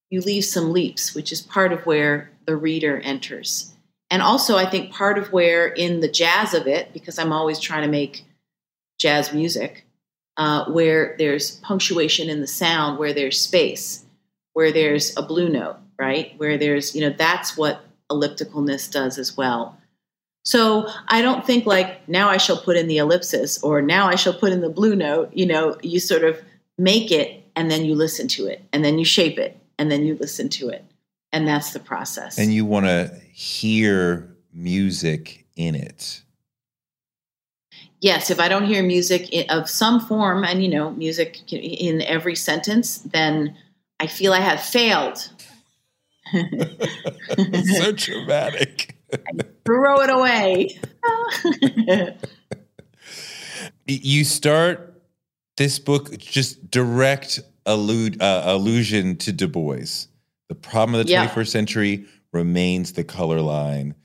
you 0.09 0.21
leave 0.21 0.45
some 0.45 0.71
leaps, 0.71 1.13
which 1.13 1.33
is 1.33 1.41
part 1.41 1.73
of 1.73 1.85
where 1.85 2.31
the 2.45 2.55
reader 2.55 3.01
enters. 3.01 3.73
And 4.09 4.21
also, 4.21 4.55
I 4.55 4.69
think 4.69 4.91
part 4.91 5.17
of 5.17 5.33
where 5.33 5.67
in 5.67 5.99
the 5.99 6.07
jazz 6.07 6.53
of 6.53 6.67
it, 6.67 6.93
because 6.93 7.19
I'm 7.19 7.33
always 7.33 7.59
trying 7.59 7.83
to 7.83 7.89
make 7.89 8.25
jazz 8.99 9.33
music, 9.33 9.85
uh, 10.37 10.65
where 10.65 11.15
there's 11.17 11.57
punctuation 11.57 12.29
in 12.29 12.39
the 12.39 12.47
sound, 12.47 12.99
where 12.99 13.13
there's 13.13 13.39
space, 13.39 14.05
where 14.53 14.71
there's 14.71 15.15
a 15.17 15.21
blue 15.21 15.49
note, 15.49 15.77
right? 15.99 16.33
Where 16.37 16.57
there's, 16.57 16.95
you 16.95 17.01
know, 17.01 17.15
that's 17.17 17.57
what 17.57 17.83
ellipticalness 18.09 18.91
does 18.91 19.17
as 19.17 19.35
well. 19.35 19.77
So 20.45 20.87
I 21.09 21.21
don't 21.21 21.45
think 21.45 21.65
like 21.65 22.07
now 22.07 22.29
I 22.29 22.37
shall 22.37 22.57
put 22.57 22.77
in 22.77 22.87
the 22.87 22.99
ellipsis 22.99 23.61
or 23.61 23.81
now 23.81 24.07
I 24.07 24.15
shall 24.15 24.33
put 24.33 24.53
in 24.53 24.61
the 24.61 24.69
blue 24.69 24.95
note. 24.95 25.33
You 25.33 25.45
know, 25.45 25.77
you 25.83 25.99
sort 25.99 26.23
of 26.23 26.41
make 26.77 27.11
it 27.11 27.43
and 27.57 27.69
then 27.69 27.83
you 27.83 27.95
listen 27.95 28.29
to 28.29 28.45
it 28.45 28.63
and 28.71 28.85
then 28.85 28.97
you 28.97 29.03
shape 29.03 29.37
it 29.37 29.59
and 29.77 29.91
then 29.91 30.05
you 30.05 30.15
listen 30.15 30.47
to 30.49 30.69
it 30.69 30.85
and 31.31 31.47
that's 31.47 31.73
the 31.73 31.79
process. 31.79 32.37
And 32.37 32.53
you 32.53 32.65
want 32.65 32.85
to 32.85 33.19
hear 33.31 34.35
music 34.53 35.45
in 35.55 35.75
it. 35.75 36.23
Yes, 37.99 38.29
if 38.29 38.39
I 38.39 38.47
don't 38.47 38.65
hear 38.65 38.83
music 38.83 39.29
of 39.49 39.69
some 39.69 39.99
form, 39.99 40.43
and 40.43 40.61
you 40.61 40.69
know, 40.69 40.91
music 40.91 41.51
in 41.51 42.01
every 42.03 42.35
sentence, 42.35 42.99
then 42.99 43.57
I 43.99 44.07
feel 44.07 44.33
I 44.33 44.39
have 44.39 44.61
failed. 44.61 45.29
so 46.33 47.91
dramatic. 47.93 48.95
throw 49.65 50.01
it 50.01 50.09
away. 50.09 50.79
you 53.87 54.23
start 54.23 55.01
this 55.57 55.79
book 55.79 56.17
just 56.17 56.69
direct 56.69 57.39
allude, 57.65 58.21
uh, 58.21 58.43
allusion 58.45 59.17
to 59.17 59.31
Du 59.31 59.47
Bois. 59.47 60.07
The 60.49 60.55
problem 60.55 60.99
of 60.99 61.05
the 61.05 61.11
yeah. 61.11 61.27
21st 61.27 61.47
century 61.47 62.05
remains 62.31 62.93
the 62.93 63.03
color 63.03 63.41
line. 63.41 63.95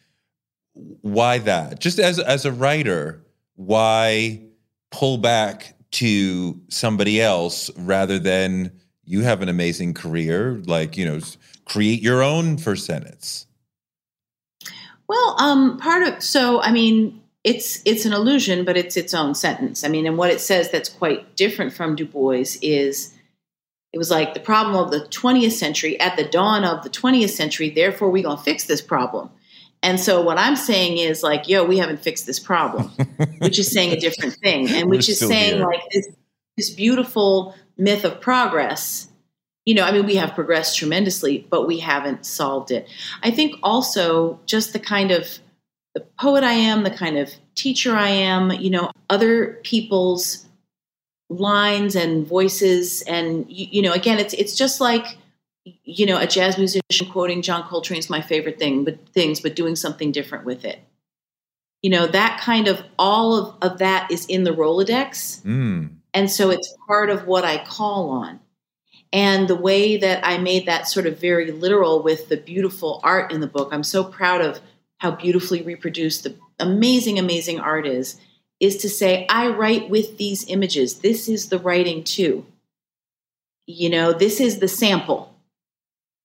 Why 0.74 1.38
that? 1.38 1.80
Just 1.80 1.98
as 1.98 2.18
as 2.18 2.44
a 2.44 2.52
writer, 2.52 3.24
why 3.56 4.42
pull 4.90 5.18
back 5.18 5.74
to 5.92 6.60
somebody 6.68 7.20
else 7.20 7.70
rather 7.76 8.18
than 8.18 8.72
you 9.04 9.22
have 9.22 9.42
an 9.42 9.48
amazing 9.48 9.94
career, 9.94 10.62
like, 10.64 10.96
you 10.96 11.04
know, 11.04 11.20
create 11.64 12.00
your 12.00 12.22
own 12.22 12.56
first 12.56 12.86
sentence? 12.86 13.46
Well, 15.08 15.36
um, 15.38 15.76
part 15.76 16.02
of 16.04 16.22
so 16.22 16.62
I 16.62 16.72
mean, 16.72 17.20
it's 17.44 17.82
it's 17.84 18.04
an 18.06 18.12
illusion, 18.12 18.64
but 18.64 18.76
it's 18.76 18.96
its 18.96 19.12
own 19.12 19.34
sentence. 19.34 19.84
I 19.84 19.88
mean, 19.88 20.06
and 20.06 20.16
what 20.16 20.30
it 20.30 20.40
says 20.40 20.70
that's 20.70 20.88
quite 20.88 21.36
different 21.36 21.72
from 21.72 21.96
Du 21.96 22.06
Bois 22.06 22.56
is 22.62 23.12
it 23.92 23.98
was 23.98 24.10
like 24.10 24.34
the 24.34 24.40
problem 24.40 24.76
of 24.76 24.90
the 24.90 25.00
20th 25.00 25.52
century 25.52 26.00
at 26.00 26.16
the 26.16 26.24
dawn 26.24 26.64
of 26.64 26.82
the 26.82 26.90
20th 26.90 27.30
century, 27.30 27.70
therefore 27.70 28.10
we're 28.10 28.22
going 28.22 28.38
to 28.38 28.42
fix 28.42 28.64
this 28.64 28.80
problem. 28.80 29.30
And 29.82 29.98
so 29.98 30.22
what 30.22 30.38
I'm 30.38 30.56
saying 30.56 30.98
is 30.98 31.22
like, 31.22 31.48
yo, 31.48 31.64
we 31.64 31.78
haven't 31.78 32.00
fixed 32.00 32.24
this 32.24 32.38
problem, 32.38 32.90
which 33.38 33.58
is 33.58 33.70
saying 33.70 33.92
a 33.92 34.00
different 34.00 34.34
thing. 34.34 34.68
And 34.70 34.88
which 34.88 35.08
is 35.08 35.18
saying 35.18 35.56
here. 35.56 35.66
like 35.66 35.80
this, 35.92 36.08
this 36.56 36.70
beautiful 36.70 37.54
myth 37.76 38.04
of 38.04 38.20
progress. 38.20 39.08
You 39.66 39.74
know, 39.74 39.84
I 39.84 39.92
mean, 39.92 40.06
we 40.06 40.16
have 40.16 40.34
progressed 40.34 40.78
tremendously, 40.78 41.46
but 41.50 41.66
we 41.66 41.80
haven't 41.80 42.24
solved 42.24 42.70
it. 42.70 42.88
I 43.22 43.30
think 43.30 43.56
also 43.62 44.40
just 44.46 44.72
the 44.72 44.78
kind 44.78 45.10
of 45.10 45.38
the 45.94 46.00
poet 46.18 46.44
I 46.44 46.52
am, 46.52 46.84
the 46.84 46.90
kind 46.90 47.18
of 47.18 47.30
teacher 47.54 47.94
I 47.94 48.08
am, 48.08 48.50
you 48.50 48.70
know, 48.70 48.90
other 49.10 49.60
people's 49.62 50.46
lines 51.38 51.96
and 51.96 52.26
voices 52.26 53.02
and 53.02 53.46
you, 53.48 53.66
you, 53.70 53.82
know 53.82 53.92
again 53.92 54.18
it's 54.18 54.34
it's 54.34 54.56
just 54.56 54.80
like 54.80 55.18
you 55.84 56.06
know 56.06 56.18
a 56.18 56.26
jazz 56.26 56.58
musician 56.58 57.06
quoting 57.10 57.42
John 57.42 57.62
Coltrane 57.64 57.98
is 57.98 58.10
my 58.10 58.20
favorite 58.20 58.58
thing 58.58 58.84
but 58.84 58.98
things 59.08 59.40
but 59.40 59.56
doing 59.56 59.76
something 59.76 60.12
different 60.12 60.44
with 60.44 60.64
it. 60.64 60.80
You 61.82 61.90
know 61.90 62.06
that 62.06 62.40
kind 62.40 62.68
of 62.68 62.82
all 62.98 63.36
of, 63.36 63.54
of 63.62 63.78
that 63.78 64.10
is 64.10 64.26
in 64.26 64.44
the 64.44 64.52
Rolodex. 64.52 65.42
Mm. 65.42 65.96
and 66.14 66.30
so 66.30 66.50
it's 66.50 66.74
part 66.86 67.10
of 67.10 67.26
what 67.26 67.44
I 67.44 67.64
call 67.64 68.10
on. 68.10 68.40
And 69.14 69.46
the 69.46 69.56
way 69.56 69.98
that 69.98 70.26
I 70.26 70.38
made 70.38 70.66
that 70.66 70.88
sort 70.88 71.06
of 71.06 71.20
very 71.20 71.52
literal 71.52 72.02
with 72.02 72.30
the 72.30 72.38
beautiful 72.38 73.00
art 73.02 73.32
in 73.32 73.40
the 73.40 73.46
book 73.46 73.70
I'm 73.72 73.84
so 73.84 74.04
proud 74.04 74.40
of 74.40 74.60
how 74.98 75.10
beautifully 75.10 75.62
reproduced 75.62 76.22
the 76.24 76.36
amazing 76.58 77.18
amazing 77.18 77.58
art 77.58 77.86
is 77.86 78.20
is 78.62 78.76
to 78.76 78.88
say, 78.88 79.26
I 79.28 79.48
write 79.48 79.90
with 79.90 80.18
these 80.18 80.48
images. 80.48 81.00
This 81.00 81.28
is 81.28 81.48
the 81.48 81.58
writing 81.58 82.04
too. 82.04 82.46
You 83.66 83.90
know, 83.90 84.12
this 84.12 84.40
is 84.40 84.60
the 84.60 84.68
sample. 84.68 85.34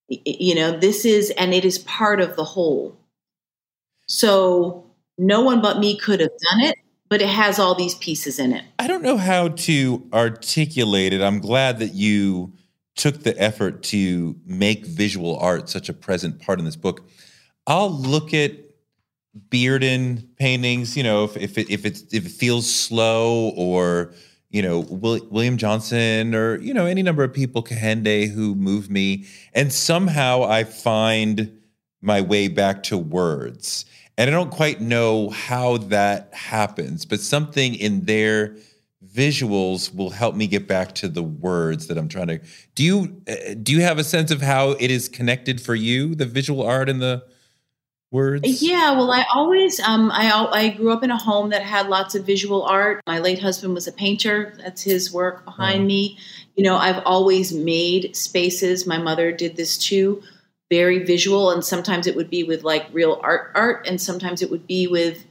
You 0.08 0.54
know, 0.54 0.78
this 0.78 1.04
is, 1.04 1.32
and 1.32 1.52
it 1.52 1.66
is 1.66 1.80
part 1.80 2.22
of 2.22 2.36
the 2.36 2.44
whole. 2.44 2.96
So 4.08 4.86
no 5.18 5.42
one 5.42 5.64
but 5.64 5.80
me 5.80 5.98
could 5.98 6.20
have 6.20 6.30
done 6.30 6.62
it, 6.62 6.76
but 7.10 7.24
it 7.24 7.28
has 7.28 7.58
all 7.58 7.74
these 7.74 7.96
pieces 7.96 8.38
in 8.38 8.54
it. 8.54 8.64
I 8.78 8.86
don't 8.86 9.02
know 9.02 9.18
how 9.18 9.50
to 9.50 10.08
articulate 10.14 11.14
it. 11.14 11.22
I'm 11.22 11.40
glad 11.40 11.80
that 11.80 11.96
you 11.96 12.54
took 12.96 13.24
the 13.24 13.36
effort 13.42 13.82
to 13.84 14.36
make 14.46 14.86
visual 14.86 15.38
art 15.38 15.70
such 15.70 15.90
a 15.90 15.94
present 15.94 16.40
part 16.40 16.60
in 16.60 16.66
this 16.66 16.76
book. 16.76 17.10
I'll 17.66 17.92
look 17.92 18.32
at 18.34 18.52
Bearden 19.50 20.36
paintings, 20.38 20.96
you 20.96 21.04
know, 21.04 21.26
if 21.26 21.38
if 21.38 21.58
it, 21.58 21.70
if 21.70 21.86
it's 21.86 22.02
if 22.14 22.26
it 22.26 22.32
feels 22.32 22.74
slow 22.74 23.50
or 23.56 24.14
you 24.50 24.62
know 24.62 24.80
William 24.80 25.58
Johnson 25.58 26.34
or 26.34 26.58
you 26.60 26.74
know 26.74 26.86
any 26.86 27.04
number 27.04 27.24
of 27.24 27.34
people 27.34 27.64
Kehinde 27.64 28.30
who 28.30 28.56
move 28.56 28.90
me, 28.90 29.26
and 29.54 29.72
somehow 29.72 30.44
I 30.44 30.64
find 30.64 31.60
my 32.02 32.22
way 32.22 32.48
back 32.48 32.84
to 32.84 32.98
words, 32.98 33.86
and 34.18 34.30
I 34.30 34.34
don't 34.34 34.52
quite 34.52 34.82
know 34.82 35.30
how 35.30 35.78
that 35.78 36.34
happens, 36.34 37.06
but 37.06 37.20
something 37.20 37.76
in 37.76 38.06
their 38.06 38.56
visuals 39.06 39.94
will 39.94 40.12
help 40.12 40.36
me 40.36 40.48
get 40.48 40.68
back 40.68 40.94
to 40.96 41.08
the 41.08 41.24
words 41.24 41.88
that 41.88 41.98
I'm 41.98 42.08
trying 42.08 42.28
to. 42.28 42.40
Do 42.76 42.84
you 42.84 43.22
uh, 43.28 43.56
do 43.62 43.74
you 43.74 43.82
have 43.82 44.00
a 44.00 44.04
sense 44.04 44.32
of 44.32 44.42
how 44.42 44.72
it 44.72 44.92
is 44.92 45.10
connected 45.10 45.60
for 45.60 45.76
you, 45.76 46.16
the 46.16 46.26
visual 46.26 46.66
art 46.66 46.88
and 46.88 47.02
the 47.02 47.24
words? 48.12 48.62
Yeah, 48.62 48.94
well, 48.94 49.12
I 49.12 49.26
always 49.34 49.80
um, 49.80 50.12
I 50.12 50.32
I 50.52 50.70
grew 50.70 50.92
up 50.92 51.04
in 51.04 51.12
a 51.12 51.18
home 51.18 51.50
that 51.50 51.64
had 51.64 51.88
lots 51.88 52.16
of 52.16 52.26
visual 52.26 52.64
art. 52.64 53.02
My 53.08 53.20
late 53.20 53.40
husband 53.40 53.74
was 53.74 53.88
a 53.88 53.92
painter. 53.92 54.54
That's 54.58 54.82
his 54.82 55.12
work 55.12 55.46
behind 55.46 55.84
oh. 55.84 55.86
me. 55.86 56.18
You 56.56 56.64
know, 56.64 56.78
I've 56.78 57.04
always 57.06 57.54
made 57.54 58.16
spaces. 58.16 58.88
My 58.88 58.98
mother 58.98 59.32
did 59.32 59.56
this 59.56 59.78
too, 59.78 60.24
very 60.70 61.04
visual, 61.04 61.52
and 61.52 61.64
sometimes 61.64 62.08
it 62.08 62.16
would 62.16 62.30
be 62.30 62.44
with 62.44 62.64
like 62.64 62.88
real 62.92 63.20
art 63.22 63.52
art, 63.56 63.88
and 63.88 64.00
sometimes 64.02 64.42
it 64.42 64.50
would 64.50 64.68
be 64.68 64.88
with 64.88 65.26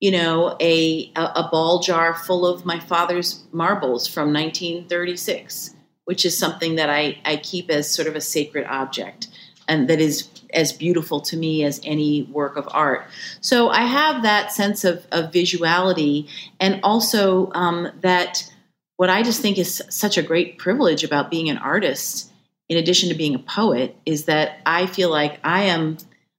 you 0.00 0.10
know 0.10 0.56
a 0.60 1.10
a 1.16 1.48
ball 1.50 1.80
jar 1.80 2.14
full 2.14 2.46
of 2.46 2.64
my 2.64 2.78
father's 2.78 3.44
marbles 3.52 4.06
from 4.06 4.32
1936 4.32 5.74
which 6.04 6.24
is 6.24 6.38
something 6.38 6.76
that 6.76 6.88
I, 6.88 7.18
I 7.26 7.36
keep 7.36 7.68
as 7.68 7.90
sort 7.90 8.08
of 8.08 8.16
a 8.16 8.20
sacred 8.20 8.64
object 8.66 9.28
and 9.66 9.88
that 9.88 10.00
is 10.00 10.28
as 10.52 10.72
beautiful 10.72 11.20
to 11.20 11.36
me 11.36 11.64
as 11.64 11.80
any 11.84 12.22
work 12.24 12.56
of 12.56 12.68
art. 12.70 13.06
So 13.40 13.68
I 13.68 13.82
have 13.82 14.22
that 14.22 14.52
sense 14.52 14.84
of, 14.84 15.06
of 15.12 15.32
visuality, 15.32 16.28
and 16.60 16.80
also 16.82 17.52
um, 17.52 17.90
that 18.00 18.50
what 18.96 19.10
I 19.10 19.22
just 19.22 19.40
think 19.40 19.58
is 19.58 19.82
such 19.88 20.18
a 20.18 20.22
great 20.22 20.58
privilege 20.58 21.04
about 21.04 21.30
being 21.30 21.48
an 21.48 21.58
artist, 21.58 22.30
in 22.68 22.76
addition 22.76 23.08
to 23.08 23.14
being 23.14 23.34
a 23.34 23.40
poet, 23.40 23.96
is 24.04 24.24
that 24.24 24.60
I 24.66 24.86
feel 24.86 25.10
like 25.10 25.38
I 25.44 25.64
am 25.64 25.98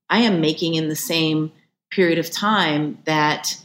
I 0.10 0.20
am 0.20 0.42
making 0.42 0.76
in 0.76 0.90
the 0.90 0.96
same 0.96 1.52
period 1.92 2.20
of 2.20 2.30
time 2.32 3.00
that 3.06 3.58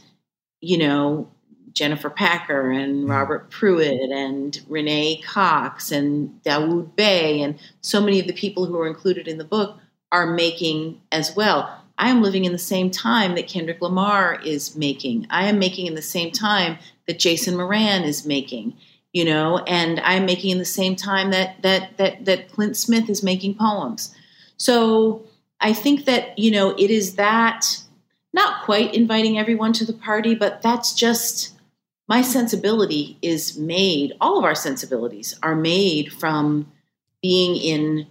you 0.61 0.77
know 0.77 1.29
Jennifer 1.73 2.09
Packer 2.09 2.71
and 2.71 3.01
mm-hmm. 3.01 3.11
Robert 3.11 3.49
Pruitt 3.49 4.11
and 4.11 4.59
Renee 4.67 5.21
Cox 5.25 5.91
and 5.91 6.41
Dawoud 6.43 6.95
Bey 6.95 7.41
and 7.41 7.59
so 7.81 8.01
many 8.01 8.19
of 8.19 8.27
the 8.27 8.33
people 8.33 8.65
who 8.65 8.79
are 8.79 8.87
included 8.87 9.27
in 9.27 9.37
the 9.37 9.43
book 9.43 9.77
are 10.15 10.25
making 10.27 11.01
as 11.11 11.35
well. 11.35 11.83
I 11.97 12.09
am 12.09 12.21
living 12.21 12.45
in 12.45 12.53
the 12.53 12.57
same 12.57 12.89
time 12.89 13.35
that 13.35 13.49
Kendrick 13.49 13.81
Lamar 13.81 14.39
is 14.45 14.77
making. 14.77 15.27
I 15.29 15.47
am 15.47 15.59
making 15.59 15.87
in 15.87 15.95
the 15.95 16.01
same 16.01 16.31
time 16.31 16.77
that 17.05 17.19
Jason 17.19 17.57
Moran 17.57 18.03
is 18.03 18.25
making, 18.25 18.77
you 19.11 19.25
know, 19.25 19.57
and 19.67 19.99
I'm 19.99 20.25
making 20.25 20.51
in 20.51 20.57
the 20.57 20.63
same 20.63 20.95
time 20.95 21.31
that 21.31 21.61
that 21.63 21.97
that 21.97 22.23
that 22.23 22.49
Clint 22.49 22.77
Smith 22.77 23.09
is 23.09 23.23
making 23.23 23.55
poems. 23.55 24.15
So 24.55 25.25
I 25.59 25.73
think 25.73 26.05
that, 26.05 26.39
you 26.39 26.49
know, 26.49 26.69
it 26.77 26.89
is 26.89 27.15
that 27.15 27.65
not 28.31 28.63
quite 28.63 28.95
inviting 28.95 29.37
everyone 29.37 29.73
to 29.73 29.85
the 29.85 29.93
party, 29.93 30.33
but 30.33 30.61
that's 30.61 30.93
just 30.93 31.57
my 32.07 32.21
sensibility 32.21 33.17
is 33.21 33.57
made, 33.57 34.13
all 34.21 34.37
of 34.37 34.45
our 34.45 34.55
sensibilities 34.55 35.37
are 35.43 35.55
made 35.55 36.13
from 36.13 36.71
being 37.21 37.57
in 37.57 38.07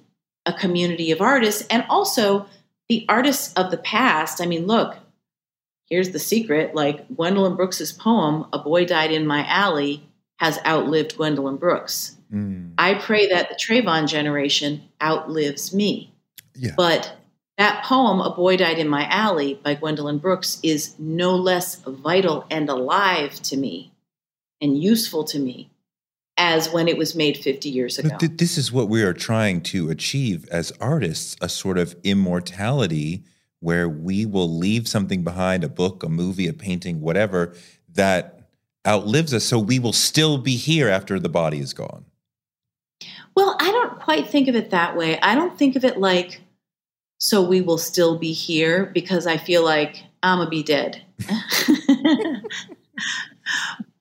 a 0.47 0.53
community 0.53 1.11
of 1.11 1.20
artists 1.20 1.66
and 1.68 1.84
also 1.88 2.47
the 2.88 3.05
artists 3.09 3.53
of 3.55 3.70
the 3.70 3.78
past. 3.78 4.40
I 4.40 4.47
mean, 4.47 4.66
look, 4.66 4.97
here's 5.88 6.11
the 6.11 6.18
secret 6.18 6.74
like 6.74 7.09
Gwendolyn 7.14 7.57
Brooks's 7.57 7.92
poem, 7.92 8.47
A 8.53 8.59
Boy 8.59 8.84
Died 8.84 9.12
in 9.12 9.26
My 9.26 9.47
Alley, 9.47 10.07
has 10.36 10.59
outlived 10.66 11.16
Gwendolyn 11.16 11.57
Brooks. 11.57 12.16
Mm. 12.32 12.72
I 12.76 12.95
pray 12.95 13.28
that 13.28 13.49
the 13.49 13.55
Trayvon 13.55 14.09
generation 14.09 14.82
outlives 15.03 15.72
me. 15.72 16.12
Yeah. 16.55 16.72
But 16.76 17.16
that 17.57 17.84
poem, 17.84 18.20
A 18.20 18.30
Boy 18.30 18.57
Died 18.57 18.78
in 18.78 18.88
My 18.88 19.07
Alley 19.09 19.55
by 19.62 19.74
Gwendolyn 19.74 20.18
Brooks, 20.18 20.59
is 20.62 20.95
no 20.99 21.36
less 21.36 21.76
vital 21.76 22.47
and 22.51 22.68
alive 22.68 23.34
to 23.42 23.57
me 23.57 23.92
and 24.61 24.82
useful 24.82 25.24
to 25.24 25.38
me 25.38 25.70
as 26.37 26.70
when 26.70 26.89
it 26.89 26.97
was 26.97 27.14
made 27.14 27.37
50 27.37 27.68
years 27.68 27.99
ago. 27.99 28.16
Th- 28.18 28.32
this 28.37 28.59
is 28.59 28.72
what 28.72 28.89
we 28.89 29.03
are 29.03 29.12
trying 29.12 29.61
to 29.62 29.91
achieve 29.91 30.49
as 30.51 30.72
artists 30.80 31.37
a 31.41 31.49
sort 31.49 31.78
of 31.78 31.95
immortality 32.03 33.24
where 33.61 33.89
we 33.89 34.26
will 34.26 34.49
leave 34.49 34.89
something 34.89 35.22
behind 35.22 35.64
a 35.64 35.68
book, 35.68 36.03
a 36.03 36.09
movie, 36.09 36.49
a 36.49 36.53
painting, 36.53 37.01
whatever 37.01 37.55
that 37.89 38.49
outlives 38.87 39.32
us. 39.32 39.45
So 39.45 39.59
we 39.59 39.78
will 39.78 39.93
still 39.93 40.39
be 40.39 40.57
here 40.57 40.89
after 40.89 41.18
the 41.18 41.28
body 41.28 41.61
is 41.61 41.72
gone. 41.72 42.05
Well, 43.35 43.57
I 43.59 43.70
don't 43.70 44.01
quite 44.01 44.28
think 44.28 44.49
of 44.49 44.55
it 44.55 44.70
that 44.70 44.97
way. 44.97 45.18
I 45.20 45.35
don't 45.35 45.57
think 45.57 45.76
of 45.76 45.85
it 45.85 45.99
like 45.99 46.41
so 47.18 47.43
we 47.43 47.61
will 47.62 47.78
still 47.78 48.18
be 48.18 48.32
here 48.32 48.87
because 48.87 49.26
I 49.26 49.39
feel 49.39 49.64
like 49.64 50.03
I'm 50.22 50.39
going 50.39 50.47
to 50.47 50.51
be 50.51 50.62
dead. 50.62 51.03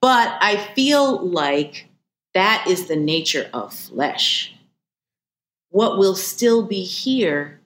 but 0.02 0.38
I 0.42 0.58
feel 0.76 1.26
like 1.26 1.88
that 2.34 2.66
is 2.68 2.88
the 2.88 2.96
nature 2.96 3.50
of 3.54 3.74
flesh. 3.74 4.54
What 5.70 5.98
will 5.98 6.16
still 6.16 6.64
be 6.64 6.84
here 6.84 7.60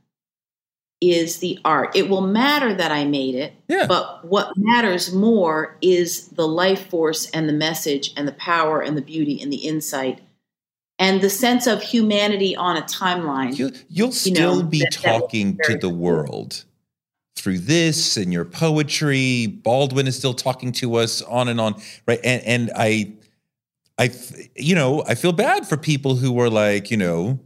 is 0.99 1.37
the 1.37 1.59
art. 1.63 1.95
It 1.95 2.09
will 2.09 2.21
matter 2.21 2.73
that 2.73 2.91
I 2.91 3.05
made 3.05 3.35
it, 3.35 3.53
yeah. 3.67 3.85
but 3.87 4.25
what 4.25 4.53
matters 4.57 5.13
more 5.13 5.77
is 5.81 6.27
the 6.29 6.47
life 6.47 6.89
force 6.89 7.29
and 7.31 7.47
the 7.47 7.53
message 7.53 8.13
and 8.17 8.27
the 8.27 8.33
power 8.33 8.81
and 8.81 8.97
the 8.97 9.01
beauty 9.01 9.41
and 9.41 9.53
the 9.53 9.57
insight 9.57 10.21
and 10.99 11.21
the 11.21 11.29
sense 11.29 11.67
of 11.67 11.81
humanity 11.81 12.55
on 12.55 12.77
a 12.77 12.81
timeline. 12.81 13.57
You, 13.57 14.05
will 14.05 14.11
still 14.11 14.57
you 14.57 14.63
know, 14.63 14.67
be 14.67 14.79
that, 14.79 14.93
talking 14.93 15.59
to 15.63 15.77
the 15.77 15.89
world 15.89 16.63
through 17.35 17.59
this 17.59 18.17
and 18.17 18.33
your 18.33 18.45
poetry. 18.45 19.47
Baldwin 19.47 20.07
is 20.07 20.17
still 20.17 20.33
talking 20.33 20.71
to 20.73 20.95
us 20.95 21.21
on 21.21 21.47
and 21.47 21.61
on, 21.61 21.79
right? 22.07 22.19
And 22.23 22.43
and 22.43 22.71
I, 22.75 23.13
I, 23.97 24.11
you 24.55 24.75
know, 24.75 25.03
I 25.07 25.15
feel 25.15 25.31
bad 25.31 25.67
for 25.67 25.77
people 25.77 26.15
who 26.15 26.39
are 26.39 26.49
like, 26.49 26.91
you 26.91 26.97
know, 26.97 27.39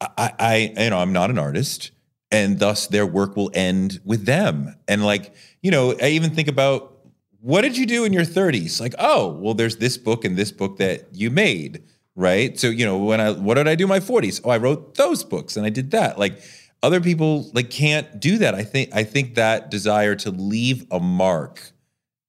I, 0.00 0.32
I, 0.38 0.56
you 0.76 0.90
know, 0.90 0.98
I'm 0.98 1.12
not 1.12 1.30
an 1.30 1.38
artist, 1.38 1.92
and 2.30 2.58
thus 2.58 2.86
their 2.88 3.06
work 3.06 3.36
will 3.36 3.50
end 3.54 4.00
with 4.04 4.26
them. 4.26 4.74
And 4.86 5.04
like, 5.04 5.34
you 5.62 5.70
know, 5.70 5.94
I 6.02 6.08
even 6.08 6.30
think 6.30 6.48
about 6.48 6.98
what 7.40 7.62
did 7.62 7.76
you 7.76 7.86
do 7.86 8.04
in 8.04 8.12
your 8.12 8.24
30s? 8.24 8.80
Like, 8.80 8.94
oh, 8.98 9.28
well, 9.28 9.54
there's 9.54 9.76
this 9.76 9.96
book 9.96 10.24
and 10.24 10.36
this 10.36 10.50
book 10.50 10.78
that 10.78 11.08
you 11.12 11.30
made 11.30 11.82
right? 12.16 12.58
So, 12.58 12.68
you 12.68 12.84
know, 12.84 12.98
when 12.98 13.20
I 13.20 13.32
what 13.32 13.54
did 13.54 13.68
I 13.68 13.74
do 13.74 13.84
in 13.84 13.88
my 13.88 14.00
40s? 14.00 14.40
Oh, 14.44 14.50
I 14.50 14.58
wrote 14.58 14.94
those 14.94 15.24
books 15.24 15.56
and 15.56 15.66
I 15.66 15.70
did 15.70 15.90
that. 15.92 16.18
Like 16.18 16.40
other 16.82 17.00
people 17.00 17.50
like 17.54 17.70
can't 17.70 18.20
do 18.20 18.38
that. 18.38 18.54
I 18.54 18.62
think 18.62 18.90
I 18.92 19.04
think 19.04 19.34
that 19.34 19.70
desire 19.70 20.14
to 20.16 20.30
leave 20.30 20.86
a 20.90 21.00
mark 21.00 21.72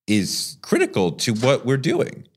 is 0.08 0.58
critical 0.62 1.12
to 1.12 1.34
what 1.34 1.66
we're 1.66 1.78
doing. 1.78 2.28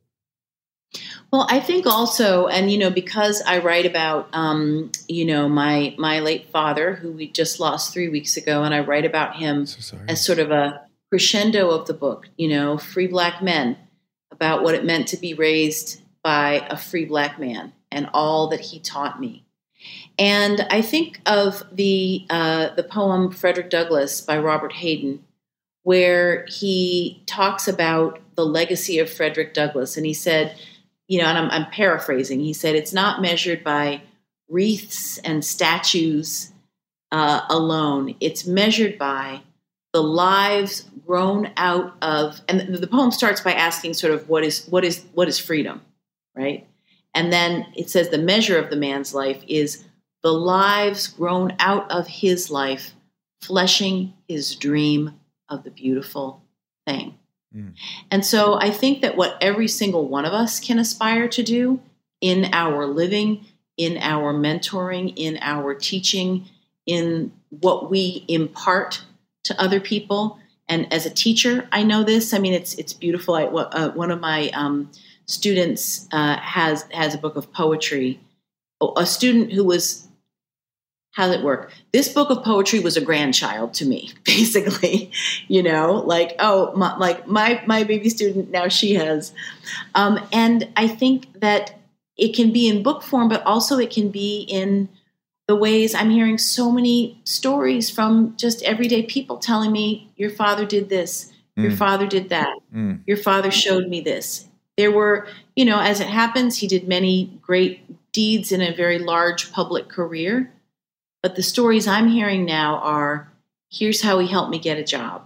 Well, 1.31 1.47
I 1.51 1.61
think 1.61 1.87
also, 1.87 2.47
and 2.47 2.71
you 2.71 2.79
know, 2.79 2.91
because 2.91 3.43
I 3.47 3.59
write 3.59 3.85
about, 3.85 4.29
um, 4.33 4.91
you 5.09 5.27
know, 5.27 5.49
my 5.49 5.95
my 5.99 6.21
late 6.21 6.49
father, 6.51 6.95
who 6.95 7.13
we 7.13 7.29
just 7.29 7.61
lost 7.61 7.93
three 7.93 8.09
weeks 8.09 8.37
ago, 8.37 8.63
and 8.63 8.75
I 8.75 8.81
write 8.81 9.05
about 9.05 9.37
him 9.37 9.67
so 9.67 9.99
as 10.09 10.25
sort 10.25 10.39
of 10.39 10.51
a 10.51 10.81
crescendo 11.11 11.71
of 11.71 11.87
the 11.87 11.95
book. 11.95 12.29
You 12.39 12.49
know, 12.49 12.79
free 12.79 13.09
black 13.09 13.43
men, 13.43 13.77
about 14.31 14.63
what 14.63 14.75
it 14.75 14.85
meant 14.85 15.09
to 15.09 15.17
be 15.17 15.35
raised 15.35 16.01
by 16.23 16.67
a 16.71 16.77
free 16.77 17.05
black 17.05 17.39
man 17.39 17.73
and 17.91 18.09
all 18.15 18.49
that 18.49 18.61
he 18.61 18.79
taught 18.79 19.21
me. 19.21 19.45
And 20.19 20.67
I 20.71 20.83
think 20.83 21.21
of 21.27 21.65
the 21.73 22.27
uh, 22.31 22.75
the 22.75 22.83
poem 22.83 23.31
Frederick 23.31 23.71
Douglass 23.71 24.21
by 24.21 24.39
Robert 24.39 24.73
Hayden, 24.73 25.25
where 25.83 26.47
he 26.47 27.23
talks 27.27 27.69
about 27.69 28.21
the 28.35 28.47
legacy 28.47 28.99
of 28.99 29.11
Frederick 29.11 29.55
Douglass, 29.55 29.97
and 29.97 30.07
he 30.07 30.15
said, 30.15 30.57
you 31.09 31.21
know, 31.21 31.27
and 31.27 31.39
I'm, 31.39 31.51
I'm 31.51 31.71
paraphrasing. 31.71 32.41
He 32.41 32.53
said 32.53 32.77
it's 32.77 32.93
not 32.93 33.21
measured 33.21 33.65
by 33.65 34.03
wreaths 34.49 35.19
and 35.19 35.45
statues 35.45 36.53
uh, 37.11 37.43
alone; 37.51 38.15
it's 38.21 38.47
measured 38.47 38.99
by 38.99 39.41
the 39.93 40.03
lives 40.03 40.89
grown 41.07 41.51
out 41.57 41.97
of. 42.03 42.41
And 42.49 42.75
the 42.75 42.87
poem 42.87 43.11
starts 43.11 43.41
by 43.41 43.53
asking, 43.53 43.95
sort 43.95 44.13
of, 44.13 44.29
what 44.29 44.45
is 44.45 44.67
what 44.67 44.85
is 44.85 45.05
what 45.15 45.29
is 45.29 45.39
freedom? 45.39 45.81
right? 46.39 46.67
And 47.15 47.33
then 47.33 47.67
it 47.77 47.91
says 47.91 48.09
the 48.09 48.19
measure 48.19 48.59
of 48.59 48.71
the 48.71 48.77
man's 48.77 49.13
life 49.13 49.43
is 49.49 49.85
the 50.23 50.33
lives 50.33 51.09
grown 51.09 51.55
out 51.59 51.91
of 51.91 52.07
his 52.07 52.51
life, 52.51 52.95
fleshing 53.43 54.15
his 54.29 54.55
dream 54.55 55.19
of 55.49 55.65
the 55.65 55.71
beautiful 55.71 56.43
thing. 56.87 57.18
Mm. 57.55 57.75
And 58.11 58.25
so 58.25 58.55
I 58.55 58.71
think 58.71 59.03
that 59.03 59.17
what 59.17 59.37
every 59.41 59.69
single 59.69 60.09
one 60.09 60.25
of 60.25 60.33
us 60.33 60.61
can 60.61 60.79
aspire 60.79 61.29
to 61.29 61.43
do 61.43 61.81
in 62.21 62.51
our 62.53 62.87
living, 62.87 63.47
in 63.77 63.97
our 63.99 64.35
mentoring, 64.35 65.13
in 65.17 65.39
our 65.41 65.75
teaching, 65.75 66.47
in 66.87 67.33
what 67.51 67.91
we 67.91 68.25
impart 68.29 69.03
to 69.45 69.61
other 69.61 69.81
people. 69.81 70.39
And 70.69 70.93
as 70.93 71.07
a 71.07 71.11
teacher, 71.11 71.69
I 71.73 71.83
know 71.83 72.03
this. 72.03 72.35
I 72.35 72.39
mean, 72.39 72.53
it's 72.53 72.75
it's 72.75 72.93
beautiful. 72.93 73.35
I, 73.35 73.45
uh, 73.45 73.91
one 73.93 74.11
of 74.11 74.21
my 74.21 74.51
um, 74.51 74.91
students 75.27 76.09
uh, 76.13 76.37
has 76.37 76.83
has 76.93 77.15
a 77.15 77.19
book 77.19 77.37
of 77.37 77.53
poetry. 77.53 78.21
A 78.97 79.07
student 79.07 79.53
who 79.53 79.65
was 79.65 80.08
how 81.19 81.27
does 81.27 81.35
it 81.35 81.43
work? 81.43 81.73
This 81.93 82.09
book 82.09 82.31
of 82.31 82.45
poetry 82.45 82.79
was 82.79 82.97
a 82.97 83.01
grandchild 83.01 83.75
to 83.75 83.85
me, 83.85 84.13
basically. 84.25 85.11
you 85.49 85.65
know, 85.65 85.95
like 86.07 86.37
oh, 86.39 86.73
my, 86.77 86.97
like 86.97 87.27
my 87.27 87.61
my 87.67 87.83
baby 87.83 88.09
student 88.09 88.53
now 88.53 88.69
she 88.69 88.95
has, 88.95 89.33
um, 89.97 90.21
and 90.33 90.69
I 90.77 90.87
think 90.87 91.41
that 91.41 91.77
it 92.17 92.37
can 92.37 92.53
be 92.53 92.69
in 92.69 92.85
book 92.85 93.03
form, 93.03 93.29
but 93.29 93.45
also 93.45 93.79
it 93.79 93.91
can 93.91 94.11
be 94.11 94.47
in 94.49 94.89
the 95.49 95.57
ways 95.57 95.93
I'm 95.93 96.11
hearing 96.11 96.39
so 96.39 96.71
many 96.71 97.21
stories 97.25 97.91
from 97.91 98.37
just 98.37 98.63
everyday 98.63 99.03
people 99.03 99.39
telling 99.39 99.73
me, 99.73 100.13
"Your 100.17 100.31
father 100.31 100.65
did 100.65 100.89
this." 100.89 101.33
Your 101.57 101.73
mm. 101.73 101.77
father 101.77 102.07
did 102.07 102.29
that. 102.29 102.57
Mm. 102.73 103.01
Your 103.05 103.17
father 103.17 103.51
showed 103.51 103.89
me 103.89 104.01
this. 104.01 104.47
There 104.77 104.93
were, 104.93 105.27
you 105.57 105.65
know, 105.65 105.81
as 105.81 105.99
it 105.99 106.07
happens, 106.07 106.59
he 106.59 106.69
did 106.69 106.87
many 106.87 107.37
great 107.43 107.81
deeds 108.13 108.53
in 108.53 108.61
a 108.61 108.73
very 108.73 109.01
large 109.01 109.51
public 109.51 109.89
career. 109.89 110.53
But 111.23 111.37
the 111.37 111.43
stories 111.43 111.87
I'm 111.87 112.09
hearing 112.09 112.45
now 112.45 112.77
are 112.77 113.31
here's 113.71 114.03
how 114.03 114.19
he 114.19 114.29
helped 114.29 114.51
me 114.51 114.59
get 114.59 114.79
a 114.79 114.85
job. 114.85 115.23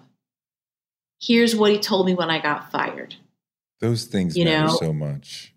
Here's 1.20 1.54
what 1.54 1.70
he 1.70 1.78
told 1.78 2.06
me 2.06 2.14
when 2.14 2.30
I 2.30 2.40
got 2.40 2.72
fired. 2.72 3.14
Those 3.80 4.04
things 4.04 4.36
you 4.36 4.44
matter 4.44 4.66
know, 4.66 4.76
so 4.76 4.92
much. 4.92 5.52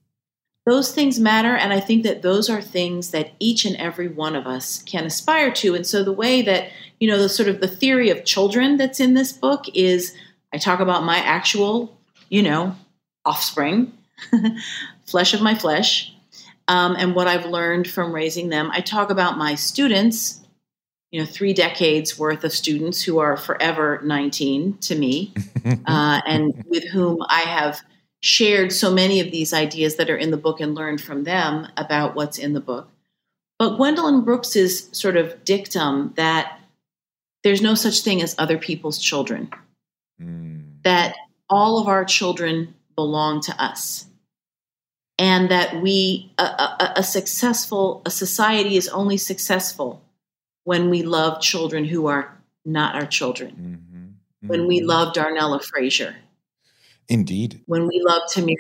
Those 0.66 0.92
things 0.92 1.20
matter. 1.20 1.56
And 1.56 1.72
I 1.72 1.80
think 1.80 2.04
that 2.04 2.22
those 2.22 2.50
are 2.50 2.62
things 2.62 3.12
that 3.12 3.34
each 3.40 3.66
and 3.66 3.76
every 3.78 4.08
one 4.08 4.36
of 4.36 4.48
us 4.48 4.82
can 4.84 5.06
aspire 5.06 5.52
to. 5.54 5.76
And 5.76 5.86
so 5.86 6.04
the 6.04 6.12
way 6.12 6.42
that, 6.42 6.70
you 7.00 7.08
know, 7.08 7.20
the 7.20 7.30
sort 7.30 7.50
of 7.50 7.62
the 7.62 7.68
theory 7.68 8.10
of 8.10 8.26
children 8.26 8.78
that's 8.78 9.00
in 9.00 9.14
this 9.14 9.32
book 9.32 9.66
is 9.74 10.16
I 10.52 10.58
talk 10.58 10.80
about 10.80 11.04
my 11.04 11.18
actual, 11.18 11.96
you 12.30 12.42
know, 12.42 12.76
offspring, 13.26 13.94
flesh 15.06 15.34
of 15.34 15.42
my 15.42 15.54
flesh, 15.54 16.15
um, 16.68 16.96
and 16.98 17.16
what 17.16 17.28
I've 17.28 17.46
learned 17.46 17.90
from 17.90 18.14
raising 18.14 18.50
them. 18.50 18.70
I 18.72 18.82
talk 18.82 19.10
about 19.10 19.38
my 19.38 19.56
students, 19.56 20.42
you 21.12 21.20
know, 21.20 21.26
three 21.26 21.54
decades 21.54 22.18
worth 22.18 22.44
of 22.44 22.52
students 22.52 23.02
who 23.02 23.20
are 23.20 23.38
forever 23.38 24.02
19 24.04 24.78
to 24.80 24.96
me, 24.96 25.34
uh, 25.86 26.22
and 26.26 26.64
with 26.68 26.84
whom 26.86 27.20
I 27.28 27.42
have 27.42 27.82
shared 28.22 28.74
so 28.74 28.92
many 28.92 29.20
of 29.20 29.32
these 29.32 29.54
ideas 29.54 29.98
that 29.98 30.10
are 30.10 30.18
in 30.18 30.32
the 30.32 30.38
book 30.38 30.60
and 30.60 30.74
learned 30.74 31.02
from 31.02 31.24
them 31.24 31.68
about 31.78 32.16
what's 32.16 32.40
in 32.40 32.54
the 32.54 32.60
book. 32.60 32.90
But 33.60 33.78
Gwendolyn 33.78 34.22
Brooks's 34.22 34.90
sort 34.92 35.16
of 35.16 35.46
dictum 35.46 36.14
that 36.16 36.60
there's 37.44 37.62
no 37.62 37.76
such 37.76 38.02
thing 38.02 38.22
as 38.22 38.36
other 38.38 38.58
people's 38.58 38.98
children, 38.98 39.52
mm. 40.20 40.64
that 40.84 41.16
all 41.50 41.80
of 41.80 41.88
our 41.88 42.04
children 42.04 42.74
belong 42.96 43.42
to 43.42 43.64
us 43.64 44.08
and 45.18 45.50
that 45.50 45.82
we 45.82 46.32
a, 46.38 46.44
a, 46.44 46.94
a, 46.98 47.04
successful 47.04 48.02
a 48.06 48.12
society 48.12 48.76
is 48.76 48.88
only 48.90 49.18
successful 49.18 50.04
when 50.64 50.90
we 50.90 51.04
love 51.04 51.42
children 51.42 51.86
who 51.86 52.08
are 52.08 52.38
not 52.66 52.96
our 52.96 53.06
children. 53.06 53.52
Mm-hmm. 53.52 53.96
Mm-hmm. 53.96 54.48
when 54.48 54.68
we 54.68 54.82
love 54.82 55.14
darnella 55.14 55.64
frazier. 55.64 56.16
Indeed. 57.08 57.62
When 57.66 57.88
we 57.88 58.02
love 58.06 58.24
tamir 58.34 58.56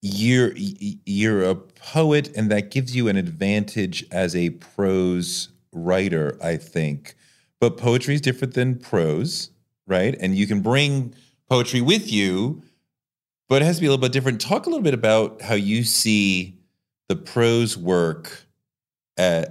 you're 0.00 0.52
you're 0.56 1.42
a 1.42 1.54
poet 1.56 2.36
and 2.36 2.50
that 2.50 2.70
gives 2.70 2.94
you 2.94 3.08
an 3.08 3.16
advantage 3.16 4.04
as 4.12 4.36
a 4.36 4.50
prose 4.50 5.48
writer 5.72 6.38
i 6.42 6.56
think. 6.56 7.14
But 7.60 7.76
poetry 7.76 8.14
is 8.14 8.20
different 8.20 8.54
than 8.54 8.78
prose 8.78 9.50
right? 9.88 10.14
And 10.20 10.36
you 10.36 10.46
can 10.46 10.60
bring 10.60 11.14
poetry 11.48 11.80
with 11.80 12.12
you 12.12 12.62
but 13.48 13.62
it 13.62 13.64
has 13.64 13.76
to 13.76 13.80
be 13.80 13.86
a 13.86 13.90
little 13.90 14.02
bit 14.02 14.12
different. 14.12 14.40
Talk 14.40 14.66
a 14.66 14.68
little 14.68 14.82
bit 14.82 14.94
about 14.94 15.42
how 15.42 15.54
you 15.54 15.84
see 15.84 16.58
the 17.08 17.16
prose 17.16 17.76
work 17.76 18.44
uh, 19.18 19.44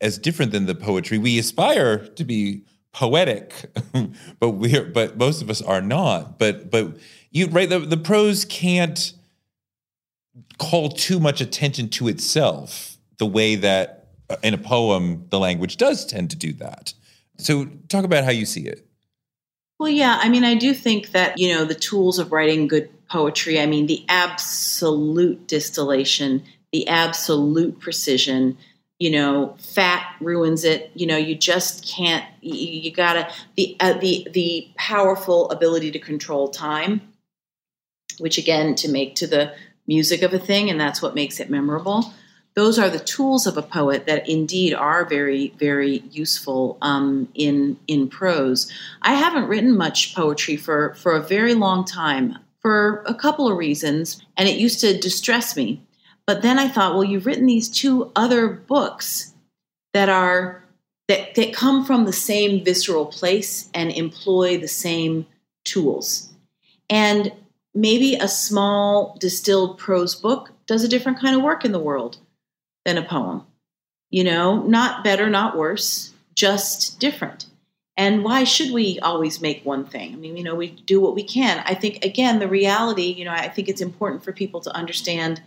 as 0.00 0.18
different 0.18 0.52
than 0.52 0.66
the 0.66 0.74
poetry. 0.74 1.18
We 1.18 1.38
aspire 1.38 1.98
to 1.98 2.24
be 2.24 2.64
poetic, 2.92 3.66
but 4.40 4.50
we 4.50 4.80
but 4.80 5.18
most 5.18 5.42
of 5.42 5.50
us 5.50 5.60
are 5.62 5.82
not. 5.82 6.38
But 6.38 6.70
but 6.70 6.96
you 7.30 7.46
right 7.48 7.68
the 7.68 7.78
the 7.78 7.96
prose 7.96 8.44
can't 8.44 9.12
call 10.58 10.88
too 10.88 11.20
much 11.20 11.40
attention 11.40 11.88
to 11.88 12.08
itself 12.08 12.96
the 13.18 13.26
way 13.26 13.54
that 13.54 14.08
uh, 14.28 14.36
in 14.42 14.54
a 14.54 14.58
poem 14.58 15.26
the 15.30 15.38
language 15.38 15.76
does 15.76 16.06
tend 16.06 16.30
to 16.30 16.36
do 16.36 16.52
that. 16.54 16.94
So 17.38 17.66
talk 17.88 18.04
about 18.04 18.24
how 18.24 18.30
you 18.30 18.46
see 18.46 18.66
it. 18.66 18.86
Well, 19.78 19.90
yeah, 19.90 20.18
I 20.22 20.30
mean, 20.30 20.44
I 20.44 20.54
do 20.54 20.72
think 20.72 21.10
that, 21.10 21.36
you 21.38 21.52
know, 21.52 21.66
the 21.66 21.74
tools 21.74 22.18
of 22.18 22.32
writing 22.32 22.66
good 22.66 22.88
poetry. 23.08 23.60
I 23.60 23.66
mean, 23.66 23.86
the 23.86 24.04
absolute 24.08 25.46
distillation, 25.46 26.42
the 26.72 26.88
absolute 26.88 27.78
precision. 27.80 28.58
You 28.98 29.10
know, 29.10 29.56
fat 29.58 30.06
ruins 30.22 30.64
it. 30.64 30.90
You 30.94 31.06
know, 31.06 31.18
you 31.18 31.34
just 31.34 31.86
can't. 31.86 32.24
You, 32.40 32.54
you 32.54 32.92
gotta 32.92 33.30
the 33.54 33.76
uh, 33.78 33.92
the 33.94 34.26
the 34.32 34.68
powerful 34.76 35.50
ability 35.50 35.90
to 35.90 35.98
control 35.98 36.48
time, 36.48 37.02
which 38.18 38.38
again 38.38 38.74
to 38.76 38.90
make 38.90 39.14
to 39.16 39.26
the 39.26 39.52
music 39.86 40.22
of 40.22 40.32
a 40.32 40.38
thing, 40.38 40.70
and 40.70 40.80
that's 40.80 41.02
what 41.02 41.14
makes 41.14 41.40
it 41.40 41.50
memorable. 41.50 42.14
Those 42.54 42.78
are 42.78 42.88
the 42.88 42.98
tools 42.98 43.46
of 43.46 43.58
a 43.58 43.62
poet 43.62 44.06
that 44.06 44.30
indeed 44.30 44.72
are 44.72 45.04
very, 45.04 45.52
very 45.58 45.98
useful 46.10 46.78
um, 46.80 47.28
in 47.34 47.78
in 47.86 48.08
prose. 48.08 48.72
I 49.02 49.12
haven't 49.12 49.48
written 49.48 49.76
much 49.76 50.14
poetry 50.14 50.56
for 50.56 50.94
for 50.94 51.12
a 51.12 51.22
very 51.22 51.52
long 51.52 51.84
time 51.84 52.38
for 52.66 53.04
a 53.06 53.14
couple 53.14 53.48
of 53.48 53.56
reasons, 53.56 54.20
and 54.36 54.48
it 54.48 54.58
used 54.58 54.80
to 54.80 54.98
distress 54.98 55.54
me. 55.56 55.80
But 56.26 56.42
then 56.42 56.58
I 56.58 56.66
thought, 56.66 56.94
well, 56.94 57.04
you've 57.04 57.24
written 57.24 57.46
these 57.46 57.68
two 57.68 58.10
other 58.16 58.48
books 58.48 59.32
that 59.94 60.08
are 60.08 60.64
that, 61.06 61.36
that 61.36 61.54
come 61.54 61.84
from 61.84 62.06
the 62.06 62.12
same 62.12 62.64
visceral 62.64 63.06
place 63.06 63.70
and 63.72 63.92
employ 63.92 64.58
the 64.58 64.66
same 64.66 65.26
tools. 65.64 66.32
And 66.90 67.30
maybe 67.72 68.16
a 68.16 68.26
small 68.26 69.16
distilled 69.20 69.78
prose 69.78 70.16
book 70.16 70.50
does 70.66 70.82
a 70.82 70.88
different 70.88 71.20
kind 71.20 71.36
of 71.36 71.42
work 71.42 71.64
in 71.64 71.70
the 71.70 71.78
world 71.78 72.18
than 72.84 72.98
a 72.98 73.02
poem. 73.02 73.46
You 74.10 74.24
know, 74.24 74.64
not 74.64 75.04
better, 75.04 75.30
not 75.30 75.56
worse, 75.56 76.12
just 76.34 76.98
different. 76.98 77.46
And 77.96 78.22
why 78.22 78.44
should 78.44 78.72
we 78.72 78.98
always 79.00 79.40
make 79.40 79.64
one 79.64 79.86
thing? 79.86 80.12
I 80.12 80.16
mean, 80.16 80.36
you 80.36 80.44
know, 80.44 80.54
we 80.54 80.68
do 80.70 81.00
what 81.00 81.14
we 81.14 81.22
can. 81.22 81.62
I 81.64 81.74
think, 81.74 82.04
again, 82.04 82.38
the 82.38 82.48
reality, 82.48 83.04
you 83.04 83.24
know, 83.24 83.32
I 83.32 83.48
think 83.48 83.68
it's 83.68 83.80
important 83.80 84.22
for 84.22 84.32
people 84.32 84.60
to 84.60 84.74
understand 84.74 85.40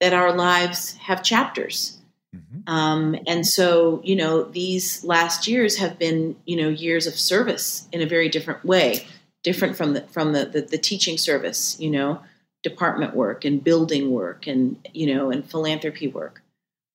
that 0.00 0.12
our 0.12 0.32
lives 0.32 0.94
have 0.96 1.22
chapters. 1.22 1.98
Mm-hmm. 2.34 2.68
Um, 2.68 3.16
and 3.28 3.46
so, 3.46 4.00
you 4.02 4.16
know, 4.16 4.42
these 4.42 5.04
last 5.04 5.46
years 5.46 5.76
have 5.76 5.98
been, 5.98 6.36
you 6.46 6.56
know, 6.56 6.68
years 6.68 7.06
of 7.06 7.14
service 7.14 7.88
in 7.92 8.02
a 8.02 8.06
very 8.06 8.28
different 8.28 8.64
way, 8.64 9.06
different 9.44 9.76
from 9.76 9.92
the 9.92 10.00
from 10.08 10.32
the, 10.32 10.46
the, 10.46 10.62
the 10.62 10.78
teaching 10.78 11.16
service, 11.16 11.78
you 11.78 11.90
know, 11.90 12.20
department 12.64 13.14
work 13.14 13.44
and 13.44 13.62
building 13.62 14.10
work 14.10 14.48
and 14.48 14.76
you 14.92 15.14
know 15.14 15.30
and 15.30 15.48
philanthropy 15.48 16.08
work. 16.08 16.42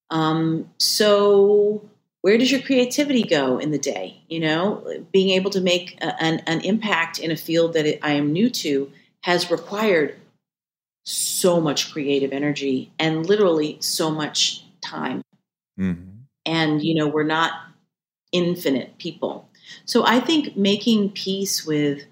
Um, 0.10 0.70
so 0.78 1.88
where 2.22 2.38
does 2.38 2.52
your 2.52 2.62
creativity 2.62 3.24
go 3.24 3.58
in 3.58 3.72
the 3.72 3.78
day? 3.78 4.22
You 4.28 4.42
know, 4.42 5.06
being 5.12 5.30
able 5.30 5.52
to 5.52 5.62
make 5.62 5.98
a, 6.02 6.22
an, 6.22 6.40
an 6.48 6.62
impact 6.62 7.20
in 7.20 7.32
a 7.32 7.38
field 7.38 7.74
that 7.74 7.86
it, 7.86 8.00
I 8.02 8.14
am 8.14 8.34
new 8.34 8.50
to 8.50 8.92
has 9.22 9.52
required 9.52 10.16
so 11.06 11.60
much 11.60 11.92
creative 11.92 12.32
energy 12.32 12.92
and 13.00 13.26
literally 13.26 13.78
so 13.80 14.12
much 14.12 14.64
time. 14.82 15.22
Mm-hmm. 15.80 16.10
And, 16.46 16.84
you 16.84 16.96
know, 16.96 17.08
we're 17.08 17.24
not 17.24 17.54
infinite 18.32 18.98
people. 18.98 19.50
So 19.86 20.06
I 20.06 20.20
think 20.20 20.56
making 20.56 21.12
peace 21.12 21.66
with 21.66 22.04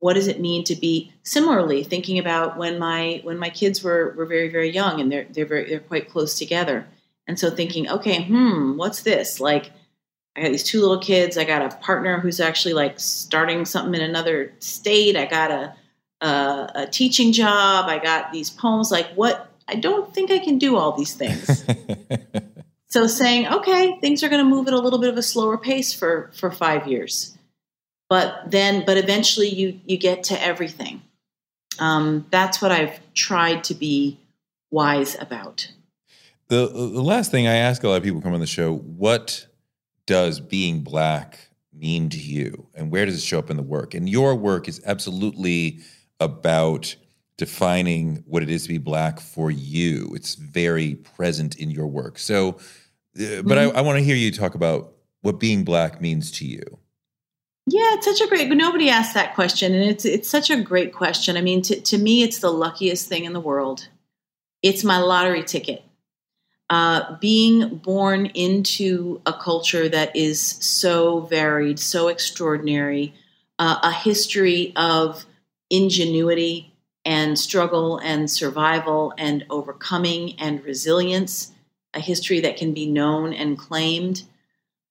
what 0.00 0.14
does 0.14 0.26
it 0.26 0.40
mean 0.40 0.64
to 0.64 0.74
be 0.74 1.12
similarly 1.22 1.84
thinking 1.84 2.18
about 2.18 2.56
when 2.56 2.78
my 2.78 3.20
when 3.22 3.38
my 3.38 3.50
kids 3.50 3.82
were 3.82 4.14
were 4.16 4.26
very 4.26 4.48
very 4.48 4.70
young 4.70 5.00
and 5.00 5.12
they're 5.12 5.26
they're 5.30 5.46
very 5.46 5.68
they're 5.68 5.80
quite 5.80 6.08
close 6.08 6.38
together 6.38 6.86
and 7.26 7.38
so 7.38 7.50
thinking, 7.50 7.88
okay, 7.88 8.24
hmm, 8.24 8.76
what's 8.76 9.02
this? 9.02 9.40
Like, 9.40 9.70
I 10.36 10.42
got 10.42 10.50
these 10.50 10.62
two 10.62 10.80
little 10.80 10.98
kids. 10.98 11.36
I 11.36 11.44
got 11.44 11.62
a 11.62 11.76
partner 11.76 12.20
who's 12.20 12.40
actually 12.40 12.74
like 12.74 12.98
starting 13.00 13.64
something 13.64 13.94
in 13.94 14.08
another 14.08 14.52
state. 14.58 15.16
I 15.16 15.26
got 15.26 15.50
a, 15.50 15.74
a, 16.20 16.70
a 16.74 16.86
teaching 16.86 17.32
job. 17.32 17.88
I 17.88 17.98
got 17.98 18.32
these 18.32 18.50
poems. 18.50 18.90
Like, 18.90 19.08
what? 19.14 19.50
I 19.68 19.74
don't 19.74 20.12
think 20.12 20.30
I 20.30 20.38
can 20.38 20.58
do 20.58 20.76
all 20.76 20.96
these 20.96 21.14
things. 21.14 21.64
so 22.88 23.06
saying, 23.06 23.46
okay, 23.48 23.98
things 24.00 24.22
are 24.22 24.28
going 24.28 24.44
to 24.44 24.48
move 24.48 24.66
at 24.66 24.74
a 24.74 24.78
little 24.78 24.98
bit 24.98 25.10
of 25.10 25.16
a 25.16 25.22
slower 25.22 25.58
pace 25.58 25.92
for 25.92 26.30
for 26.34 26.50
five 26.50 26.86
years, 26.86 27.36
but 28.08 28.50
then, 28.50 28.84
but 28.84 28.96
eventually, 28.96 29.48
you 29.48 29.80
you 29.84 29.96
get 29.96 30.24
to 30.24 30.42
everything. 30.42 31.02
Um, 31.78 32.26
that's 32.30 32.60
what 32.60 32.72
I've 32.72 32.98
tried 33.14 33.64
to 33.64 33.74
be 33.74 34.18
wise 34.70 35.16
about. 35.18 35.68
The, 36.50 36.66
the 36.66 37.02
last 37.02 37.30
thing 37.30 37.46
I 37.46 37.54
ask 37.54 37.84
a 37.84 37.88
lot 37.88 37.96
of 37.96 38.02
people 38.02 38.20
come 38.20 38.34
on 38.34 38.40
the 38.40 38.46
show, 38.46 38.74
what 38.74 39.46
does 40.06 40.40
being 40.40 40.80
black 40.82 41.38
mean 41.72 42.08
to 42.08 42.18
you 42.18 42.66
and 42.74 42.90
where 42.90 43.06
does 43.06 43.14
it 43.14 43.20
show 43.20 43.38
up 43.38 43.50
in 43.50 43.56
the 43.56 43.62
work? 43.62 43.94
And 43.94 44.08
your 44.08 44.34
work 44.34 44.66
is 44.66 44.82
absolutely 44.84 45.78
about 46.18 46.96
defining 47.36 48.24
what 48.26 48.42
it 48.42 48.50
is 48.50 48.64
to 48.64 48.68
be 48.68 48.78
black 48.78 49.20
for 49.20 49.52
you. 49.52 50.10
It's 50.12 50.34
very 50.34 50.96
present 50.96 51.54
in 51.54 51.70
your 51.70 51.86
work. 51.86 52.18
So, 52.18 52.48
uh, 52.48 53.42
but 53.42 53.56
mm-hmm. 53.56 53.76
I, 53.76 53.78
I 53.78 53.82
want 53.82 53.98
to 53.98 54.04
hear 54.04 54.16
you 54.16 54.32
talk 54.32 54.56
about 54.56 54.92
what 55.22 55.38
being 55.38 55.62
black 55.62 56.00
means 56.00 56.32
to 56.32 56.44
you. 56.44 56.78
Yeah, 57.66 57.94
it's 57.94 58.06
such 58.06 58.20
a 58.20 58.26
great. 58.26 58.48
Nobody 58.48 58.90
asked 58.90 59.14
that 59.14 59.36
question, 59.36 59.72
and 59.72 59.88
it's 59.88 60.04
it's 60.04 60.28
such 60.28 60.50
a 60.50 60.60
great 60.60 60.92
question. 60.92 61.36
I 61.36 61.40
mean, 61.42 61.62
to 61.62 61.80
to 61.80 61.98
me, 61.98 62.22
it's 62.24 62.40
the 62.40 62.50
luckiest 62.50 63.06
thing 63.08 63.24
in 63.24 63.32
the 63.32 63.40
world. 63.40 63.88
It's 64.62 64.82
my 64.82 64.98
lottery 64.98 65.44
ticket 65.44 65.84
uh, 66.70 67.16
being 67.16 67.68
born 67.78 68.26
into 68.26 69.20
a 69.26 69.32
culture 69.32 69.88
that 69.88 70.14
is 70.14 70.40
so 70.40 71.22
varied, 71.22 71.80
so 71.80 72.06
extraordinary, 72.06 73.12
uh, 73.58 73.80
a 73.82 73.92
history 73.92 74.72
of 74.76 75.26
ingenuity 75.68 76.72
and 77.04 77.36
struggle 77.36 77.98
and 77.98 78.30
survival 78.30 79.12
and 79.18 79.44
overcoming 79.50 80.38
and 80.38 80.64
resilience, 80.64 81.50
a 81.92 81.98
history 82.00 82.38
that 82.38 82.56
can 82.56 82.72
be 82.72 82.86
known 82.86 83.32
and 83.32 83.58
claimed, 83.58 84.22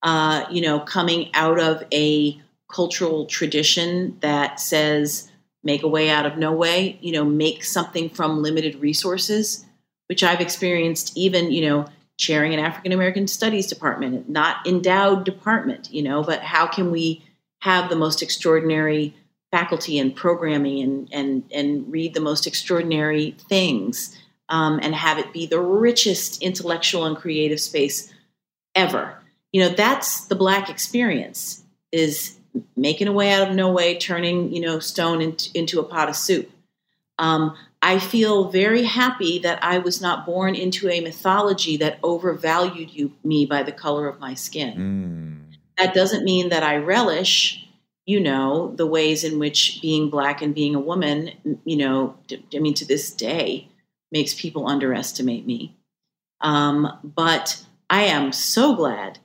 uh, 0.02 0.44
you 0.50 0.60
know, 0.60 0.80
coming 0.80 1.30
out 1.32 1.58
of 1.58 1.82
a 1.94 2.38
cultural 2.70 3.24
tradition 3.24 4.18
that 4.20 4.60
says, 4.60 5.30
make 5.64 5.82
a 5.82 5.88
way 5.88 6.10
out 6.10 6.26
of 6.26 6.36
no 6.36 6.52
way, 6.52 6.98
you 7.00 7.12
know, 7.12 7.24
make 7.24 7.64
something 7.64 8.10
from 8.10 8.42
limited 8.42 8.76
resources 8.76 9.64
which 10.10 10.24
I've 10.24 10.40
experienced 10.40 11.16
even, 11.16 11.52
you 11.52 11.68
know, 11.68 11.86
chairing 12.18 12.52
an 12.52 12.58
African 12.58 12.90
American 12.90 13.28
Studies 13.28 13.68
department, 13.68 14.28
not 14.28 14.66
endowed 14.66 15.24
department, 15.24 15.88
you 15.92 16.02
know, 16.02 16.24
but 16.24 16.40
how 16.40 16.66
can 16.66 16.90
we 16.90 17.22
have 17.60 17.88
the 17.88 17.94
most 17.94 18.20
extraordinary 18.20 19.14
faculty 19.52 20.00
and 20.00 20.16
programming 20.16 20.82
and 20.82 21.08
and 21.12 21.44
and 21.54 21.92
read 21.92 22.14
the 22.14 22.20
most 22.20 22.48
extraordinary 22.48 23.36
things 23.48 24.18
um, 24.48 24.80
and 24.82 24.96
have 24.96 25.18
it 25.18 25.32
be 25.32 25.46
the 25.46 25.60
richest 25.60 26.42
intellectual 26.42 27.04
and 27.06 27.16
creative 27.16 27.60
space 27.60 28.12
ever. 28.74 29.16
You 29.52 29.62
know, 29.62 29.68
that's 29.68 30.24
the 30.26 30.34
black 30.34 30.68
experience 30.68 31.62
is 31.92 32.36
making 32.76 33.06
a 33.06 33.12
way 33.12 33.30
out 33.30 33.48
of 33.48 33.54
no 33.54 33.70
way, 33.70 33.96
turning, 33.96 34.52
you 34.52 34.60
know, 34.60 34.80
stone 34.80 35.20
into, 35.20 35.50
into 35.54 35.78
a 35.78 35.84
pot 35.84 36.08
of 36.08 36.16
soup. 36.16 36.50
Um, 37.16 37.56
I 37.82 37.98
feel 37.98 38.50
very 38.50 38.84
happy 38.84 39.38
that 39.38 39.62
I 39.64 39.78
was 39.78 40.02
not 40.02 40.26
born 40.26 40.54
into 40.54 40.88
a 40.88 41.00
mythology 41.00 41.78
that 41.78 41.98
overvalued 42.02 42.90
you, 42.90 43.12
me 43.24 43.46
by 43.46 43.62
the 43.62 43.72
color 43.72 44.06
of 44.06 44.20
my 44.20 44.34
skin. 44.34 45.48
Mm. 45.50 45.56
That 45.78 45.94
doesn't 45.94 46.24
mean 46.24 46.50
that 46.50 46.62
I 46.62 46.76
relish, 46.76 47.66
you 48.04 48.20
know, 48.20 48.74
the 48.76 48.86
ways 48.86 49.24
in 49.24 49.38
which 49.38 49.78
being 49.80 50.10
black 50.10 50.42
and 50.42 50.54
being 50.54 50.74
a 50.74 50.80
woman, 50.80 51.60
you 51.64 51.76
know, 51.76 52.16
I 52.54 52.58
mean, 52.58 52.74
to 52.74 52.84
this 52.84 53.10
day 53.12 53.68
makes 54.12 54.34
people 54.34 54.68
underestimate 54.68 55.46
me. 55.46 55.74
Um, 56.42 56.98
but 57.02 57.64
I 57.88 58.02
am 58.04 58.32
so 58.32 58.74
glad 58.74 59.18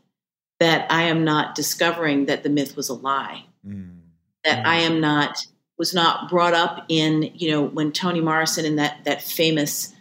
that 0.59 0.89
I 0.89 1.03
am 1.03 1.25
not 1.25 1.55
discovering 1.55 2.27
that 2.27 2.43
the 2.43 2.49
myth 2.49 2.77
was 2.77 2.87
a 2.87 2.93
lie. 2.93 3.45
Mm. 3.67 3.99
That 4.45 4.63
mm. 4.63 4.67
I 4.67 4.75
am 4.77 5.01
not 5.01 5.45
was 5.77 5.93
not 5.93 6.29
brought 6.29 6.53
up 6.53 6.85
in 6.89 7.31
you 7.35 7.51
know 7.51 7.63
when 7.63 7.91
Toni 7.91 8.21
Morrison 8.21 8.65
in 8.65 8.77
that 8.77 9.03
that 9.05 9.21
famous, 9.21 9.93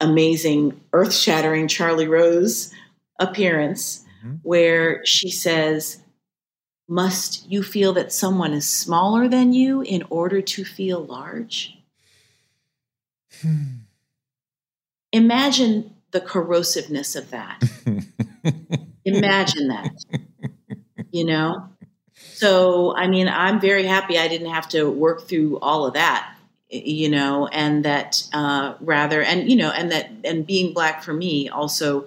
amazing, 0.00 0.80
earth 0.92 1.14
shattering 1.14 1.68
Charlie 1.68 2.08
Rose 2.08 2.72
appearance, 3.18 4.04
mm-hmm. 4.18 4.36
where 4.42 5.04
she 5.04 5.30
says, 5.30 5.98
"Must 6.88 7.48
you 7.50 7.62
feel 7.62 7.92
that 7.94 8.12
someone 8.12 8.52
is 8.52 8.68
smaller 8.68 9.28
than 9.28 9.52
you 9.52 9.82
in 9.82 10.04
order 10.10 10.40
to 10.40 10.64
feel 10.64 11.04
large?" 11.04 11.76
Hmm. 13.40 13.64
Imagine 15.12 15.94
the 16.12 16.20
corrosiveness 16.20 17.16
of 17.16 17.30
that. 17.30 17.62
Imagine 19.04 19.68
that. 19.68 19.90
You 21.10 21.24
know? 21.24 21.68
So, 22.40 22.96
I 22.96 23.06
mean, 23.06 23.28
I'm 23.28 23.60
very 23.60 23.84
happy 23.84 24.18
I 24.18 24.26
didn't 24.26 24.50
have 24.50 24.66
to 24.70 24.88
work 24.90 25.28
through 25.28 25.58
all 25.58 25.84
of 25.84 25.92
that, 25.92 26.34
you 26.70 27.10
know, 27.10 27.48
and 27.48 27.84
that 27.84 28.26
uh, 28.32 28.76
rather, 28.80 29.20
and, 29.20 29.50
you 29.50 29.56
know, 29.56 29.70
and 29.70 29.92
that, 29.92 30.10
and 30.24 30.46
being 30.46 30.72
black 30.72 31.02
for 31.02 31.12
me 31.12 31.50
also, 31.50 32.06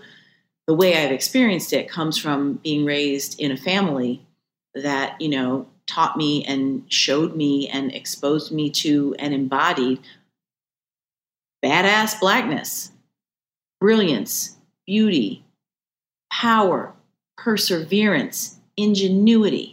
the 0.66 0.74
way 0.74 0.98
I've 0.98 1.12
experienced 1.12 1.72
it 1.72 1.88
comes 1.88 2.18
from 2.18 2.54
being 2.54 2.84
raised 2.84 3.40
in 3.40 3.52
a 3.52 3.58
family 3.58 4.26
that, 4.74 5.22
you 5.22 5.30
know, 5.30 5.68
taught 5.86 6.18
me 6.18 6.44
and 6.46 6.92
showed 6.92 7.36
me 7.36 7.70
and 7.70 7.94
exposed 7.94 8.52
me 8.52 8.72
to 8.72 9.16
and 9.20 9.36
embodied 9.36 10.00
badass 11.64 12.20
blackness, 12.20 12.92
brilliance, 13.80 14.56
beauty, 14.88 15.44
power, 16.32 16.92
perseverance, 17.38 18.58
ingenuity, 18.76 19.73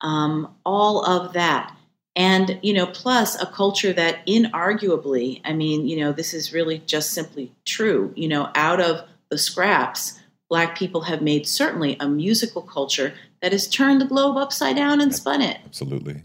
um, 0.00 0.54
all 0.64 1.04
of 1.04 1.32
that. 1.34 1.72
And, 2.14 2.58
you 2.62 2.72
know, 2.72 2.86
plus 2.86 3.40
a 3.40 3.46
culture 3.46 3.92
that 3.92 4.26
inarguably, 4.26 5.40
I 5.44 5.52
mean, 5.52 5.86
you 5.86 5.98
know, 5.98 6.12
this 6.12 6.32
is 6.32 6.52
really 6.52 6.78
just 6.86 7.10
simply 7.10 7.52
true. 7.66 8.12
You 8.16 8.28
know, 8.28 8.50
out 8.54 8.80
of 8.80 9.06
the 9.30 9.36
scraps, 9.36 10.18
Black 10.48 10.78
people 10.78 11.02
have 11.02 11.20
made 11.20 11.46
certainly 11.46 11.96
a 12.00 12.08
musical 12.08 12.62
culture 12.62 13.12
that 13.42 13.52
has 13.52 13.68
turned 13.68 14.00
the 14.00 14.06
globe 14.06 14.36
upside 14.36 14.76
down 14.76 15.00
and 15.00 15.14
spun 15.14 15.42
it. 15.42 15.58
Absolutely. 15.66 16.22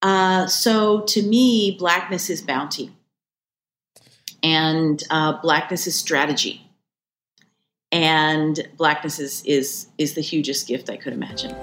Uh, 0.00 0.46
so 0.46 1.02
to 1.02 1.22
me, 1.22 1.76
Blackness 1.78 2.30
is 2.30 2.40
bounty 2.40 2.90
and 4.42 5.02
uh, 5.10 5.40
Blackness 5.40 5.86
is 5.86 5.94
strategy 5.94 6.61
and 7.92 8.66
blackness 8.76 9.18
is 9.18 9.44
is 9.44 9.86
is 9.98 10.14
the 10.14 10.22
hugest 10.22 10.66
gift 10.66 10.90
I 10.90 10.96
could 10.96 11.12
imagine. 11.12 11.54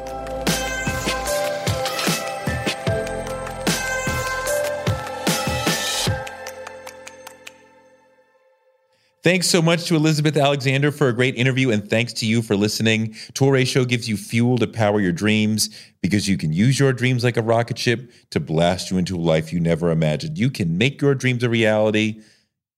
Thanks 9.21 9.47
so 9.47 9.61
much 9.61 9.85
to 9.87 9.95
Elizabeth 9.95 10.37
Alexander 10.37 10.93
for 10.93 11.09
a 11.09 11.13
great 11.13 11.35
interview, 11.35 11.71
and 11.71 11.87
thanks 11.89 12.13
to 12.13 12.25
you 12.25 12.41
for 12.41 12.55
listening. 12.55 13.09
Touré 13.33 13.67
Show 13.67 13.83
gives 13.83 14.07
you 14.07 14.15
fuel 14.15 14.57
to 14.59 14.65
power 14.65 15.01
your 15.01 15.11
dreams 15.11 15.69
because 16.01 16.29
you 16.29 16.37
can 16.37 16.53
use 16.53 16.79
your 16.79 16.93
dreams 16.93 17.23
like 17.23 17.35
a 17.35 17.41
rocket 17.41 17.77
ship 17.77 18.13
to 18.29 18.39
blast 18.39 18.89
you 18.89 18.97
into 18.97 19.17
a 19.17 19.19
life 19.19 19.51
you 19.51 19.59
never 19.59 19.91
imagined. 19.91 20.37
You 20.37 20.49
can 20.49 20.77
make 20.77 21.01
your 21.01 21.15
dreams 21.15 21.43
a 21.43 21.49
reality. 21.49 22.21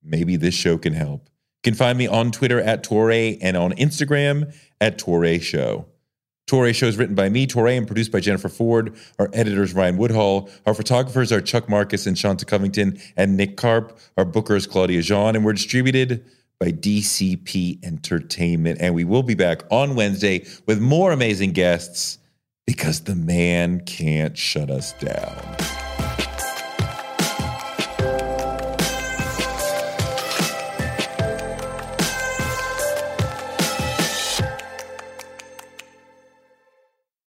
Maybe 0.03 0.35
this 0.35 0.55
show 0.55 0.79
can 0.79 0.93
help. 0.93 1.30
You 1.63 1.71
can 1.71 1.77
find 1.77 1.95
me 1.95 2.07
on 2.07 2.31
Twitter 2.31 2.59
at 2.59 2.83
Touré 2.83 3.37
and 3.39 3.55
on 3.55 3.73
Instagram 3.73 4.51
at 4.79 4.97
Touré 4.97 5.39
Show. 5.39 5.85
Touré 6.49 6.73
Show 6.73 6.87
is 6.87 6.97
written 6.97 7.13
by 7.13 7.29
me, 7.29 7.45
Touré, 7.45 7.77
and 7.77 7.85
produced 7.85 8.11
by 8.11 8.19
Jennifer 8.19 8.49
Ford. 8.49 8.95
Our 9.19 9.29
editors, 9.31 9.73
Ryan 9.73 9.97
Woodhall. 9.97 10.49
Our 10.65 10.73
photographers 10.73 11.31
are 11.31 11.39
Chuck 11.39 11.69
Marcus 11.69 12.07
and 12.07 12.17
Shanta 12.17 12.45
Covington 12.45 12.99
and 13.15 13.37
Nick 13.37 13.57
Karp. 13.57 13.97
Our 14.17 14.25
booker 14.25 14.55
is 14.55 14.65
Claudia 14.65 15.03
Jean, 15.03 15.35
and 15.35 15.45
we're 15.45 15.53
distributed 15.53 16.25
by 16.59 16.71
DCP 16.71 17.85
Entertainment. 17.85 18.79
And 18.81 18.95
we 18.95 19.03
will 19.03 19.23
be 19.23 19.35
back 19.35 19.61
on 19.69 19.95
Wednesday 19.95 20.45
with 20.65 20.81
more 20.81 21.11
amazing 21.11 21.51
guests 21.51 22.17
because 22.65 23.01
the 23.01 23.15
man 23.15 23.81
can't 23.81 24.35
shut 24.35 24.71
us 24.71 24.93
down. 24.93 25.80